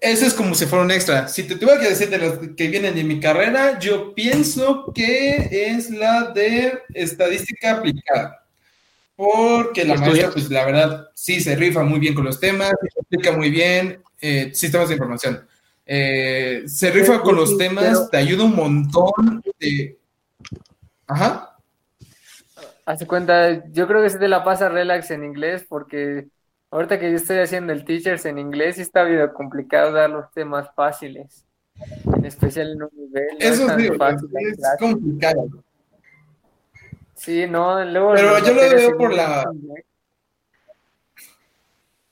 eso 0.00 0.24
es 0.24 0.32
como 0.32 0.54
si 0.54 0.64
fuera 0.64 0.84
un 0.84 0.90
extra. 0.90 1.28
Si 1.28 1.42
te 1.42 1.56
tuviera 1.56 1.80
que 1.80 1.90
decir 1.90 2.08
de 2.08 2.18
las 2.18 2.38
que 2.56 2.68
vienen 2.68 2.94
de 2.94 3.04
mi 3.04 3.20
carrera, 3.20 3.78
yo 3.78 4.14
pienso 4.14 4.90
que 4.94 5.48
es 5.50 5.90
la 5.90 6.30
de 6.30 6.78
estadística 6.94 7.72
aplicada. 7.72 8.39
Porque 9.20 9.84
la 9.84 9.96
maestra, 9.96 10.30
pues 10.30 10.48
la 10.50 10.64
verdad, 10.64 11.08
sí 11.12 11.42
se 11.42 11.54
rifa 11.54 11.82
muy 11.82 11.98
bien 11.98 12.14
con 12.14 12.24
los 12.24 12.40
temas, 12.40 12.72
explica 12.96 13.32
muy 13.36 13.50
bien 13.50 14.02
eh, 14.18 14.50
sistemas 14.54 14.88
de 14.88 14.94
información. 14.94 15.46
Eh, 15.84 16.62
se 16.64 16.90
rifa 16.90 17.20
con 17.20 17.36
los 17.36 17.58
temas, 17.58 18.08
te 18.10 18.16
ayuda 18.16 18.44
un 18.44 18.56
montón 18.56 19.42
de... 19.58 19.98
Ajá. 21.06 21.54
Hace 22.86 23.06
cuenta, 23.06 23.62
yo 23.70 23.86
creo 23.86 24.02
que 24.02 24.08
se 24.08 24.18
te 24.18 24.26
la 24.26 24.42
pasa 24.42 24.70
relax 24.70 25.10
en 25.10 25.22
inglés 25.24 25.66
porque 25.68 26.28
ahorita 26.70 26.98
que 26.98 27.10
yo 27.10 27.16
estoy 27.16 27.40
haciendo 27.40 27.74
el 27.74 27.84
teachers 27.84 28.24
en 28.24 28.38
inglés 28.38 28.76
sí 28.76 28.82
está 28.82 29.04
bien 29.04 29.28
complicado 29.34 29.92
dar 29.92 30.08
los 30.08 30.32
temas 30.32 30.68
fáciles, 30.74 31.44
en 32.16 32.24
especial 32.24 32.72
en 32.72 32.84
un 32.84 32.90
nivel. 32.96 33.26
no 33.32 33.38
es 33.38 33.60
Eso 33.60 33.66
fácil 33.98 34.30
la 34.32 34.40
es 34.40 34.56
clase. 34.56 34.78
complicado. 34.78 35.64
Sí, 37.20 37.46
no, 37.46 37.84
luego 37.84 38.14
Pero 38.14 38.38
yo 38.38 38.54
lo 38.54 38.60
veo 38.62 38.96
por 38.96 39.12
la- 39.12 39.44
bien. 39.52 39.84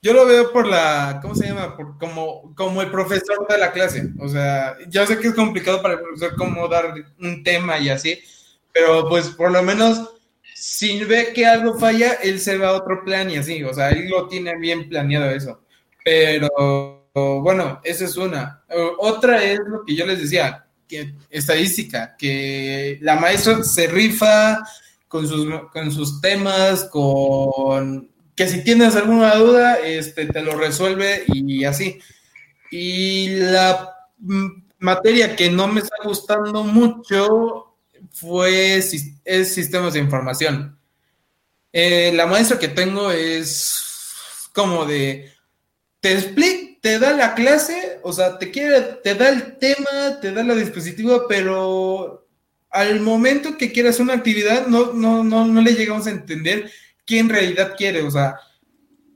Yo 0.03 0.13
lo 0.13 0.25
veo 0.27 0.53
por 0.53 0.67
la, 0.67 1.17
¿cómo 1.19 1.33
se 1.33 1.47
llama? 1.47 1.75
Por, 1.75 1.97
como, 1.97 2.53
como 2.55 2.81
el 2.83 2.91
profesor 2.91 3.47
de 3.47 3.57
la 3.57 3.71
clase. 3.71 4.09
O 4.19 4.29
sea, 4.29 4.77
yo 4.87 5.05
sé 5.07 5.17
que 5.19 5.29
es 5.29 5.33
complicado 5.33 5.81
para 5.81 5.95
el 5.95 6.01
profesor 6.01 6.35
como 6.37 6.67
dar 6.67 6.93
un 7.19 7.43
tema 7.43 7.79
y 7.79 7.89
así, 7.89 8.19
pero 8.71 9.09
pues 9.09 9.29
por 9.29 9.49
lo 9.51 9.63
menos 9.63 10.13
si 10.53 11.03
ve 11.03 11.33
que 11.33 11.45
algo 11.47 11.77
falla, 11.79 12.13
él 12.21 12.39
se 12.39 12.57
va 12.59 12.69
a 12.69 12.73
otro 12.73 13.03
plan 13.03 13.31
y 13.31 13.37
así. 13.37 13.63
O 13.63 13.73
sea, 13.73 13.89
él 13.89 14.07
lo 14.09 14.27
tiene 14.27 14.55
bien 14.57 14.87
planeado 14.87 15.31
eso. 15.31 15.63
Pero 16.05 17.09
bueno, 17.41 17.81
esa 17.83 18.05
es 18.05 18.15
una. 18.15 18.63
Otra 18.99 19.43
es 19.43 19.59
lo 19.65 19.83
que 19.83 19.95
yo 19.95 20.05
les 20.05 20.21
decía, 20.21 20.65
que 20.87 21.13
estadística, 21.31 22.15
que 22.15 22.99
la 23.01 23.15
maestra 23.15 23.63
se 23.63 23.87
rifa 23.87 24.63
con 25.09 25.27
sus, 25.27 25.45
con 25.73 25.91
sus 25.91 26.21
temas, 26.21 26.85
con 26.85 28.09
que 28.35 28.47
si 28.47 28.63
tienes 28.63 28.95
alguna 28.95 29.35
duda, 29.35 29.79
este, 29.79 30.27
te 30.27 30.41
lo 30.41 30.55
resuelve 30.55 31.25
y 31.27 31.65
así. 31.65 31.99
Y 32.71 33.27
la 33.31 33.93
materia 34.77 35.35
que 35.35 35.49
no 35.49 35.67
me 35.67 35.81
está 35.81 35.97
gustando 36.05 36.63
mucho 36.63 37.75
fue 38.13 38.77
es 38.77 39.53
sistemas 39.53 39.93
de 39.93 39.99
información. 39.99 40.79
Eh, 41.73 42.13
la 42.15 42.27
maestra 42.27 42.57
que 42.57 42.69
tengo 42.69 43.11
es 43.11 44.49
como 44.53 44.85
de 44.85 45.31
te 45.99 46.13
explica, 46.13 46.79
te 46.81 46.97
da 46.97 47.11
la 47.11 47.35
clase, 47.35 47.99
o 48.03 48.13
sea, 48.13 48.37
te 48.37 48.51
quiere, 48.51 48.81
te 49.03 49.15
da 49.15 49.29
el 49.29 49.57
tema, 49.57 50.19
te 50.21 50.31
da 50.31 50.43
la 50.43 50.55
dispositiva, 50.55 51.27
pero 51.27 52.25
al 52.69 53.01
momento 53.01 53.57
que 53.57 53.71
quieras 53.71 53.99
una 53.99 54.13
actividad, 54.13 54.67
no, 54.67 54.93
no, 54.93 55.23
no, 55.23 55.45
no 55.45 55.61
le 55.61 55.73
llegamos 55.73 56.07
a 56.07 56.11
entender 56.11 56.71
qué 57.05 57.19
en 57.19 57.29
realidad 57.29 57.75
quiere, 57.75 58.01
o 58.03 58.11
sea, 58.11 58.35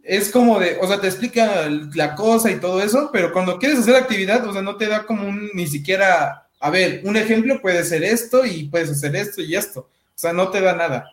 es 0.03 0.31
como 0.31 0.59
de, 0.59 0.77
o 0.81 0.87
sea, 0.87 0.99
te 0.99 1.07
explica 1.07 1.69
la 1.95 2.15
cosa 2.15 2.51
y 2.51 2.59
todo 2.59 2.81
eso, 2.81 3.09
pero 3.13 3.31
cuando 3.31 3.57
quieres 3.57 3.79
hacer 3.79 3.95
actividad, 3.95 4.45
o 4.45 4.51
sea, 4.51 4.61
no 4.61 4.75
te 4.75 4.87
da 4.87 5.05
como 5.05 5.27
un, 5.27 5.49
ni 5.53 5.67
siquiera, 5.67 6.49
a 6.59 6.69
ver, 6.69 7.01
un 7.05 7.15
ejemplo 7.15 7.61
puede 7.61 7.83
ser 7.83 8.03
esto 8.03 8.45
y 8.45 8.65
puedes 8.65 8.89
hacer 8.89 9.15
esto 9.15 9.41
y 9.41 9.55
esto, 9.55 9.81
o 9.81 10.17
sea, 10.17 10.33
no 10.33 10.49
te 10.49 10.59
da 10.59 10.75
nada. 10.75 11.05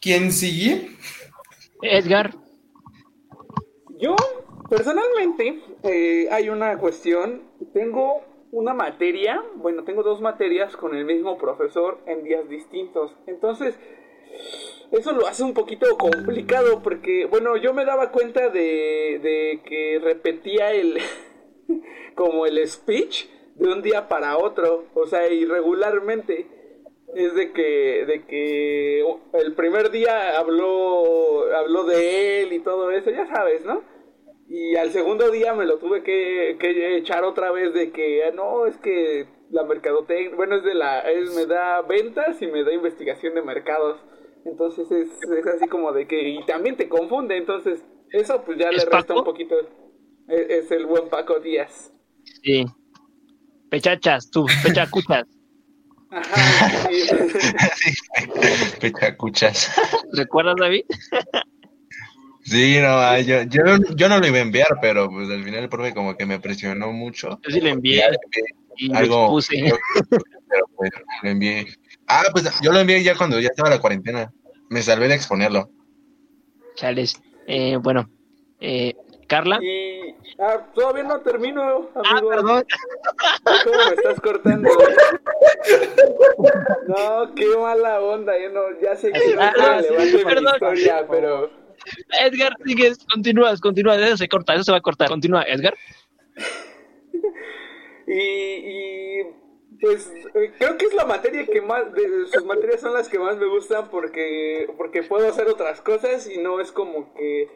¿Quién 0.00 0.32
sigue? 0.32 0.96
Edgar, 1.80 2.34
Yo, 4.00 4.16
personalmente, 4.68 5.62
eh, 5.82 6.28
hay 6.30 6.48
una 6.48 6.78
cuestión. 6.78 7.42
Tengo 7.72 8.22
una 8.50 8.74
materia, 8.74 9.42
bueno, 9.56 9.84
tengo 9.84 10.02
dos 10.02 10.20
materias 10.20 10.76
con 10.76 10.94
el 10.94 11.04
mismo 11.04 11.38
profesor 11.38 11.98
en 12.06 12.22
días 12.22 12.48
distintos. 12.48 13.16
Entonces, 13.26 13.78
eso 14.90 15.12
lo 15.12 15.26
hace 15.26 15.42
un 15.42 15.54
poquito 15.54 15.96
complicado 15.96 16.82
porque, 16.82 17.26
bueno, 17.26 17.56
yo 17.56 17.72
me 17.72 17.84
daba 17.84 18.10
cuenta 18.12 18.50
de, 18.50 19.18
de 19.22 19.60
que 19.64 19.98
repetía 20.02 20.72
el, 20.72 20.98
como 22.14 22.46
el 22.46 22.66
speech 22.68 23.26
de 23.54 23.72
un 23.72 23.82
día 23.82 24.08
para 24.08 24.38
otro, 24.38 24.84
o 24.94 25.06
sea, 25.06 25.28
irregularmente. 25.28 26.46
Es 27.14 27.34
de 27.34 27.52
que, 27.52 28.06
de 28.06 28.24
que 28.24 29.04
el 29.34 29.54
primer 29.54 29.90
día 29.90 30.38
habló, 30.38 31.44
habló 31.54 31.84
de 31.84 32.42
él 32.42 32.54
y 32.54 32.60
todo 32.60 32.90
eso, 32.90 33.10
ya 33.10 33.26
sabes, 33.26 33.66
¿no? 33.66 33.82
Y 34.54 34.76
al 34.76 34.92
segundo 34.92 35.30
día 35.30 35.54
me 35.54 35.64
lo 35.64 35.78
tuve 35.78 36.02
que, 36.02 36.58
que 36.60 36.98
echar 36.98 37.24
otra 37.24 37.50
vez 37.50 37.72
de 37.72 37.90
que, 37.90 38.22
ah, 38.24 38.32
no, 38.34 38.66
es 38.66 38.76
que 38.76 39.26
la 39.50 39.64
mercadotecnia, 39.64 40.36
bueno, 40.36 40.56
es 40.56 40.62
de 40.62 40.74
la, 40.74 41.00
es, 41.10 41.34
me 41.34 41.46
da 41.46 41.80
ventas 41.80 42.42
y 42.42 42.46
me 42.48 42.62
da 42.62 42.70
investigación 42.70 43.34
de 43.34 43.40
mercados. 43.40 43.98
Entonces 44.44 44.90
es, 44.92 45.08
es 45.22 45.46
así 45.46 45.66
como 45.68 45.90
de 45.92 46.06
que, 46.06 46.28
y 46.28 46.44
también 46.44 46.76
te 46.76 46.86
confunde, 46.86 47.38
entonces 47.38 47.82
eso 48.10 48.42
pues 48.44 48.58
ya 48.58 48.70
le 48.70 48.76
¿Es 48.76 48.84
resta 48.84 48.98
Paco? 49.00 49.20
un 49.20 49.24
poquito, 49.24 49.54
es, 50.28 50.50
es 50.50 50.70
el 50.70 50.84
buen 50.84 51.08
Paco 51.08 51.40
Díaz. 51.40 51.90
Sí. 52.42 52.66
Pechachas, 53.70 54.30
tú, 54.30 54.44
pechacuchas. 54.62 55.24
Ajá, 56.10 56.90
sí. 56.90 57.08
Pechacuchas. 58.82 59.74
¿Recuerdas, 60.12 60.56
David? 60.60 60.84
Sí, 62.44 62.78
no, 62.80 63.18
yo, 63.20 63.42
yo, 63.44 63.62
yo 63.94 64.08
no 64.08 64.18
lo 64.18 64.26
iba 64.26 64.38
a 64.38 64.42
enviar, 64.42 64.68
pero 64.80 65.08
pues 65.08 65.30
al 65.30 65.44
final 65.44 65.62
el 65.62 65.68
profe 65.68 65.94
como 65.94 66.16
que 66.16 66.26
me 66.26 66.40
presionó 66.40 66.92
mucho. 66.92 67.38
Yo 67.42 67.50
sí 67.50 67.60
le 67.60 67.70
envié 67.70 68.02
y 68.76 68.88
lo 68.88 68.96
algo, 68.98 69.38
expuse. 69.38 69.72
pero 70.48 70.66
pues 70.76 70.90
lo 71.22 71.30
envié. 71.30 71.66
Ah, 72.08 72.24
pues 72.32 72.50
yo 72.60 72.72
lo 72.72 72.80
envié 72.80 73.02
ya 73.02 73.16
cuando 73.16 73.38
ya 73.38 73.48
estaba 73.48 73.70
la 73.70 73.80
cuarentena. 73.80 74.32
Me 74.70 74.82
salvé 74.82 75.08
de 75.08 75.14
exponerlo. 75.14 75.70
Chales. 76.74 77.20
Eh, 77.46 77.76
bueno, 77.76 78.08
eh, 78.60 78.94
Carla. 79.28 79.58
Y 79.62 80.14
ah, 80.38 80.66
todavía 80.74 81.04
no 81.04 81.20
termino, 81.20 81.62
amigo. 81.62 81.90
Ah, 81.94 82.20
perdón. 82.28 82.64
¿Cómo 83.64 83.78
me 83.88 83.94
estás 83.94 84.20
cortando? 84.20 84.68
No, 86.88 87.34
qué 87.34 87.46
mala 87.56 88.00
onda. 88.00 88.32
Yo 88.40 88.50
no, 88.50 88.60
ya 88.82 88.96
sé 88.96 89.12
que 89.12 89.34
no 89.34 89.42
Ah, 89.42 89.80
sí, 89.82 90.16
mi 90.16 90.24
perdón. 90.24 90.54
historia, 90.54 91.06
pero 91.08 91.50
Edgar, 92.20 92.56
sigues, 92.64 92.98
continúas, 93.12 93.60
continúas, 93.60 93.98
eso 94.00 94.16
se 94.16 94.28
corta, 94.28 94.54
eso 94.54 94.64
se 94.64 94.72
va 94.72 94.78
a 94.78 94.82
cortar. 94.82 95.08
Continúa, 95.08 95.42
Edgar. 95.44 95.74
y, 98.06 99.22
pues 99.80 100.12
eh, 100.34 100.52
creo 100.58 100.76
que 100.76 100.86
es 100.86 100.94
la 100.94 101.06
materia 101.06 101.46
que 101.46 101.60
más 101.60 101.92
de 101.92 102.26
sus 102.32 102.44
materias 102.44 102.80
son 102.80 102.94
las 102.94 103.08
que 103.08 103.18
más 103.18 103.36
me 103.36 103.46
gustan 103.46 103.88
porque 103.90 104.68
porque 104.76 105.02
puedo 105.02 105.28
hacer 105.28 105.48
otras 105.48 105.80
cosas 105.80 106.28
y 106.30 106.38
no 106.38 106.60
es 106.60 106.70
como 106.72 107.12
que 107.14 107.48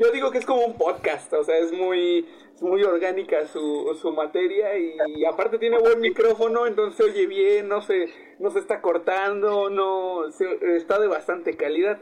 yo 0.00 0.10
digo 0.12 0.30
que 0.30 0.38
es 0.38 0.46
como 0.46 0.64
un 0.64 0.78
podcast, 0.78 1.30
o 1.34 1.44
sea, 1.44 1.58
es 1.58 1.70
muy 1.72 2.26
es 2.54 2.62
muy 2.62 2.82
orgánica 2.84 3.46
su, 3.46 3.94
su 4.00 4.10
materia 4.12 4.78
y 4.78 5.24
aparte 5.26 5.58
tiene 5.58 5.78
buen 5.78 6.00
micrófono, 6.00 6.66
entonces 6.66 6.96
se 6.96 7.02
oye 7.12 7.26
bien, 7.26 7.68
no 7.68 7.82
se 7.82 8.08
no 8.38 8.50
se 8.50 8.60
está 8.60 8.80
cortando, 8.80 9.68
no 9.68 10.30
se- 10.32 10.76
está 10.76 10.98
de 10.98 11.06
bastante 11.08 11.54
calidad. 11.54 11.98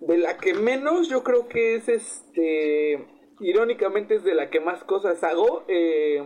De 0.00 0.16
la 0.18 0.38
que 0.38 0.54
menos 0.54 1.08
yo 1.08 1.22
creo 1.22 1.48
que 1.48 1.74
es 1.74 1.88
este 1.88 3.06
irónicamente 3.40 4.16
es 4.16 4.24
de 4.24 4.34
la 4.34 4.50
que 4.50 4.60
más 4.60 4.82
cosas 4.84 5.22
hago 5.22 5.64
eh, 5.68 6.22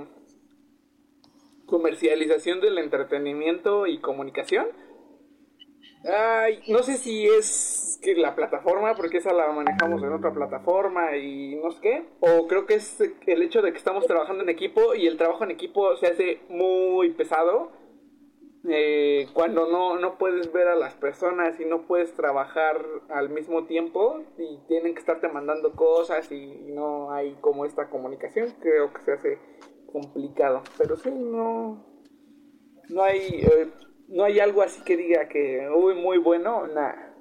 comercialización 1.67 2.61
del 2.61 2.79
entretenimiento 2.79 3.87
y 3.87 4.01
comunicación. 4.01 4.67
Ay, 6.05 6.61
no 6.69 6.83
sé 6.83 6.97
si 6.97 7.27
es 7.27 7.99
que 8.03 8.15
la 8.15 8.35
plataforma 8.35 8.95
porque 8.95 9.19
esa 9.19 9.33
la 9.33 9.53
manejamos 9.53 10.03
en 10.03 10.13
otra 10.13 10.35
plataforma 10.35 11.17
y 11.17 11.55
no 11.57 11.71
sé 11.71 11.81
qué 11.81 12.05
o 12.19 12.49
creo 12.49 12.67
que 12.67 12.75
es 12.75 13.01
el 13.01 13.43
hecho 13.43 13.63
de 13.63 13.71
que 13.71 13.79
estamos 13.79 14.07
trabajando 14.07 14.43
en 14.43 14.49
equipo 14.49 14.97
y 14.97 15.07
el 15.07 15.17
trabajo 15.17 15.45
en 15.45 15.53
equipo 15.53 15.97
se 15.97 16.09
hace 16.09 16.41
muy 16.49 17.11
pesado 17.11 17.71
eh, 18.69 19.29
cuando 19.33 19.67
no, 19.67 19.99
no 19.99 20.19
puedes 20.19 20.53
ver 20.53 20.69
a 20.69 20.77
las 20.77 20.95
personas 20.95 21.59
y 21.59 21.65
no 21.65 21.83
puedes 21.83 22.15
trabajar 22.15 22.81
al 23.09 23.29
mismo 23.29 23.65
tiempo 23.65 24.23
y 24.39 24.59
tienen 24.69 24.95
que 24.95 25.01
estarte 25.01 25.29
mandando 25.29 25.73
cosas 25.73 26.31
y, 26.31 26.47
no 26.73 27.11
hay 27.11 27.35
como 27.41 27.67
esta 27.67 27.91
comunicación, 27.91 28.55
creo 28.61 28.93
que 28.93 29.03
se 29.03 29.13
hace 29.13 29.39
complicado. 29.91 30.63
Pero 30.79 30.97
sí, 30.97 31.11
no, 31.11 31.85
no 32.89 33.03
hay, 33.03 33.43
eh, 33.43 33.69
no 34.09 34.25
hay 34.25 34.39
algo 34.39 34.63
así 34.63 34.83
que 34.85 34.97
diga 34.97 35.29
que, 35.29 35.69
uy, 35.69 35.95
muy 35.95 36.19
bueno, 36.19 36.67
nada. 36.69 37.15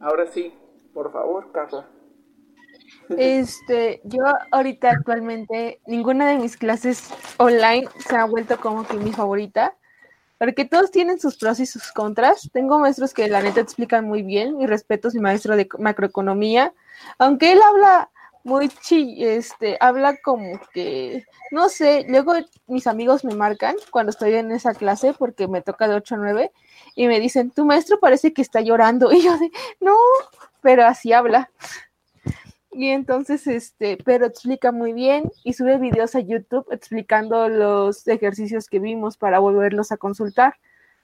Ahora 0.00 0.26
sí, 0.28 0.54
por 0.94 1.12
favor, 1.12 1.52
Carla. 1.52 1.88
Este, 3.16 4.00
yo 4.04 4.22
ahorita 4.50 4.90
actualmente 4.90 5.80
ninguna 5.86 6.28
de 6.28 6.38
mis 6.38 6.56
clases 6.56 7.10
online 7.38 7.88
se 7.98 8.16
ha 8.16 8.24
vuelto 8.24 8.58
como 8.60 8.86
que 8.86 8.94
mi 8.94 9.12
favorita, 9.12 9.74
porque 10.38 10.64
todos 10.64 10.90
tienen 10.90 11.20
sus 11.20 11.36
pros 11.36 11.60
y 11.60 11.66
sus 11.66 11.92
contras. 11.92 12.48
Tengo 12.52 12.78
maestros 12.78 13.12
que 13.12 13.28
la 13.28 13.42
neta 13.42 13.60
explican 13.60 14.06
muy 14.06 14.22
bien 14.22 14.60
y 14.60 14.66
respeto 14.66 15.08
a 15.08 15.10
mi 15.12 15.20
maestro 15.20 15.56
de 15.56 15.68
macroeconomía, 15.78 16.72
aunque 17.18 17.52
él 17.52 17.60
habla 17.62 18.10
muy 18.42 18.68
chi, 18.68 19.22
este, 19.22 19.76
habla 19.80 20.16
como 20.22 20.58
que, 20.72 21.26
no 21.50 21.68
sé, 21.68 22.06
luego 22.08 22.32
mis 22.66 22.86
amigos 22.86 23.24
me 23.24 23.34
marcan 23.34 23.76
cuando 23.90 24.10
estoy 24.10 24.34
en 24.34 24.50
esa 24.50 24.72
clase 24.74 25.12
porque 25.12 25.46
me 25.46 25.60
toca 25.60 25.88
de 25.88 25.96
8 25.96 26.14
a 26.14 26.18
9 26.18 26.52
y 26.94 27.06
me 27.06 27.20
dicen, 27.20 27.50
tu 27.50 27.66
maestro 27.66 28.00
parece 28.00 28.32
que 28.32 28.42
está 28.42 28.60
llorando 28.60 29.12
y 29.12 29.22
yo 29.22 29.36
no, 29.80 29.96
pero 30.62 30.86
así 30.86 31.12
habla. 31.12 31.50
Y 32.72 32.88
entonces, 32.88 33.46
este, 33.46 33.98
pero 34.04 34.26
explica 34.26 34.70
muy 34.70 34.92
bien 34.92 35.30
y 35.42 35.54
sube 35.54 35.78
videos 35.78 36.14
a 36.14 36.20
YouTube 36.20 36.66
explicando 36.70 37.48
los 37.48 38.06
ejercicios 38.06 38.68
que 38.68 38.78
vimos 38.78 39.16
para 39.16 39.40
volverlos 39.40 39.90
a 39.90 39.96
consultar. 39.96 40.54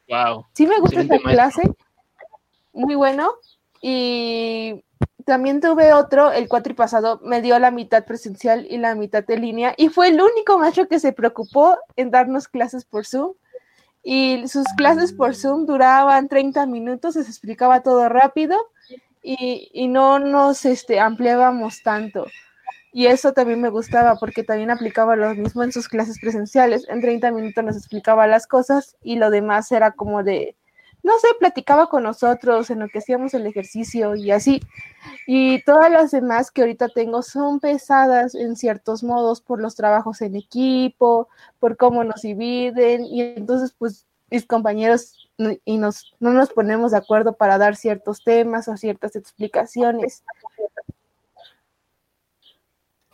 Wow. 0.08 0.46
Sí 0.52 0.66
me 0.66 0.78
gusta 0.78 1.00
esta 1.00 1.18
clase, 1.18 1.62
muy 2.72 2.94
bueno. 2.94 3.32
Y 3.82 4.84
también 5.24 5.60
tuve 5.60 5.92
otro, 5.92 6.30
el 6.30 6.48
cuatripasado, 6.48 7.20
me 7.24 7.42
dio 7.42 7.58
la 7.58 7.72
mitad 7.72 8.04
presencial 8.04 8.64
y 8.70 8.78
la 8.78 8.94
mitad 8.94 9.24
de 9.24 9.36
línea, 9.36 9.74
y 9.76 9.88
fue 9.88 10.08
el 10.08 10.20
único 10.20 10.56
maestro 10.58 10.86
que 10.86 11.00
se 11.00 11.12
preocupó 11.12 11.76
en 11.96 12.12
darnos 12.12 12.46
clases 12.46 12.84
por 12.84 13.04
Zoom. 13.04 13.32
Y 14.04 14.46
sus 14.46 14.66
clases 14.76 15.12
por 15.12 15.34
Zoom 15.34 15.66
duraban 15.66 16.28
30 16.28 16.64
minutos, 16.66 17.14
se 17.14 17.20
explicaba 17.22 17.82
todo 17.82 18.08
rápido 18.08 18.56
y, 19.26 19.88
no 19.88 20.20
nos 20.20 20.64
este, 20.64 21.00
ampliábamos 21.00 21.82
tanto. 21.82 22.26
Y 22.92 23.06
eso 23.06 23.32
también 23.32 23.60
me 23.60 23.68
gustaba 23.68 24.16
porque 24.16 24.44
también 24.44 24.70
aplicaba 24.70 25.16
lo 25.16 25.34
mismo 25.34 25.64
en 25.64 25.72
sus 25.72 25.88
clases 25.88 26.18
presenciales. 26.20 26.88
En 26.88 27.00
30 27.00 27.32
minutos 27.32 27.64
nos 27.64 27.76
explicaba 27.76 28.26
las 28.26 28.46
cosas 28.46 28.96
y 29.02 29.16
lo 29.16 29.30
demás 29.30 29.70
era 29.72 29.90
como 29.90 30.22
de, 30.22 30.56
no 31.02 31.18
sé, 31.18 31.26
platicaba 31.40 31.88
con 31.88 32.04
nosotros 32.04 32.70
en 32.70 32.78
lo 32.78 32.88
que 32.88 33.00
hacíamos 33.00 33.34
el 33.34 33.46
ejercicio 33.46 34.14
y 34.14 34.30
así. 34.30 34.60
Y 35.26 35.60
todas 35.64 35.90
las 35.90 36.12
demás 36.12 36.52
que 36.52 36.62
ahorita 36.62 36.88
tengo 36.88 37.22
son 37.22 37.58
pesadas 37.58 38.34
en 38.36 38.54
ciertos 38.56 39.02
modos 39.02 39.40
por 39.40 39.60
los 39.60 39.74
trabajos 39.74 40.22
en 40.22 40.36
equipo, 40.36 41.28
por 41.58 41.76
cómo 41.76 42.04
nos 42.04 42.22
dividen 42.22 43.04
y 43.04 43.22
entonces 43.22 43.74
pues 43.76 44.06
mis 44.30 44.46
compañeros 44.46 45.25
y 45.64 45.78
nos, 45.78 46.14
no 46.18 46.30
nos 46.32 46.50
ponemos 46.50 46.92
de 46.92 46.98
acuerdo 46.98 47.34
para 47.34 47.58
dar 47.58 47.76
ciertos 47.76 48.24
temas 48.24 48.68
o 48.68 48.76
ciertas 48.76 49.16
explicaciones. 49.16 50.24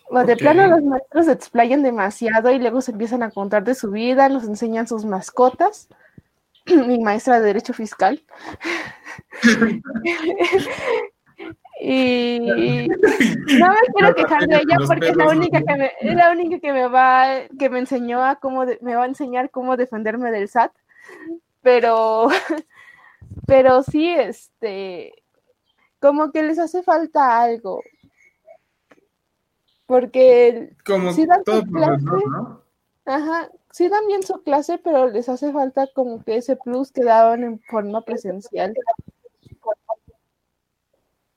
O 0.09 0.25
de 0.25 0.35
Ok. 0.35 0.39
plano 0.39 0.67
los 0.67 0.83
maestros 0.83 1.27
se 1.27 1.33
explayan 1.33 1.83
demasiado 1.83 2.51
y 2.51 2.59
luego 2.59 2.81
se 2.81 2.93
empiezan 2.93 3.23
a 3.23 3.31
contar 3.31 3.65
de 3.65 3.75
su 3.75 3.91
vida, 3.91 4.29
nos 4.29 4.45
enseñan 4.45 4.87
sus 4.87 5.05
mascotas. 5.05 5.89
Mi 6.67 7.01
maestra 7.01 7.41
de 7.41 7.47
Derecho 7.47 7.73
Fiscal. 7.73 8.23
y 11.81 12.39
no 13.59 13.69
me 13.71 13.77
quiero 13.95 14.15
quejar 14.15 14.47
de 14.47 14.57
ella 14.57 14.77
Los 14.79 14.89
porque 14.89 15.09
es 15.09 15.17
la 15.17 15.29
única 15.29 15.63
que 15.63 15.77
me, 15.77 15.91
es 16.01 16.15
la 16.15 16.31
única 16.31 16.61
que 16.61 16.73
me 16.73 16.87
va, 16.87 17.25
que 17.59 17.69
me 17.69 17.81
enseñó 17.81 18.25
a 18.25 18.37
cómo 18.37 18.67
de- 18.67 18.79
me 18.83 18.95
va 18.95 19.03
a 19.03 19.07
enseñar 19.07 19.51
cómo 19.51 19.77
defenderme 19.77 20.31
del 20.31 20.49
SAT. 20.49 20.73
Pero, 21.63 22.29
pero 23.47 23.83
sí, 23.83 24.09
este, 24.09 25.15
como 26.01 26.33
que 26.33 26.43
les 26.43 26.59
hace 26.59 26.83
falta 26.83 27.41
algo. 27.41 27.83
Porque 29.87 30.75
Como 30.85 31.13
Sí, 31.13 31.27
dan 31.27 31.45
todo 31.45 31.61
su 31.61 31.73
clase. 31.73 32.03
Ajá, 33.05 33.51
sí 33.71 33.89
dan 33.89 34.07
bien 34.07 34.23
su 34.23 34.43
clase, 34.43 34.79
pero 34.79 35.09
les 35.09 35.29
hace 35.29 35.53
falta 35.53 35.89
como 35.95 36.23
que 36.23 36.37
ese 36.37 36.57
plus 36.57 36.93
que 36.93 37.05
daban 37.05 37.43
en 37.43 37.61
forma 37.61 38.03
presencial. 38.03 38.75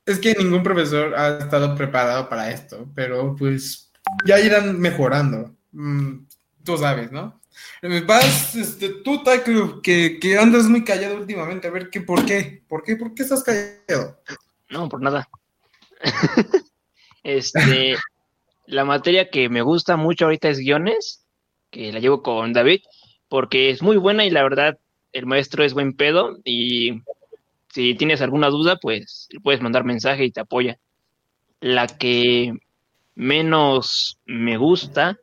Es 0.05 0.19
que 0.19 0.36
ningún 0.36 0.61
profesor 0.61 1.15
ha 1.15 1.39
estado 1.39 1.76
preparado 1.76 2.30
para 2.30 2.51
esto, 2.51 2.88
pero 2.93 3.36
pues 3.36 3.91
ya 4.26 4.39
irán 4.39 4.80
mejorando. 4.80 5.55
Mm, 5.71 6.28
tú 6.63 6.78
sabes, 6.78 7.11
¿no? 7.11 7.41
Eh, 7.82 8.01
Vas, 8.01 8.56
este, 8.56 8.89
tú, 9.03 9.24
Taiklu, 9.24 9.82
que, 9.82 10.20
que 10.20 10.38
andas 10.38 10.66
muy 10.66 10.84
callado 10.84 11.18
últimamente, 11.18 11.68
a 11.68 11.72
ver 11.72 11.89
qué, 11.89 12.01
por 12.01 12.26
qué, 12.26 12.64
por 12.68 12.84
qué, 12.84 12.95
por 12.95 13.14
qué 13.14 13.24
estás 13.24 13.43
callado. 13.43 14.20
No, 14.70 14.89
por 14.89 15.01
nada. 15.01 15.30
este, 17.24 17.95
la 18.66 18.86
materia 18.86 19.30
que 19.30 19.49
me 19.49 19.62
gusta 19.62 19.95
mucho 19.97 20.26
ahorita 20.26 20.49
es 20.49 20.60
guiones, 20.60 21.26
que 21.70 21.91
la 21.91 21.99
llevo 21.99 22.22
con 22.22 22.53
David, 22.53 22.82
porque 23.30 23.70
es 23.70 23.82
muy 23.82 23.97
buena 23.97 24.26
y 24.26 24.30
la 24.30 24.43
verdad 24.43 24.78
el 25.12 25.26
maestro 25.26 25.64
es 25.64 25.74
buen 25.74 25.93
pedo 25.95 26.38
y 26.43 27.01
si 27.74 27.95
tienes 27.95 28.22
alguna 28.22 28.49
duda, 28.49 28.78
pues 28.78 29.28
puedes 29.43 29.62
mandar 29.62 29.84
mensaje 29.84 30.26
y 30.26 30.32
te 30.32 30.41
apoya. 30.41 30.78
La 31.60 31.88
que 31.88 32.53
menos 33.16 34.20
me 34.26 34.58
gusta 34.58 35.20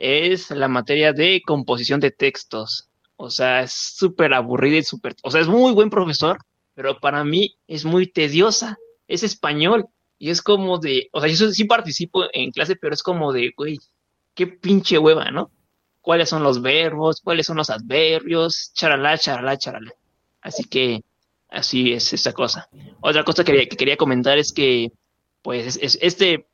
es 0.00 0.50
la 0.50 0.68
materia 0.68 1.12
de 1.12 1.42
composición 1.46 2.00
de 2.00 2.10
textos. 2.10 2.88
O 3.16 3.30
sea, 3.30 3.62
es 3.62 3.72
súper 3.72 4.32
aburrida 4.34 4.78
y 4.78 4.82
súper... 4.82 5.14
O 5.22 5.30
sea, 5.30 5.40
es 5.42 5.48
muy 5.48 5.72
buen 5.72 5.90
profesor, 5.90 6.38
pero 6.74 6.98
para 6.98 7.22
mí 7.24 7.56
es 7.66 7.84
muy 7.84 8.06
tediosa. 8.10 8.78
Es 9.06 9.22
español 9.22 9.86
y 10.18 10.30
es 10.30 10.40
como 10.42 10.78
de... 10.78 11.08
O 11.12 11.20
sea, 11.20 11.28
yo 11.28 11.50
sí 11.50 11.64
participo 11.64 12.24
en 12.32 12.50
clase, 12.50 12.76
pero 12.76 12.94
es 12.94 13.02
como 13.02 13.32
de, 13.32 13.52
güey, 13.56 13.78
qué 14.34 14.46
pinche 14.46 14.98
hueva, 14.98 15.30
¿no? 15.30 15.50
¿Cuáles 16.00 16.30
son 16.30 16.42
los 16.42 16.62
verbos? 16.62 17.20
¿Cuáles 17.22 17.46
son 17.46 17.58
los 17.58 17.68
adverbios? 17.68 18.72
Charalá, 18.74 19.18
charalá, 19.18 19.58
charalá. 19.58 19.92
Así 20.40 20.64
que 20.64 21.02
así 21.50 21.92
es 21.92 22.10
esa 22.14 22.32
cosa. 22.32 22.70
Otra 23.02 23.22
cosa 23.24 23.44
que, 23.44 23.68
que 23.68 23.76
quería 23.76 23.98
comentar 23.98 24.38
es 24.38 24.52
que, 24.52 24.92
pues, 25.42 25.66
es- 25.76 25.78
es- 25.82 25.98
este 26.00 26.46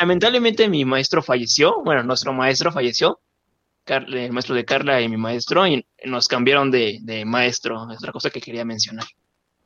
lamentablemente 0.00 0.68
mi 0.68 0.84
maestro 0.84 1.22
falleció, 1.22 1.82
bueno, 1.84 2.02
nuestro 2.02 2.32
maestro 2.32 2.72
falleció, 2.72 3.20
el 3.86 4.32
maestro 4.32 4.54
de 4.54 4.64
Carla 4.64 5.00
y 5.00 5.08
mi 5.08 5.16
maestro, 5.16 5.66
y 5.66 5.84
nos 6.04 6.28
cambiaron 6.28 6.70
de, 6.70 6.98
de 7.02 7.24
maestro, 7.24 7.90
es 7.90 7.98
otra 7.98 8.12
cosa 8.12 8.30
que 8.30 8.40
quería 8.40 8.64
mencionar. 8.64 9.04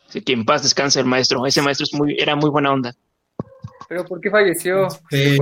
Así 0.08 0.22
que 0.22 0.32
en 0.32 0.44
paz 0.44 0.62
descanse 0.62 1.00
el 1.00 1.06
maestro, 1.06 1.44
ese 1.46 1.60
maestro 1.62 1.84
es 1.84 1.94
muy, 1.94 2.16
era 2.18 2.34
muy 2.36 2.48
buena 2.50 2.72
onda. 2.72 2.94
¿Pero 3.88 4.04
por 4.04 4.20
qué 4.20 4.30
falleció? 4.30 4.88
Sí. 5.10 5.36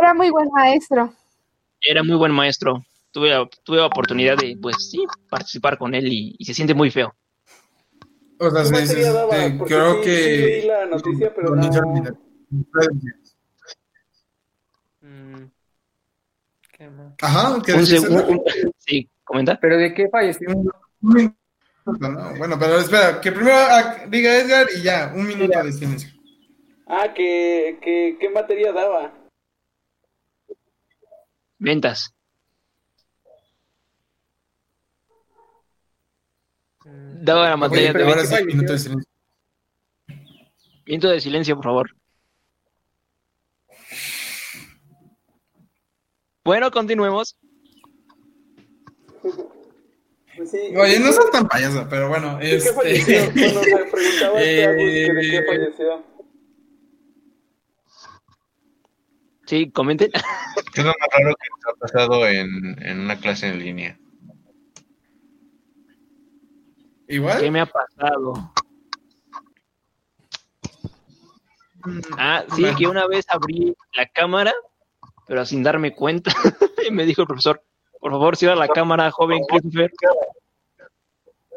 Era 0.00 0.14
muy 0.14 0.30
buen 0.30 0.48
maestro. 0.52 1.12
Era 1.80 2.02
muy 2.02 2.16
buen 2.16 2.32
maestro, 2.32 2.84
tuve, 3.10 3.30
la- 3.30 3.48
tuve 3.62 3.76
la 3.78 3.86
oportunidad 3.86 4.36
de, 4.36 4.56
pues 4.60 4.90
sí, 4.90 5.04
participar 5.30 5.76
con 5.78 5.94
él 5.94 6.06
y, 6.12 6.34
y 6.38 6.44
se 6.44 6.54
siente 6.54 6.74
muy 6.74 6.90
feo. 6.90 7.14
O 8.38 8.50
sea, 8.50 8.62
¿Qué 8.64 8.86
sí, 8.86 9.02
Porque 9.58 9.74
creo 9.74 9.94
sí- 9.96 10.00
que... 10.02 10.16
sí 10.16 10.36
leí 10.42 10.66
la 10.66 10.86
noticia, 10.86 11.32
pero 11.34 11.54
no- 11.54 11.70
¿qué 16.72 16.88
más? 16.90 17.14
Ajá, 17.22 17.62
¿qué 17.64 17.72
Un 17.72 17.80
decís, 17.80 17.94
seg- 17.94 18.08
César? 18.08 18.24
un- 18.28 18.34
un- 18.38 18.44
sí, 18.78 19.08
comenta. 19.24 19.58
¿Pero 19.60 19.76
de 19.76 19.94
qué 19.94 20.08
falleció? 20.08 20.48
Un 20.50 20.74
minuto, 21.02 21.36
¿no? 21.86 22.34
Bueno, 22.36 22.58
pero 22.58 22.78
espera, 22.78 23.20
que 23.20 23.32
primero 23.32 23.56
ah, 23.56 24.04
diga 24.08 24.36
Edgar 24.38 24.66
y 24.76 24.82
ya, 24.82 25.12
un 25.14 25.26
minuto 25.26 25.62
de 25.62 25.72
silencio. 25.72 26.10
Ah, 26.86 27.12
que, 27.14 27.78
que, 27.82 28.16
¿qué 28.20 28.28
materia 28.30 28.72
daba? 28.72 29.12
Ventas. 31.58 32.10
Mm, 36.84 37.24
Daba 37.24 37.48
la 37.48 37.56
materia 37.56 37.92
de 37.92 38.02
ahora 38.02 38.20
¿qué 38.20 38.26
sí, 38.26 38.34
falleció? 38.34 38.54
minuto 38.54 38.72
de 38.72 38.78
silencio. 38.78 39.10
Minuto 40.86 41.08
de 41.08 41.20
silencio, 41.20 41.56
por 41.56 41.64
favor. 41.64 41.96
Bueno, 46.44 46.70
continuemos. 46.70 47.36
Pues 50.36 50.50
sí. 50.50 50.58
Oye, 50.76 50.98
no 50.98 51.12
seas 51.12 51.30
tan 51.30 51.46
payaso, 51.48 51.86
pero 51.88 52.08
bueno, 52.08 52.36
¿De 52.38 52.42
qué 52.50 52.56
este... 52.56 52.72
falleció? 52.72 53.18
Bueno, 53.34 53.60
le 53.62 53.84
preguntaba 53.90 54.38
a 54.38 54.42
este 54.42 54.64
Agus 54.64 54.76
que 54.78 55.12
de 55.14 55.20
qué 55.30 55.36
Eh, 55.38 55.44
falleció. 55.46 56.04
Sí, 59.46 59.70
comenten. 59.70 60.10
¿Qué 60.10 60.80
es 60.80 60.84
lo 60.86 60.90
más 60.98 61.08
raro 61.18 61.34
que 61.34 61.48
te 61.62 61.70
ha 61.70 61.74
pasado 61.78 62.26
en, 62.26 62.82
en 62.82 63.00
una 63.00 63.18
clase 63.20 63.48
en 63.48 63.58
línea? 63.60 63.98
¿Qué 67.06 67.14
¿Igual? 67.16 67.50
me 67.52 67.60
ha 67.60 67.66
pasado? 67.66 68.52
Ah, 72.16 72.44
sí, 72.56 72.64
que 72.78 72.86
una 72.86 73.06
vez 73.06 73.26
abrí 73.28 73.74
la 73.94 74.06
cámara, 74.08 74.54
pero 75.26 75.44
sin 75.46 75.62
darme 75.62 75.94
cuenta. 75.94 76.32
y 76.88 76.90
me 76.90 77.04
dijo 77.04 77.22
el 77.22 77.28
profesor, 77.28 77.62
por 78.00 78.12
favor, 78.12 78.36
cierra 78.36 78.56
la 78.56 78.68
cámara, 78.68 79.10
joven 79.10 79.40
Christopher. 79.48 79.90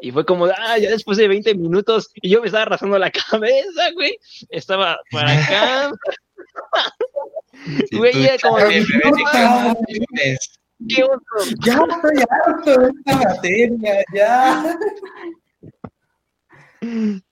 Y 0.00 0.12
fue 0.12 0.24
como, 0.24 0.46
ah, 0.46 0.78
ya 0.78 0.90
después 0.90 1.18
de 1.18 1.26
20 1.26 1.54
minutos, 1.56 2.10
y 2.14 2.30
yo 2.30 2.40
me 2.40 2.46
estaba 2.46 2.62
arrastrando 2.62 2.98
la 2.98 3.10
cabeza, 3.30 3.90
güey. 3.94 4.16
Estaba 4.50 4.98
para 5.10 5.32
acá. 5.32 5.90
Güey, 7.90 8.22
ya 8.22 8.38
como- 8.38 8.58
¿de 8.58 8.84
qué 10.88 11.02
oso? 11.02 11.20
Ya 11.64 11.72
estoy 11.72 12.24
harto 12.30 12.80
de 12.80 12.90
esta 12.90 13.16
materia, 13.16 14.04
ya. 14.14 14.78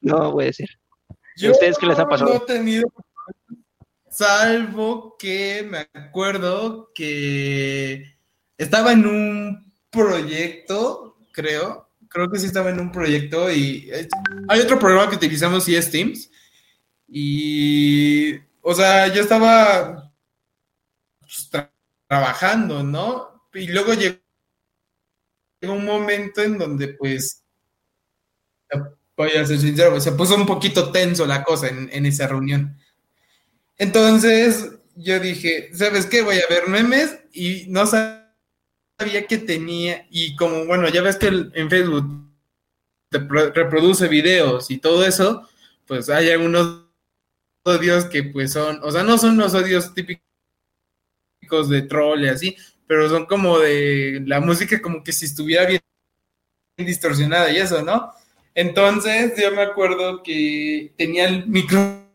No 0.00 0.32
puede 0.32 0.52
ser. 0.52 0.68
¿Y 1.36 1.42
Yo 1.42 1.52
ustedes 1.52 1.78
qué 1.78 1.86
les 1.86 1.98
ha 1.98 2.08
pasado? 2.08 2.30
No 2.30 2.36
he 2.36 2.40
tenido, 2.40 2.88
salvo 4.16 5.16
que 5.18 5.66
me 5.68 5.88
acuerdo 5.94 6.90
que 6.94 8.16
estaba 8.56 8.92
en 8.92 9.06
un 9.06 9.72
proyecto, 9.90 11.18
creo, 11.32 11.90
creo 12.08 12.30
que 12.30 12.38
sí 12.38 12.46
estaba 12.46 12.70
en 12.70 12.80
un 12.80 12.90
proyecto 12.92 13.50
y 13.50 13.88
eh, 13.92 14.08
hay 14.48 14.60
otro 14.60 14.78
programa 14.78 15.10
que 15.10 15.16
utilizamos 15.16 15.68
y 15.68 15.76
es 15.76 15.90
Teams 15.90 16.30
y, 17.08 18.36
o 18.62 18.74
sea, 18.74 19.08
yo 19.12 19.22
estaba 19.22 20.12
pues, 21.20 21.50
tra- 21.52 21.70
trabajando, 22.08 22.82
¿no? 22.82 23.48
Y 23.54 23.68
luego 23.68 23.94
llegó 23.94 24.18
un 25.62 25.84
momento 25.84 26.42
en 26.42 26.58
donde 26.58 26.88
pues 26.88 27.42
voy 29.16 29.30
a 29.32 29.44
ser 29.44 29.58
sincero, 29.58 30.00
se 30.00 30.12
puso 30.12 30.36
un 30.36 30.46
poquito 30.46 30.90
tenso 30.92 31.26
la 31.26 31.42
cosa 31.42 31.68
en 31.68 32.06
esa 32.06 32.26
reunión. 32.26 32.78
Entonces 33.78 34.70
yo 34.96 35.20
dije, 35.20 35.70
¿sabes 35.74 36.06
qué? 36.06 36.22
Voy 36.22 36.36
a 36.36 36.46
ver 36.48 36.68
memes 36.68 37.18
y 37.32 37.66
no 37.68 37.86
sabía 37.86 39.26
que 39.28 39.38
tenía, 39.38 40.06
y 40.10 40.34
como, 40.36 40.64
bueno, 40.64 40.88
ya 40.88 41.02
ves 41.02 41.16
que 41.16 41.26
el- 41.28 41.52
en 41.54 41.68
Facebook 41.68 42.06
te 43.10 43.20
pro- 43.20 43.50
reproduce 43.52 44.08
videos 44.08 44.70
y 44.70 44.78
todo 44.78 45.04
eso, 45.06 45.48
pues 45.86 46.08
hay 46.08 46.30
algunos 46.30 46.86
odios 47.64 48.06
que 48.06 48.22
pues 48.24 48.52
son, 48.52 48.80
o 48.82 48.90
sea, 48.90 49.02
no 49.02 49.18
son 49.18 49.36
los 49.36 49.54
odios 49.54 49.92
típicos 49.94 50.22
de 51.68 51.82
troll 51.82 52.26
así, 52.28 52.56
pero 52.86 53.08
son 53.08 53.26
como 53.26 53.58
de 53.58 54.22
la 54.26 54.40
música 54.40 54.80
como 54.80 55.02
que 55.04 55.12
si 55.12 55.26
estuviera 55.26 55.66
bien 55.66 55.80
distorsionada 56.78 57.50
y 57.52 57.56
eso, 57.56 57.82
¿no? 57.82 58.12
Entonces 58.54 59.32
yo 59.40 59.52
me 59.52 59.62
acuerdo 59.62 60.22
que 60.22 60.92
tenía 60.96 61.26
el 61.28 61.46
micrófono 61.46 62.05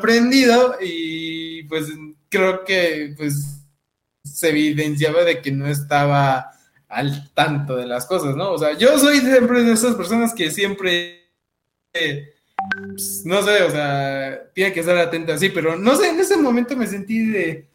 prendido 0.00 0.76
y 0.80 1.64
pues 1.64 1.86
creo 2.28 2.64
que 2.64 3.14
pues 3.16 3.60
se 4.24 4.48
evidenciaba 4.48 5.24
de 5.24 5.40
que 5.40 5.52
no 5.52 5.66
estaba 5.66 6.50
al 6.88 7.32
tanto 7.34 7.76
de 7.76 7.86
las 7.86 8.06
cosas, 8.06 8.36
¿no? 8.36 8.52
O 8.52 8.58
sea, 8.58 8.76
yo 8.76 8.98
soy 8.98 9.20
siempre 9.20 9.62
de 9.62 9.72
esas 9.72 9.94
personas 9.94 10.34
que 10.34 10.50
siempre, 10.50 11.30
pues, 11.92 13.22
no 13.24 13.42
sé, 13.42 13.62
o 13.62 13.70
sea, 13.70 14.50
tiene 14.54 14.72
que 14.72 14.80
estar 14.80 14.98
atento 14.98 15.32
así, 15.32 15.50
pero 15.50 15.76
no 15.76 15.94
sé, 15.96 16.08
en 16.08 16.18
ese 16.18 16.36
momento 16.36 16.76
me 16.76 16.86
sentí 16.86 17.26
de 17.26 17.70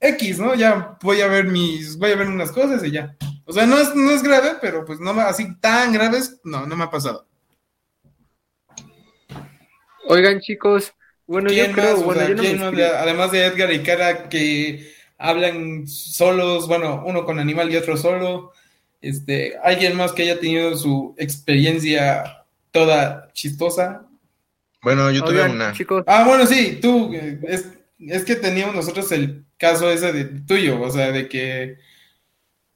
X, 0.00 0.38
¿no? 0.38 0.54
Ya 0.54 0.98
voy 1.02 1.20
a 1.20 1.28
ver 1.28 1.46
mis, 1.46 1.98
voy 1.98 2.12
a 2.12 2.16
ver 2.16 2.28
unas 2.28 2.50
cosas 2.50 2.82
y 2.82 2.90
ya. 2.90 3.16
O 3.44 3.52
sea, 3.52 3.66
no 3.66 3.78
es, 3.78 3.94
no 3.94 4.10
es 4.10 4.22
grave, 4.22 4.56
pero 4.60 4.84
pues 4.84 4.98
no 4.98 5.10
así 5.20 5.54
tan 5.60 5.92
graves, 5.92 6.40
no, 6.44 6.66
no 6.66 6.76
me 6.76 6.84
ha 6.84 6.90
pasado. 6.90 7.28
Oigan, 10.04 10.40
chicos, 10.40 10.94
bueno, 11.26 11.50
yo 11.52 11.68
¿Quién 11.68 11.72
creo, 11.72 11.96
más? 11.96 12.02
O 12.04 12.10
bueno, 12.10 12.22
sea, 12.22 12.24
yo 12.24 12.34
no 12.36 12.44
me 12.44 12.52
¿quién 12.52 12.58
más? 12.60 12.74
inscribí. 12.74 12.82
además 12.82 13.32
de 13.32 13.44
Edgar 13.46 13.72
y 13.72 13.82
Cara 13.82 14.28
que 14.28 14.92
hablan 15.18 15.86
solos, 15.88 16.68
bueno, 16.68 17.02
uno 17.06 17.24
con 17.24 17.38
animal 17.38 17.70
y 17.72 17.76
otro 17.76 17.96
solo. 17.96 18.52
Este, 19.00 19.56
alguien 19.62 19.96
más 19.96 20.12
que 20.12 20.22
haya 20.22 20.38
tenido 20.40 20.76
su 20.76 21.14
experiencia 21.18 22.44
toda 22.70 23.30
chistosa. 23.32 24.06
Bueno, 24.82 25.10
yo 25.12 25.24
tuve 25.24 25.44
Oigan, 25.44 25.50
una. 25.50 25.72
chicos, 25.72 26.04
Ah, 26.06 26.24
bueno, 26.26 26.46
sí, 26.46 26.78
tú, 26.82 27.12
es, 27.14 27.68
es 28.00 28.24
que 28.24 28.36
teníamos 28.36 28.74
nosotros 28.76 29.12
el 29.12 29.46
caso 29.58 29.90
ese 29.90 30.12
de 30.12 30.24
tuyo, 30.42 30.80
o 30.80 30.90
sea, 30.90 31.12
de 31.12 31.28
que 31.28 31.78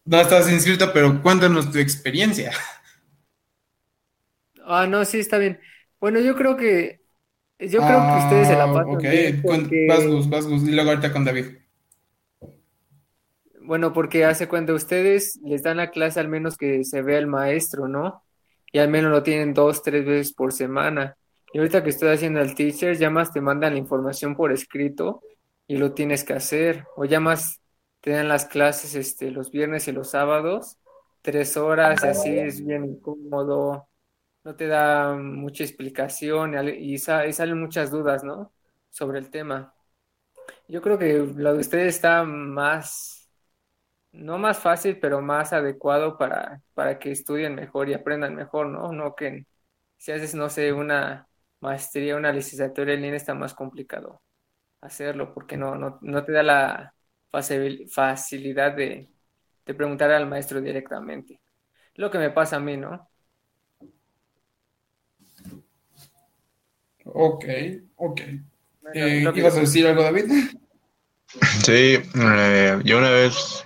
no 0.05 0.21
estás 0.21 0.51
inscrito, 0.51 0.93
pero 0.93 1.21
cuéntanos 1.23 1.71
tu 1.71 1.79
experiencia. 1.79 2.53
ah, 4.65 4.87
no, 4.87 5.05
sí, 5.05 5.19
está 5.19 5.39
bien. 5.39 5.61
Bueno, 6.01 6.21
yo 6.21 6.37
creo 6.37 6.57
que, 6.57 7.03
yo 7.59 7.85
creo 7.85 8.07
que 8.07 8.17
ustedes 8.17 8.49
se 8.49 8.57
la 8.57 8.65
Ah, 8.65 8.73
pasan 8.73 8.89
ok, 8.95 9.05
bien 9.07 9.43
porque, 9.43 9.87
vas 9.87 10.07
Gus, 10.07 10.29
vas 10.29 10.47
Gus, 10.47 10.63
y 10.65 10.73
luego 10.73 10.91
ahorita 10.91 11.13
con 11.13 11.25
David. 11.25 11.47
bueno, 13.61 13.93
porque 13.93 14.25
hace 14.25 14.49
cuenta 14.49 14.75
ustedes 14.75 15.41
les 15.45 15.63
dan 15.63 15.79
la 15.79 15.91
clase 15.91 16.21
al 16.21 16.29
menos 16.29 16.57
que 16.57 16.85
se 16.85 17.03
vea 17.03 17.19
el 17.19 17.27
maestro, 17.27 17.89
¿no? 17.89 18.23
Y 18.73 18.79
al 18.79 18.89
menos 18.91 19.11
lo 19.11 19.23
tienen 19.23 19.55
dos, 19.55 19.83
tres 19.83 20.05
veces 20.05 20.35
por 20.35 20.53
semana. 20.53 21.17
Y 21.53 21.59
ahorita 21.59 21.83
que 21.83 21.91
estoy 21.91 22.11
haciendo 22.11 22.41
el 22.41 22.55
teacher, 22.55 22.97
ya 22.97 23.11
más 23.11 23.33
te 23.33 23.41
mandan 23.41 23.73
la 23.75 23.79
información 23.79 24.37
por 24.37 24.53
escrito 24.53 25.23
y 25.67 25.77
lo 25.79 25.95
tienes 25.95 26.23
que 26.25 26.35
hacer. 26.35 26.85
O 26.97 27.05
ya 27.07 27.19
más 27.21 27.61
te 28.01 28.11
dan 28.11 28.29
las 28.29 28.45
clases 28.47 28.95
este, 28.95 29.31
los 29.31 29.51
viernes 29.51 29.89
y 29.89 29.93
los 29.93 30.11
sábados, 30.11 30.77
tres 31.23 31.57
horas, 31.57 32.05
y 32.05 32.09
así 32.09 32.39
es 32.39 32.65
bien 32.65 32.85
incómodo. 32.85 33.89
No 34.47 34.55
te 34.57 34.67
da 34.69 35.15
mucha 35.17 35.65
explicación 35.65 36.55
y, 36.55 36.57
al- 36.57 36.69
y 36.77 36.99
sa- 36.99 37.27
y 37.27 37.33
salen 37.33 37.61
muchas 37.61 37.91
dudas, 37.91 38.25
¿no? 38.25 38.53
Sobre 38.91 39.19
el 39.19 39.31
tema. 39.31 39.75
Yo 40.69 40.83
creo 40.83 40.99
que 40.99 41.15
lo 41.37 41.55
de 41.55 41.61
ustedes 41.61 41.97
está 41.97 42.25
más, 42.25 43.31
no 44.13 44.39
más 44.39 44.59
fácil, 44.59 44.99
pero 45.01 45.23
más 45.23 45.53
adecuado 45.53 46.19
para, 46.19 46.63
para 46.75 46.99
que 46.99 47.13
estudien 47.13 47.55
mejor 47.55 47.89
y 47.89 47.95
aprendan 47.95 48.35
mejor, 48.37 48.69
¿no? 48.69 48.93
No 48.93 49.15
que 49.17 49.47
si 49.99 50.13
haces, 50.13 50.35
no 50.35 50.49
sé, 50.51 50.73
una 50.73 51.29
maestría, 51.61 52.17
una 52.17 52.33
licenciatura 52.33 52.95
en 52.95 53.03
línea 53.03 53.17
está 53.17 53.35
más 53.35 53.55
complicado 53.55 54.23
hacerlo 54.83 55.35
porque 55.35 55.57
no, 55.59 55.77
no, 55.77 55.99
no 56.03 56.25
te 56.25 56.33
da 56.33 56.43
la 56.45 56.95
faci- 57.33 57.89
facilidad 57.91 58.73
de, 58.77 59.11
de 59.67 59.75
preguntar 59.75 60.11
al 60.13 60.27
maestro 60.29 60.61
directamente. 60.61 61.41
Lo 61.97 62.11
que 62.11 62.19
me 62.19 62.31
pasa 62.31 62.57
a 62.57 62.61
mí, 62.61 62.77
¿no? 62.79 63.11
Ok, 67.07 67.45
ok. 67.97 68.21
Eh, 68.95 69.33
¿Ibas 69.35 69.57
a 69.57 69.61
decir 69.61 69.87
algo, 69.87 70.03
David? 70.03 70.27
Sí, 71.65 71.99
eh, 72.15 72.81
yo 72.85 72.99
una 72.99 73.11
vez, 73.11 73.65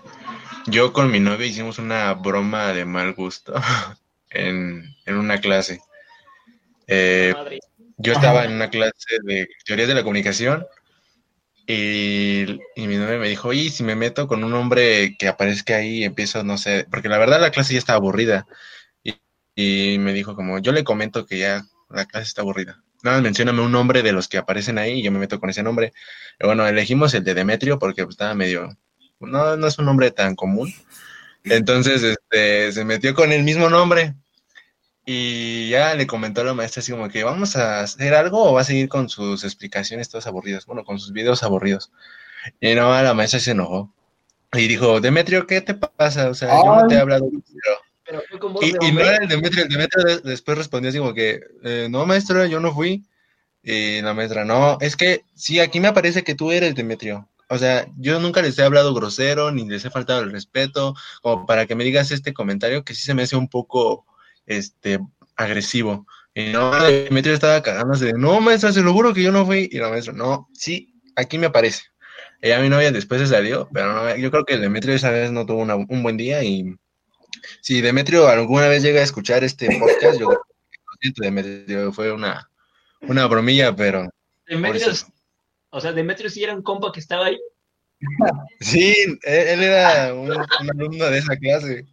yo 0.67 0.93
con 0.93 1.11
mi 1.11 1.21
novia 1.21 1.47
hicimos 1.47 1.79
una 1.79 2.15
broma 2.15 2.73
de 2.73 2.85
mal 2.85 3.15
gusto 3.15 3.55
en, 4.31 4.85
en 5.07 5.17
una 5.17 5.41
clase. 5.41 5.81
Eh, 6.87 7.35
yo 7.99 8.13
estaba 8.13 8.45
en 8.45 8.53
una 8.53 8.71
clase 8.71 9.19
de 9.25 9.49
teorías 9.65 9.89
de 9.89 9.95
la 9.95 10.03
comunicación 10.03 10.67
y, 11.67 12.59
y 12.75 12.87
mi 12.89 12.97
novia 12.97 13.19
me 13.19 13.29
dijo, 13.29 13.49
oye, 13.49 13.63
¿y 13.63 13.71
si 13.71 13.85
me 13.85 13.95
meto 13.95 14.27
con 14.27 14.43
un 14.43 14.55
hombre 14.55 15.17
que 15.19 15.29
aparezca 15.29 15.77
ahí, 15.77 16.03
empiezo, 16.05 16.43
no 16.43 16.59
sé, 16.59 16.87
porque 16.91 17.09
la 17.09 17.19
verdad 17.19 17.41
la 17.41 17.53
clase 17.53 17.75
ya 17.75 17.79
estaba 17.79 17.99
aburrida. 17.99 18.47
Y, 19.05 19.15
y 19.55 19.99
me 19.99 20.13
dijo 20.13 20.35
como, 20.37 20.59
yo 20.59 20.73
le 20.73 20.85
comento 20.85 21.27
que 21.27 21.39
ya 21.39 21.65
la 21.91 22.07
clase 22.07 22.29
está 22.29 22.43
aburrida. 22.43 22.83
Nada, 23.03 23.17
más 23.17 23.23
mencióname 23.23 23.63
un 23.63 23.73
nombre 23.73 24.03
de 24.03 24.13
los 24.13 24.29
que 24.29 24.39
aparecen 24.39 24.79
ahí 24.79 24.99
y 25.01 25.03
yo 25.03 25.11
me 25.13 25.19
meto 25.19 25.41
con 25.41 25.51
ese 25.51 25.63
nombre. 25.63 25.93
Bueno, 26.39 26.67
elegimos 26.67 27.15
el 27.15 27.25
de 27.25 27.35
Demetrio 27.35 27.79
porque 27.79 28.05
pues, 28.05 28.15
estaba 28.15 28.35
medio, 28.35 28.77
no, 29.21 29.57
no 29.57 29.67
es 29.67 29.79
un 29.79 29.87
nombre 29.87 30.11
tan 30.11 30.35
común. 30.37 30.73
Entonces, 31.45 32.03
este, 32.03 32.73
se 32.73 32.85
metió 32.85 33.15
con 33.15 33.33
el 33.33 33.43
mismo 33.43 33.71
nombre. 33.71 34.15
Y 35.07 35.71
ya 35.71 35.95
le 35.95 36.07
comentó 36.07 36.43
a 36.43 36.45
la 36.45 36.55
maestra 36.55 36.81
así 36.81 36.93
como 36.93 37.09
que 37.09 37.25
vamos 37.25 37.57
a 37.57 37.81
hacer 37.81 38.15
algo 38.15 38.45
o 38.45 38.53
va 38.53 38.61
a 38.61 38.65
seguir 38.65 38.89
con 38.89 39.09
sus 39.09 39.43
explicaciones 39.45 40.09
todas 40.09 40.27
aburridas, 40.27 40.67
bueno, 40.67 40.85
con 40.85 41.01
sus 41.01 41.13
videos 41.13 41.43
aburridos. 41.43 41.91
Y 42.61 42.75
no, 42.75 42.91
la 43.03 43.15
maestra 43.15 43.41
se 43.41 43.53
enojó. 43.53 43.93
Y 44.53 44.69
dijo, 44.69 45.01
Demetrio, 45.01 45.47
¿qué 45.47 45.61
te 45.63 45.75
pasa? 45.75 46.29
O 46.29 46.35
sea, 46.35 46.49
yo 46.49 46.77
no 46.77 46.87
te 46.87 46.95
he 46.97 46.99
hablado. 46.99 47.29
pero- 47.31 47.90
Pero 48.11 48.23
fue 48.29 48.39
con 48.41 48.53
voz 48.53 48.67
Y, 48.67 48.73
de 48.73 48.79
y 48.83 48.93
no 48.93 49.01
era 49.01 49.17
el 49.23 49.29
Demetrio, 49.29 49.63
el 49.63 49.69
Demetrio 49.69 50.05
de- 50.05 50.21
después 50.31 50.59
respondió 50.59 50.91
así 50.91 50.99
como 50.99 51.15
que, 51.15 51.41
eh, 51.63 51.87
no, 51.89 52.05
maestra, 52.07 52.47
yo 52.47 52.59
no 52.61 52.75
fui. 52.75 53.05
Y 53.63 54.01
la 54.03 54.15
maestra, 54.15 54.45
no, 54.45 54.79
es 54.81 54.97
que 54.97 55.25
sí, 55.35 55.61
aquí 55.61 55.81
me 55.81 55.89
aparece 55.89 56.25
que 56.25 56.35
tú 56.35 56.51
eres 56.51 56.75
Demetrio. 56.75 57.29
O 57.49 57.59
sea, 57.59 57.87
yo 57.99 58.19
nunca 58.21 58.43
les 58.43 58.59
he 58.59 58.63
hablado 58.65 58.95
grosero, 58.95 59.51
ni 59.53 59.69
les 59.69 59.85
he 59.85 59.91
faltado 59.91 60.23
el 60.23 60.33
respeto, 60.33 60.95
como 61.23 61.47
para 61.47 61.67
que 61.67 61.75
me 61.75 61.85
digas 61.85 62.11
este 62.11 62.33
comentario 62.33 62.85
que 62.85 62.95
sí 62.95 63.03
se 63.03 63.15
me 63.15 63.23
hace 63.23 63.37
un 63.37 63.49
poco, 63.49 64.07
este, 64.47 64.99
agresivo. 65.37 66.07
Y 66.35 66.53
no, 66.53 66.73
Demetrio 66.85 67.35
estaba 67.35 67.63
cagándose 67.63 68.07
de, 68.07 68.13
no, 68.15 68.41
maestra, 68.41 68.73
se 68.73 68.83
lo 68.83 68.93
juro 68.93 69.15
que 69.15 69.23
yo 69.23 69.33
no 69.33 69.47
fui. 69.47 69.69
Y 69.71 69.79
la 69.79 69.91
maestra, 69.91 70.13
no, 70.15 70.49
sí, 70.55 70.95
aquí 71.17 71.39
me 71.39 71.47
aparece. 71.47 71.83
Ella, 72.41 72.61
mi 72.61 72.69
novia, 72.69 72.93
después 72.93 73.21
se 73.21 73.27
salió, 73.29 73.69
pero 73.73 73.93
no, 73.93 74.17
yo 74.17 74.31
creo 74.31 74.45
que 74.45 74.57
Demetrio 74.59 74.95
esa 74.95 75.11
vez 75.11 75.31
no 75.33 75.45
tuvo 75.47 75.61
una- 75.63 75.77
un 75.77 76.03
buen 76.03 76.17
día 76.17 76.43
y 76.45 76.77
si 77.61 77.81
Demetrio 77.81 78.29
alguna 78.29 78.69
vez 78.69 78.83
llega 78.83 79.01
a 79.01 79.05
escuchar 79.05 79.45
este 79.45 79.67
podcast, 79.79 80.19
yo 80.19 80.29
creo 80.29 80.43
que 80.71 80.79
lo 80.79 80.93
siento, 81.01 81.23
Demetrio, 81.23 81.93
fue 81.93 82.13
una, 82.13 82.51
una 83.03 83.27
bromilla, 83.27 83.75
pero 83.75 84.09
Demetrio, 84.47 84.93
o 85.71 85.81
sea, 85.81 85.93
Demetrio 85.93 86.31
sí 86.31 86.43
era 86.43 86.55
un 86.55 86.63
compa 86.63 86.93
que 86.93 87.01
estaba 87.01 87.27
ahí. 87.27 87.39
sí, 88.61 88.95
él, 89.05 89.19
él 89.23 89.63
era 89.63 90.15
un, 90.15 90.31
un 90.31 90.71
alumno 90.71 91.07
de 91.07 91.19
esa 91.19 91.37
clase. 91.37 91.87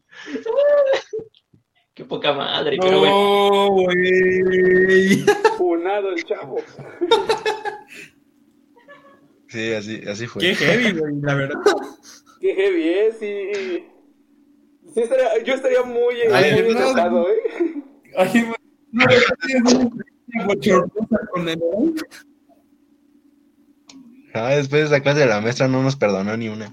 Qué 1.94 2.06
poca 2.06 2.32
madre, 2.32 2.78
pero 2.80 3.00
bueno. 3.00 3.50
No, 3.50 3.70
güey. 3.72 5.26
Funado 5.58 6.12
el 6.14 6.24
chavo. 6.24 6.58
Sí, 9.50 9.74
así, 9.74 10.04
así 10.08 10.28
fue. 10.28 10.42
Qué 10.42 10.56
heavy, 10.56 11.00
güey, 11.00 11.16
la 11.22 11.34
verdad. 11.34 11.60
Qué 12.40 12.54
heavy, 12.54 12.84
¿eh? 12.84 13.12
Sí. 13.20 13.88
Sí 14.98 15.04
estaría, 15.04 15.44
yo 15.44 15.54
estaría 15.54 15.84
muy, 15.84 16.16
Ay, 16.34 16.64
muy 16.64 16.74
no, 16.74 17.28
¿eh? 17.30 17.84
Ay. 18.18 18.52
No, 18.92 19.92
con 21.32 21.48
el 21.50 21.60
Ah, 24.34 24.50
después 24.56 24.82
de 24.82 24.96
esa 24.96 25.04
clase 25.04 25.26
la 25.28 25.40
maestra 25.40 25.68
no 25.68 25.84
nos 25.84 25.96
perdonó 25.96 26.36
ni 26.36 26.50
una. 26.50 26.72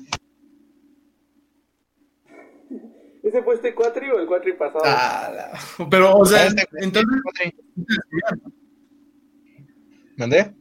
¿Ese 3.23 3.43
fue 3.43 3.55
este 3.57 3.75
cuatri 3.75 4.09
o 4.11 4.19
el 4.21 4.27
cuatri 4.27 4.55
pasado? 4.55 4.81
Ah, 4.85 5.31
la- 5.35 5.87
Pero, 5.91 6.17
o 6.17 6.25
sea, 6.25 6.43
Ah, 6.45 6.47
este- 6.47 6.67
entonces, 6.81 7.21
¿Mandé? 10.17 10.55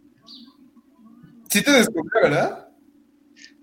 sí 1.49 1.63
te 1.63 1.71
descubrió, 1.71 2.11
¿verdad? 2.23 2.67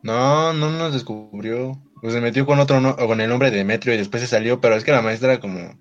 No, 0.03 0.53
no 0.55 0.71
nos 0.71 0.95
descubrió. 0.95 1.73
Pues 2.01 2.15
se 2.15 2.21
metió 2.21 2.47
con 2.47 2.59
otro, 2.61 2.81
no- 2.81 2.97
con 2.97 3.21
el 3.21 3.29
nombre 3.29 3.51
de 3.51 3.59
Demetrio 3.59 3.95
y 3.95 3.99
después 3.99 4.23
se 4.23 4.27
salió, 4.29 4.61
pero 4.61 4.75
es 4.77 4.85
que 4.85 4.93
la 4.93 5.03
maestra 5.03 5.39
como, 5.41 5.79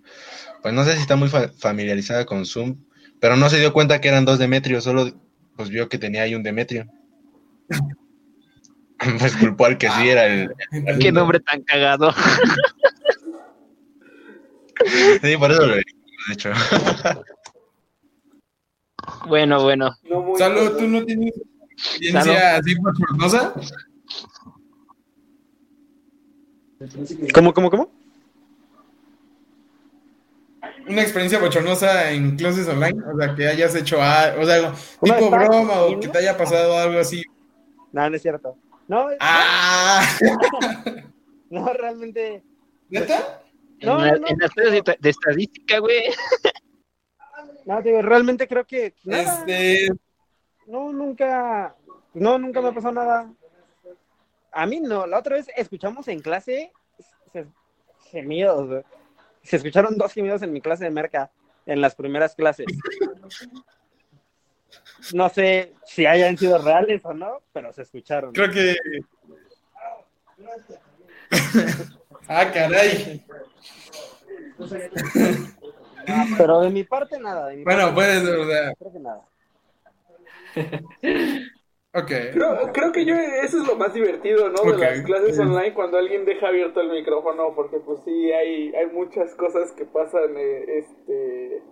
pues 0.62 0.74
no 0.74 0.84
sé 0.84 0.96
si 0.96 1.02
está 1.02 1.16
muy 1.16 1.30
fa- 1.30 1.50
familiarizada 1.58 2.26
con 2.26 2.46
Zoom, 2.46 2.78
pero 3.20 3.36
no 3.38 3.50
se 3.50 3.60
dio 3.60 3.72
cuenta 3.74 4.02
que 4.02 4.10
eran 4.10 4.26
dos 4.26 4.38
Demetrios, 4.40 4.84
solo 4.84 5.12
pues 5.56 5.70
vio 5.70 5.88
que 5.90 5.98
tenía 5.98 6.24
ahí 6.24 6.36
un 6.36 6.44
Demetrio. 6.44 6.86
Pues 9.18 9.34
culpó 9.38 9.64
al 9.66 9.78
que 9.78 9.90
sí 9.90 10.10
era 10.10 10.26
el... 10.26 10.50
Qué 11.00 11.10
nombre 11.14 11.40
tan 11.40 11.62
cagado. 11.64 12.14
Sí, 15.22 15.36
por 15.38 15.52
eso 15.52 15.66
lo 15.66 15.76
de 15.76 15.84
hecho. 16.32 16.52
Bueno, 19.28 19.62
bueno. 19.62 19.94
No 20.10 20.34
Salud, 20.38 20.78
¿tú 20.78 20.88
no 20.88 21.04
tienes 21.04 21.34
experiencia 21.70 22.56
así 22.58 22.76
bochornosa? 22.76 23.54
¿Cómo, 27.34 27.54
cómo, 27.54 27.70
cómo? 27.70 27.92
Una 30.88 31.02
experiencia 31.02 31.40
bochornosa 31.40 32.12
en 32.12 32.36
clases 32.36 32.68
online, 32.68 33.00
o 33.14 33.18
sea, 33.18 33.36
que 33.36 33.48
hayas 33.48 33.76
hecho, 33.76 34.02
algo, 34.02 34.42
o 34.42 34.46
sea, 34.46 34.74
Una 35.02 35.18
tipo 35.18 35.30
broma 35.30 35.82
o 35.84 36.00
que 36.00 36.08
te 36.08 36.18
haya 36.18 36.38
pasado 36.38 36.78
algo 36.78 37.00
así. 37.00 37.24
No, 37.92 38.10
no 38.10 38.16
es 38.16 38.22
cierto. 38.22 38.58
No, 38.88 39.08
¡Ah! 39.20 40.02
no, 41.50 41.72
realmente. 41.74 42.44
¿Neta? 42.90 43.42
No, 43.82 44.00
en, 44.04 44.14
la- 44.14 44.18
no, 44.20 44.28
en 44.28 44.38
las 44.40 44.52
clases 44.52 44.84
de, 44.84 44.98
de 45.00 45.10
estadística, 45.10 45.80
güey. 45.80 46.04
No, 47.66 47.80
digo, 47.84 48.02
realmente 48.02 48.48
creo 48.48 48.66
que. 48.66 48.96
nada. 49.04 49.42
Este, 49.46 49.90
No, 50.66 50.92
nunca. 50.92 51.76
No, 52.16 52.40
nunca 52.40 52.62
me 52.62 52.72
pasó 52.72 52.92
nada. 52.92 53.32
A 54.52 54.66
mí 54.66 54.80
no. 54.80 55.06
La 55.08 55.20
otra 55.20 55.36
vez 55.36 55.48
escuchamos 55.56 56.08
en 56.08 56.20
clase 56.22 56.72
se- 57.32 57.48
gemidos. 58.12 58.68
güey. 58.68 58.84
Se 59.44 59.56
escucharon 59.58 59.98
dos 59.98 60.14
gemidos 60.14 60.42
en 60.42 60.52
mi 60.54 60.62
clase 60.62 60.84
de 60.86 60.92
merca 60.92 61.32
en 61.66 61.82
las 61.82 61.96
primeras 61.96 62.36
clases. 62.36 62.66
No 65.14 65.30
sé 65.30 65.74
si 65.86 66.06
hayan 66.06 66.38
sido 66.38 66.58
reales 66.60 67.02
o 67.06 67.14
no, 67.14 67.42
pero 67.54 67.72
se 67.74 67.84
escucharon. 67.84 68.34
creo 68.34 68.52
que. 68.52 68.76
ah, 72.28 72.52
caray. 72.52 73.26
Pero 76.38 76.62
de 76.62 76.70
mi 76.70 76.84
parte 76.84 77.20
nada. 77.20 77.48
De 77.48 77.58
mi 77.58 77.64
Bueno, 77.64 77.94
parte, 77.94 77.96
puedes, 77.96 78.24
o 78.24 78.48
sea, 78.48 78.74
creo 78.76 78.92
que 78.92 79.00
nada. 79.00 79.22
ok. 81.94 82.12
Creo, 82.34 82.72
creo 82.74 82.92
que 82.92 83.06
yo 83.06 83.16
eso 83.16 83.62
es 83.62 83.68
lo 83.68 83.76
más 83.76 83.94
divertido, 83.94 84.50
¿no? 84.50 84.64
De 84.72 84.78
las 84.78 85.02
clases 85.02 85.40
online 85.40 85.74
cuando 85.74 85.98
alguien 85.98 86.26
deja 86.26 86.48
abierto 86.48 86.82
el 86.82 86.90
micrófono, 86.90 87.54
porque 87.56 87.80
pues 87.80 88.02
sí 88.04 88.32
hay, 88.32 88.74
hay 88.76 88.88
muchas 88.88 89.36
cosas 89.36 89.72
que 89.74 89.86
pasan, 89.86 90.38
eh, 90.38 90.80
este, 90.80 91.64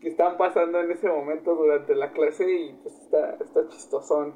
que 0.00 0.08
están 0.08 0.36
pasando 0.36 0.80
en 0.80 0.90
ese 0.90 1.08
momento 1.08 1.54
durante 1.54 1.94
la 1.94 2.12
clase 2.12 2.50
y 2.50 2.72
pues 2.82 2.94
está, 3.02 3.36
está 3.40 3.68
chistosón 3.68 4.34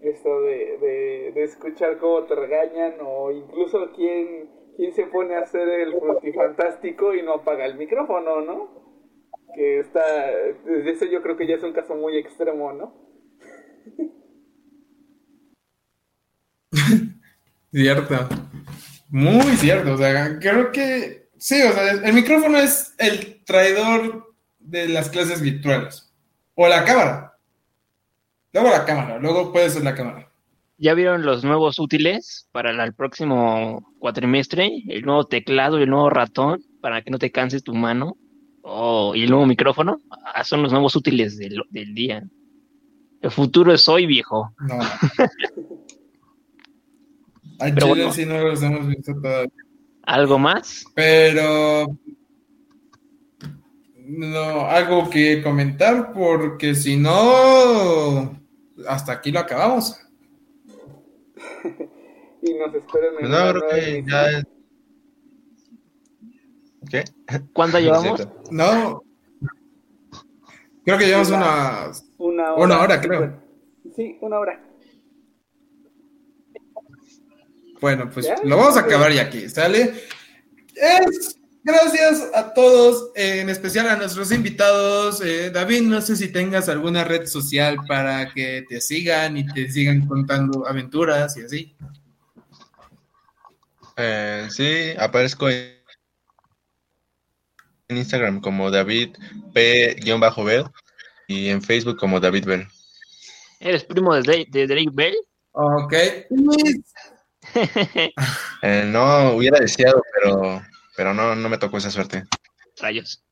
esto 0.00 0.40
de, 0.40 0.78
de, 0.78 1.32
de 1.34 1.44
escuchar 1.44 1.98
cómo 1.98 2.24
te 2.24 2.34
regañan 2.34 2.94
o 3.02 3.30
incluso 3.30 3.90
quién, 3.94 4.48
quién 4.76 4.92
se 4.94 5.04
pone 5.04 5.34
a 5.36 5.40
hacer 5.40 5.68
el 5.68 5.92
frutifantástico 5.92 7.14
y 7.14 7.22
no 7.22 7.34
apaga 7.34 7.66
el 7.66 7.76
micrófono, 7.76 8.40
¿no? 8.40 8.80
que 9.54 9.80
está, 9.80 10.02
desde 10.64 10.90
eso 10.90 11.04
yo 11.06 11.22
creo 11.22 11.36
que 11.36 11.46
ya 11.46 11.56
es 11.56 11.62
un 11.62 11.72
caso 11.72 11.94
muy 11.94 12.16
extremo, 12.16 12.72
¿no? 12.72 12.94
Cierto. 17.72 18.28
Muy 19.08 19.56
cierto. 19.56 19.94
O 19.94 19.96
sea, 19.96 20.38
creo 20.38 20.72
que 20.72 21.28
sí, 21.38 21.60
o 21.62 21.72
sea, 21.72 21.92
el 21.92 22.12
micrófono 22.12 22.58
es 22.58 22.94
el 22.98 23.42
traidor 23.44 24.34
de 24.58 24.88
las 24.88 25.08
clases 25.08 25.40
virtuales. 25.40 26.12
O 26.54 26.68
la 26.68 26.84
cámara. 26.84 27.38
Luego 28.52 28.70
la 28.70 28.84
cámara, 28.84 29.18
luego 29.18 29.52
puede 29.52 29.70
ser 29.70 29.84
la 29.84 29.94
cámara. 29.94 30.28
¿Ya 30.78 30.94
vieron 30.94 31.24
los 31.26 31.44
nuevos 31.44 31.78
útiles 31.78 32.48
para 32.52 32.70
el 32.70 32.94
próximo 32.94 33.92
cuatrimestre? 33.98 34.82
El 34.88 35.02
nuevo 35.02 35.24
teclado 35.26 35.78
y 35.78 35.82
el 35.82 35.90
nuevo 35.90 36.10
ratón 36.10 36.62
para 36.80 37.02
que 37.02 37.10
no 37.10 37.18
te 37.18 37.30
canses 37.30 37.62
tu 37.62 37.74
mano. 37.74 38.16
Oh, 38.62 39.14
y 39.14 39.24
el 39.24 39.30
nuevo 39.30 39.46
micrófono. 39.46 40.00
Ah, 40.34 40.42
son 40.42 40.62
los 40.62 40.72
nuevos 40.72 40.96
útiles 40.96 41.36
del, 41.36 41.62
del 41.70 41.94
día. 41.94 42.24
El 43.20 43.30
futuro 43.30 43.72
es 43.72 43.88
hoy, 43.88 44.06
viejo. 44.06 44.52
No. 44.58 44.78
Al 47.60 47.74
Pero 47.74 47.86
chile 47.88 48.00
bueno. 48.00 48.12
sí 48.12 48.26
no 48.26 48.38
los 48.38 48.62
hemos 48.62 48.86
visto 48.88 49.14
todavía. 49.20 49.52
¿Algo 50.02 50.38
más? 50.38 50.84
Pero 50.94 51.86
no, 54.06 54.66
algo 54.66 55.08
que 55.08 55.42
comentar, 55.42 56.12
porque 56.12 56.74
si 56.74 56.96
no, 56.96 58.40
hasta 58.88 59.12
aquí 59.12 59.30
lo 59.30 59.40
acabamos. 59.40 59.96
Y 62.42 62.54
nos 62.54 62.74
esperan 62.74 63.12
en 63.20 63.30
No, 63.30 63.52
creo 63.52 63.52
nueva 63.52 63.68
que 63.74 64.04
ya 64.08 64.30
es. 64.30 64.44
¿Qué? 66.90 67.04
¿Cuánto 67.52 67.76
No 67.76 67.84
llevamos? 67.84 68.28
No, 68.50 69.04
creo 70.82 70.98
que 70.98 71.06
llevamos 71.06 71.28
una. 71.28 71.90
Una 72.16 72.54
Una 72.54 72.80
hora, 72.80 72.98
creo. 72.98 73.42
Sí, 73.94 74.16
una 74.22 74.38
hora. 74.38 74.69
Bueno, 77.80 78.10
pues 78.12 78.26
¿Ya? 78.26 78.36
lo 78.44 78.56
vamos 78.56 78.76
a 78.76 78.80
acabar 78.80 79.12
ya 79.12 79.22
aquí, 79.22 79.48
¿sale? 79.48 80.04
Es 80.74 81.36
gracias 81.62 82.28
a 82.34 82.52
todos, 82.54 83.10
eh, 83.14 83.40
en 83.40 83.48
especial 83.48 83.88
a 83.88 83.96
nuestros 83.96 84.32
invitados. 84.32 85.20
Eh, 85.22 85.50
David, 85.50 85.82
no 85.82 86.00
sé 86.00 86.16
si 86.16 86.28
tengas 86.28 86.68
alguna 86.68 87.04
red 87.04 87.26
social 87.26 87.76
para 87.86 88.32
que 88.32 88.64
te 88.68 88.80
sigan 88.80 89.36
y 89.36 89.46
te 89.46 89.70
sigan 89.70 90.06
contando 90.06 90.66
aventuras 90.66 91.36
y 91.36 91.42
así. 91.42 91.76
Eh, 93.96 94.48
sí, 94.50 94.94
aparezco 94.98 95.48
en 95.48 95.80
en 97.90 97.98
Instagram 97.98 98.40
como 98.40 98.70
David 98.70 99.16
P-Bell 99.52 100.64
y 101.26 101.48
en 101.48 101.60
Facebook 101.60 101.98
como 101.98 102.20
David 102.20 102.44
Bell. 102.46 102.66
¿Eres 103.58 103.84
primo 103.84 104.14
de 104.14 104.22
Drake, 104.22 104.46
de 104.50 104.66
Drake 104.66 104.90
Bell? 104.92 105.16
Ok. 105.52 105.94
Eh, 108.62 108.84
no 108.86 109.32
hubiera 109.32 109.58
deseado, 109.58 110.02
pero, 110.14 110.62
pero 110.96 111.14
no, 111.14 111.34
no 111.34 111.48
me 111.48 111.56
tocó 111.58 111.78
esa 111.78 111.90
suerte. 111.90 112.24
Rayos. 112.78 113.22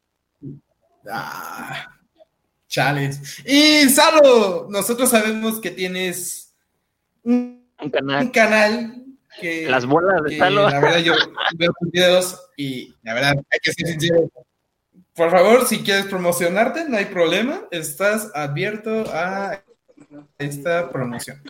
Ah, 1.11 1.87
challenge. 2.69 3.19
Y 3.45 3.89
Salo, 3.89 4.69
nosotros 4.71 5.11
sabemos 5.11 5.61
que 5.61 5.71
tienes 5.71 6.55
un, 7.23 7.67
Un 7.79 7.85
un 7.85 7.91
canal. 7.91 8.33
canal 8.33 9.05
que, 9.41 9.69
Las 9.69 9.87
bolas 9.87 10.23
de 10.25 10.31
que 10.31 10.39
Salo. 10.39 10.69
la 10.69 10.81
verdad 10.81 10.99
yo 10.99 11.15
veo 11.57 11.73
tus 11.79 11.91
videos 11.91 12.41
y 12.57 12.95
la 13.03 13.15
verdad 13.15 13.35
hay 13.51 13.59
que 13.63 13.73
ser 13.73 13.87
sincero. 13.87 14.31
Por 15.15 15.31
favor, 15.31 15.67
si 15.67 15.83
quieres 15.83 16.07
promocionarte, 16.07 16.89
no 16.89 16.97
hay 16.97 17.07
problema. 17.07 17.63
Estás 17.71 18.31
abierto 18.35 19.05
a 19.13 19.63
esta 20.39 20.91
promoción. 20.91 21.43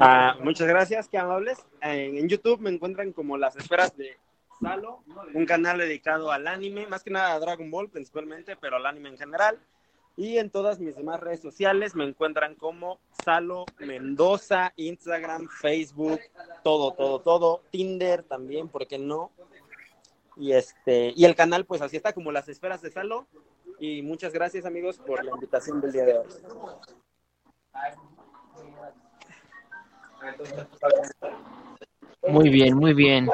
Ah, 0.00 0.36
muchas 0.42 0.68
gracias, 0.68 1.08
qué 1.08 1.18
amables. 1.18 1.58
En, 1.80 2.18
en 2.18 2.28
YouTube 2.28 2.60
me 2.60 2.70
encuentran 2.70 3.12
como 3.12 3.36
Las 3.36 3.56
Esferas 3.56 3.96
de 3.96 4.16
Salo, 4.60 5.02
un 5.32 5.46
canal 5.46 5.78
dedicado 5.78 6.30
al 6.30 6.46
anime, 6.46 6.86
más 6.86 7.02
que 7.02 7.10
nada 7.10 7.32
a 7.32 7.40
Dragon 7.40 7.70
Ball 7.70 7.88
principalmente, 7.88 8.56
pero 8.56 8.76
al 8.76 8.86
anime 8.86 9.08
en 9.08 9.18
general. 9.18 9.58
Y 10.16 10.36
en 10.36 10.50
todas 10.50 10.78
mis 10.80 10.94
demás 10.94 11.18
redes 11.20 11.40
sociales 11.40 11.94
me 11.94 12.04
encuentran 12.04 12.54
como 12.54 13.00
Salo 13.24 13.64
Mendoza, 13.78 14.72
Instagram, 14.76 15.48
Facebook, 15.48 16.20
todo, 16.62 16.92
todo, 16.92 17.20
todo. 17.20 17.62
Tinder 17.70 18.22
también, 18.22 18.68
¿por 18.68 18.86
qué 18.86 18.98
no? 18.98 19.30
Y 20.36 20.52
este, 20.52 21.12
y 21.16 21.24
el 21.24 21.34
canal, 21.34 21.64
pues 21.64 21.80
así 21.80 21.96
está, 21.96 22.12
como 22.12 22.32
Las 22.32 22.48
Esferas 22.48 22.82
de 22.82 22.90
Salo. 22.90 23.26
Y 23.80 24.02
muchas 24.02 24.32
gracias, 24.32 24.66
amigos, 24.66 24.98
por 24.98 25.24
la 25.24 25.30
invitación 25.30 25.80
del 25.80 25.90
día 25.92 26.04
de 26.04 26.18
hoy. 26.18 26.26
Muy 32.28 32.50
bien, 32.50 32.76
muy 32.76 32.92
bien. 32.92 33.28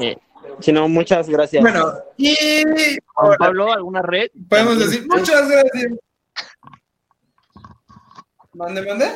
Eh, 0.00 0.16
Si 0.60 0.72
no, 0.72 0.88
muchas 0.88 1.28
gracias. 1.28 1.62
Bueno, 1.62 1.92
y 2.16 2.34
Juan 3.14 3.36
Pablo, 3.38 3.72
¿alguna 3.72 4.02
red? 4.02 4.28
podemos 4.48 4.78
decir 4.80 5.06
muchas 5.08 5.48
gracias. 5.48 5.92
Mande, 8.54 8.82
mande. 8.84 9.06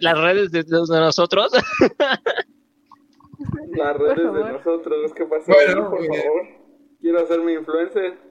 Las 0.00 0.18
redes 0.20 0.50
de, 0.52 0.62
de 0.62 1.00
nosotros. 1.00 1.52
Las 3.76 3.96
redes 3.96 4.32
de 4.32 4.52
nosotros, 4.52 5.12
¿qué 5.14 5.24
pasó? 5.26 5.44
Bueno, 5.52 5.90
por 5.90 5.98
favor. 6.06 6.42
Quiero 7.00 7.20
hacerme 7.20 7.52
influencer. 7.54 8.27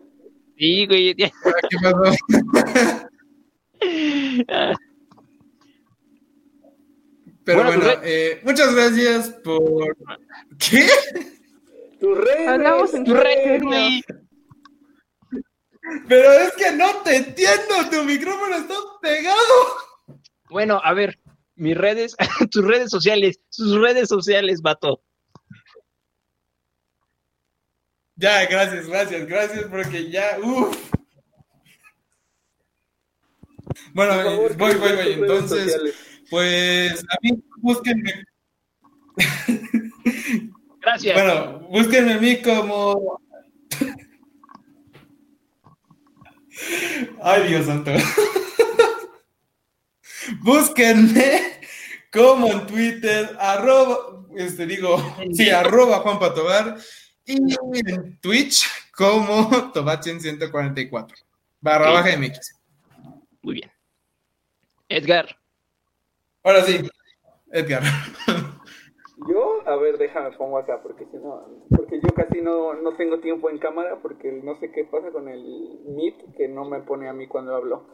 Sí, 0.58 0.86
güey. 0.88 1.16
¿Qué 1.16 1.32
pasó? 1.82 2.16
Pero 7.47 7.64
Bueno, 7.64 7.80
bueno, 7.80 7.93
tu 7.93 7.99
eh, 8.03 8.41
muchas 8.43 8.76
gracias 8.76 9.30
por. 9.30 9.95
¿Qué? 10.60 10.88
Tus 11.99 12.18
redes. 12.18 12.47
Hablamos 12.47 12.93
en 12.93 13.05
Tu 13.05 13.14
red, 13.14 13.64
güey. 13.64 14.03
Pero 16.10 16.32
es 16.34 16.51
que 16.53 16.72
no 16.74 17.01
te 17.03 17.16
entiendo, 17.16 17.89
tu 17.89 18.03
micrófono 18.03 18.58
está 18.58 18.74
pegado. 19.01 19.38
Bueno, 20.49 20.82
a 20.84 20.93
ver, 20.93 21.18
mis 21.55 21.78
redes, 21.78 22.16
tus 22.51 22.66
redes 22.66 22.89
sociales, 22.89 23.39
sus 23.49 23.80
redes 23.80 24.10
sociales, 24.10 24.62
vato. 24.62 25.01
Ya, 28.18 28.45
gracias, 28.47 28.88
gracias, 28.88 29.28
gracias, 29.28 29.65
porque 29.65 30.09
ya, 30.09 30.39
uff. 30.41 30.76
Bueno, 33.93 34.15
favor, 34.15 34.57
voy, 34.57 34.72
¿qué 34.72 34.78
voy, 34.78 34.95
voy. 34.95 35.13
Entonces, 35.13 35.72
sociales? 35.72 35.95
pues 36.30 37.03
a 37.03 37.18
mí 37.22 37.43
búsquenme. 37.57 38.24
Gracias. 40.82 41.15
Bueno, 41.15 41.59
búsquenme 41.70 42.13
a 42.13 42.18
mí 42.18 42.41
como. 42.41 43.22
Ay, 47.22 47.49
Dios 47.49 47.65
santo. 47.65 47.91
Búsquenme 50.41 51.59
como 52.11 52.47
en 52.47 52.68
Twitter, 52.68 53.36
arroba, 53.39 54.26
este 54.36 54.65
digo, 54.65 54.97
sí, 55.34 55.49
arroba 55.49 55.99
Juan 55.99 56.20
Patobar, 56.20 56.78
y 57.28 57.56
en 57.80 58.20
Twitch 58.22 58.66
como 58.96 59.50
Tobachen144, 59.74 61.14
barra 61.62 61.92
baja 61.92 62.18
MX. 62.18 62.56
Muy 63.42 63.56
bien. 63.56 63.72
Edgar, 64.90 65.38
Ahora 66.48 66.62
sí, 66.62 66.80
Edgar. 67.52 67.84
Yo, 69.28 69.68
a 69.68 69.76
ver, 69.76 69.98
déjame 69.98 70.32
pongo 70.38 70.58
acá, 70.60 70.80
porque 70.82 71.06
si 71.12 71.18
no, 71.18 71.46
porque 71.70 72.00
yo 72.00 72.14
casi 72.14 72.40
no, 72.40 72.74
no 72.76 72.96
tengo 72.96 73.20
tiempo 73.20 73.50
en 73.50 73.58
cámara, 73.58 74.00
porque 74.02 74.32
no 74.32 74.58
sé 74.62 74.72
qué 74.72 74.86
pasa 74.86 75.12
con 75.12 75.28
el 75.28 75.44
Meet, 75.88 76.38
que 76.38 76.48
no 76.48 76.64
me 76.64 76.80
pone 76.80 77.10
a 77.10 77.14
mí 77.14 77.28
cuando 77.28 77.54
hablo. 77.54 77.86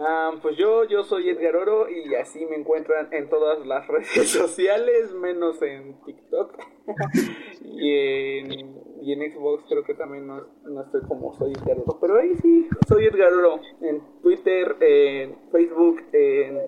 Ah, 0.00 0.30
pues 0.40 0.56
yo, 0.56 0.84
yo 0.84 1.02
soy 1.02 1.28
Edgar 1.28 1.56
Oro 1.56 1.88
y 1.88 2.14
así 2.14 2.44
me 2.46 2.56
encuentran 2.56 3.12
en 3.12 3.28
todas 3.28 3.66
las 3.66 3.86
redes 3.88 4.30
sociales, 4.30 5.12
menos 5.14 5.60
en 5.62 6.00
TikTok. 6.04 6.56
y, 7.64 7.90
en, 7.90 8.76
y 9.02 9.12
en 9.12 9.32
Xbox 9.32 9.64
creo 9.68 9.82
que 9.82 9.94
también 9.94 10.26
no, 10.26 10.46
no 10.64 10.82
estoy 10.82 11.00
como 11.02 11.34
soy 11.34 11.52
Edgar 11.52 11.78
Oro. 11.80 11.98
Pero 12.00 12.18
ahí 12.18 12.34
sí, 12.36 12.68
soy 12.86 13.06
Edgar 13.06 13.32
Oro. 13.32 13.60
En 13.80 14.00
Twitter, 14.22 14.76
en 14.80 15.36
Facebook, 15.50 16.02
en 16.12 16.60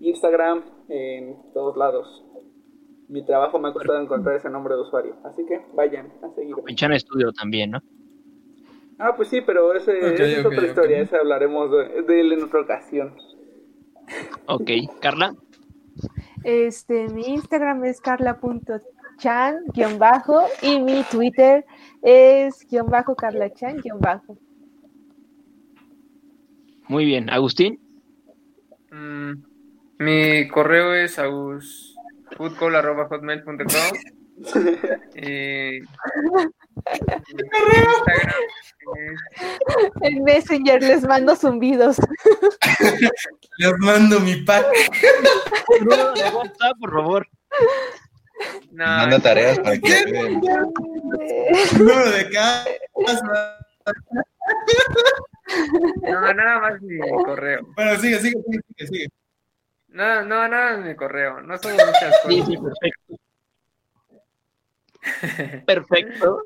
Instagram, 0.00 0.62
en 0.88 1.52
todos 1.54 1.76
lados. 1.76 2.24
Mi 3.08 3.24
trabajo 3.24 3.58
me 3.58 3.68
ha 3.68 3.72
costado 3.72 4.00
encontrar 4.00 4.36
ese 4.36 4.50
nombre 4.50 4.74
de 4.74 4.80
usuario. 4.82 5.16
Así 5.24 5.44
que 5.46 5.64
vayan 5.74 6.12
a 6.22 6.34
seguirme. 6.34 6.62
Pinchan 6.64 6.98
Studio 6.98 7.32
también, 7.32 7.70
¿no? 7.70 7.80
Ah, 8.98 9.14
pues 9.16 9.28
sí, 9.28 9.40
pero 9.40 9.74
ese, 9.74 10.14
esa 10.14 10.24
es 10.24 10.44
otra 10.44 10.66
historia. 10.66 11.00
Esa 11.00 11.18
hablaremos 11.18 11.70
de, 11.70 12.02
de 12.02 12.20
él 12.20 12.32
en 12.32 12.42
otra 12.44 12.60
ocasión. 12.60 13.14
Ok, 14.46 14.70
Carla. 15.00 15.34
Este, 16.44 17.08
mi 17.08 17.26
Instagram 17.26 17.84
es 17.84 18.00
carla.tl 18.00 18.82
Chan, 19.18 19.58
guion 19.72 19.98
bajo, 19.98 20.46
y 20.62 20.78
mi 20.80 21.02
Twitter 21.10 21.66
es 22.02 22.64
guion 22.68 22.88
bajo 22.88 23.14
Carla 23.14 23.52
Chan, 23.52 23.76
guion 23.78 24.00
bajo. 24.00 24.38
Muy 26.88 27.04
bien. 27.04 27.30
Agustín. 27.30 27.78
Mm, 28.90 29.34
mi 29.98 30.48
correo 30.48 30.94
es 30.94 31.18
agusfoodcall.hotmail.com 31.18 33.66
y 35.14 35.78
Instagram 35.78 35.84
es 36.44 36.50
En 40.02 40.22
Messenger 40.24 40.82
les 40.82 41.02
mando 41.04 41.34
zumbidos. 41.36 41.96
Les 43.58 43.72
mando 43.78 44.18
mi 44.20 44.36
pack. 44.42 44.66
Bruno 45.80 46.12
de 46.12 46.22
WhatsApp, 46.24 46.76
por 46.80 46.92
favor. 46.92 47.28
no, 48.72 48.84
Manda 48.84 49.18
tareas 49.20 49.58
para 49.60 49.78
que. 49.78 50.04
Número 51.78 52.10
de 52.10 52.30
casa. 52.30 53.58
no, 56.02 56.34
nada 56.34 56.58
más 56.60 56.82
mi 56.82 56.98
correo. 57.24 57.60
Bueno, 57.76 58.00
sigue, 58.00 58.18
sigue, 58.18 58.42
sigue, 58.44 58.60
sigue, 58.76 58.86
sigue. 58.88 59.06
No, 59.88 60.22
no, 60.24 60.48
nada 60.48 60.76
más 60.76 60.84
mi 60.86 60.96
correo. 60.96 61.40
No 61.42 61.56
son 61.58 61.72
muchas 61.74 62.14
Sí, 62.26 62.40
cosas. 62.40 62.46
sí, 62.46 62.56
perfecto. 62.58 63.16
Perfecto. 65.66 66.42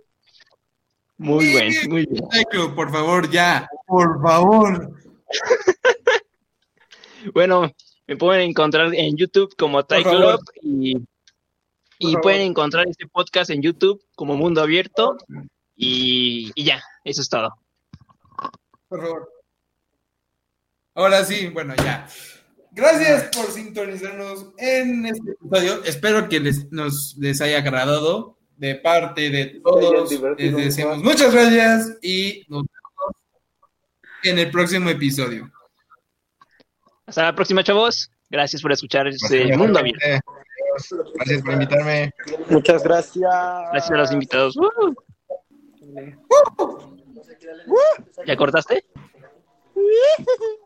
Muy 1.18 1.46
bien, 1.46 1.72
muy 1.88 2.06
bien. 2.06 2.74
Por 2.74 2.90
favor, 2.90 3.30
ya. 3.30 3.68
Por 3.86 4.22
favor. 4.22 4.92
Bueno, 7.34 7.70
me 8.06 8.16
pueden 8.16 8.50
encontrar 8.50 8.94
en 8.94 9.16
YouTube 9.16 9.54
como. 9.58 9.84
Tyclop 9.84 10.40
y, 10.62 10.96
y 11.98 12.16
pueden 12.18 12.42
encontrar 12.42 12.86
este 12.88 13.06
podcast 13.08 13.50
en 13.50 13.60
YouTube 13.60 14.02
como 14.14 14.36
Mundo 14.36 14.62
Abierto 14.62 15.16
y, 15.76 16.52
y 16.54 16.64
ya, 16.64 16.80
eso 17.04 17.20
es 17.20 17.28
todo. 17.28 17.50
Por 18.88 19.00
favor. 19.00 19.32
Ahora 20.94 21.24
sí, 21.24 21.48
bueno, 21.48 21.74
ya. 21.76 22.08
Gracias 22.70 23.36
por 23.36 23.50
sintonizarnos 23.50 24.52
en 24.58 25.06
este 25.06 25.32
episodio. 25.32 25.84
Espero 25.84 26.28
que 26.28 26.38
les, 26.38 26.70
nos, 26.70 27.16
les 27.18 27.40
haya 27.40 27.58
agradado. 27.58 28.37
De 28.58 28.74
parte 28.74 29.30
de 29.30 29.60
todos, 29.62 30.10
les 30.36 30.52
un 30.52 30.60
decimos 30.60 30.98
muchas 30.98 31.32
gracias 31.32 31.96
y 32.02 32.44
nos 32.48 32.64
vemos 32.64 33.14
en 34.24 34.38
el 34.40 34.50
próximo 34.50 34.90
episodio. 34.90 35.48
Hasta 37.06 37.22
la 37.22 37.34
próxima, 37.36 37.62
chavos. 37.62 38.10
Gracias 38.28 38.60
por 38.60 38.72
escuchar 38.72 39.06
este 39.06 39.56
Mundo 39.56 39.78
Abierto. 39.78 40.04
Gracias 41.14 41.42
por 41.42 41.52
invitarme. 41.52 42.12
Muchas 42.50 42.82
gracias. 42.82 43.32
Gracias 43.72 43.90
a 43.90 43.96
los 43.96 44.12
invitados. 44.12 44.56
¡Uh! 44.56 44.94
¿Ya 48.26 48.36
cortaste? 48.36 48.84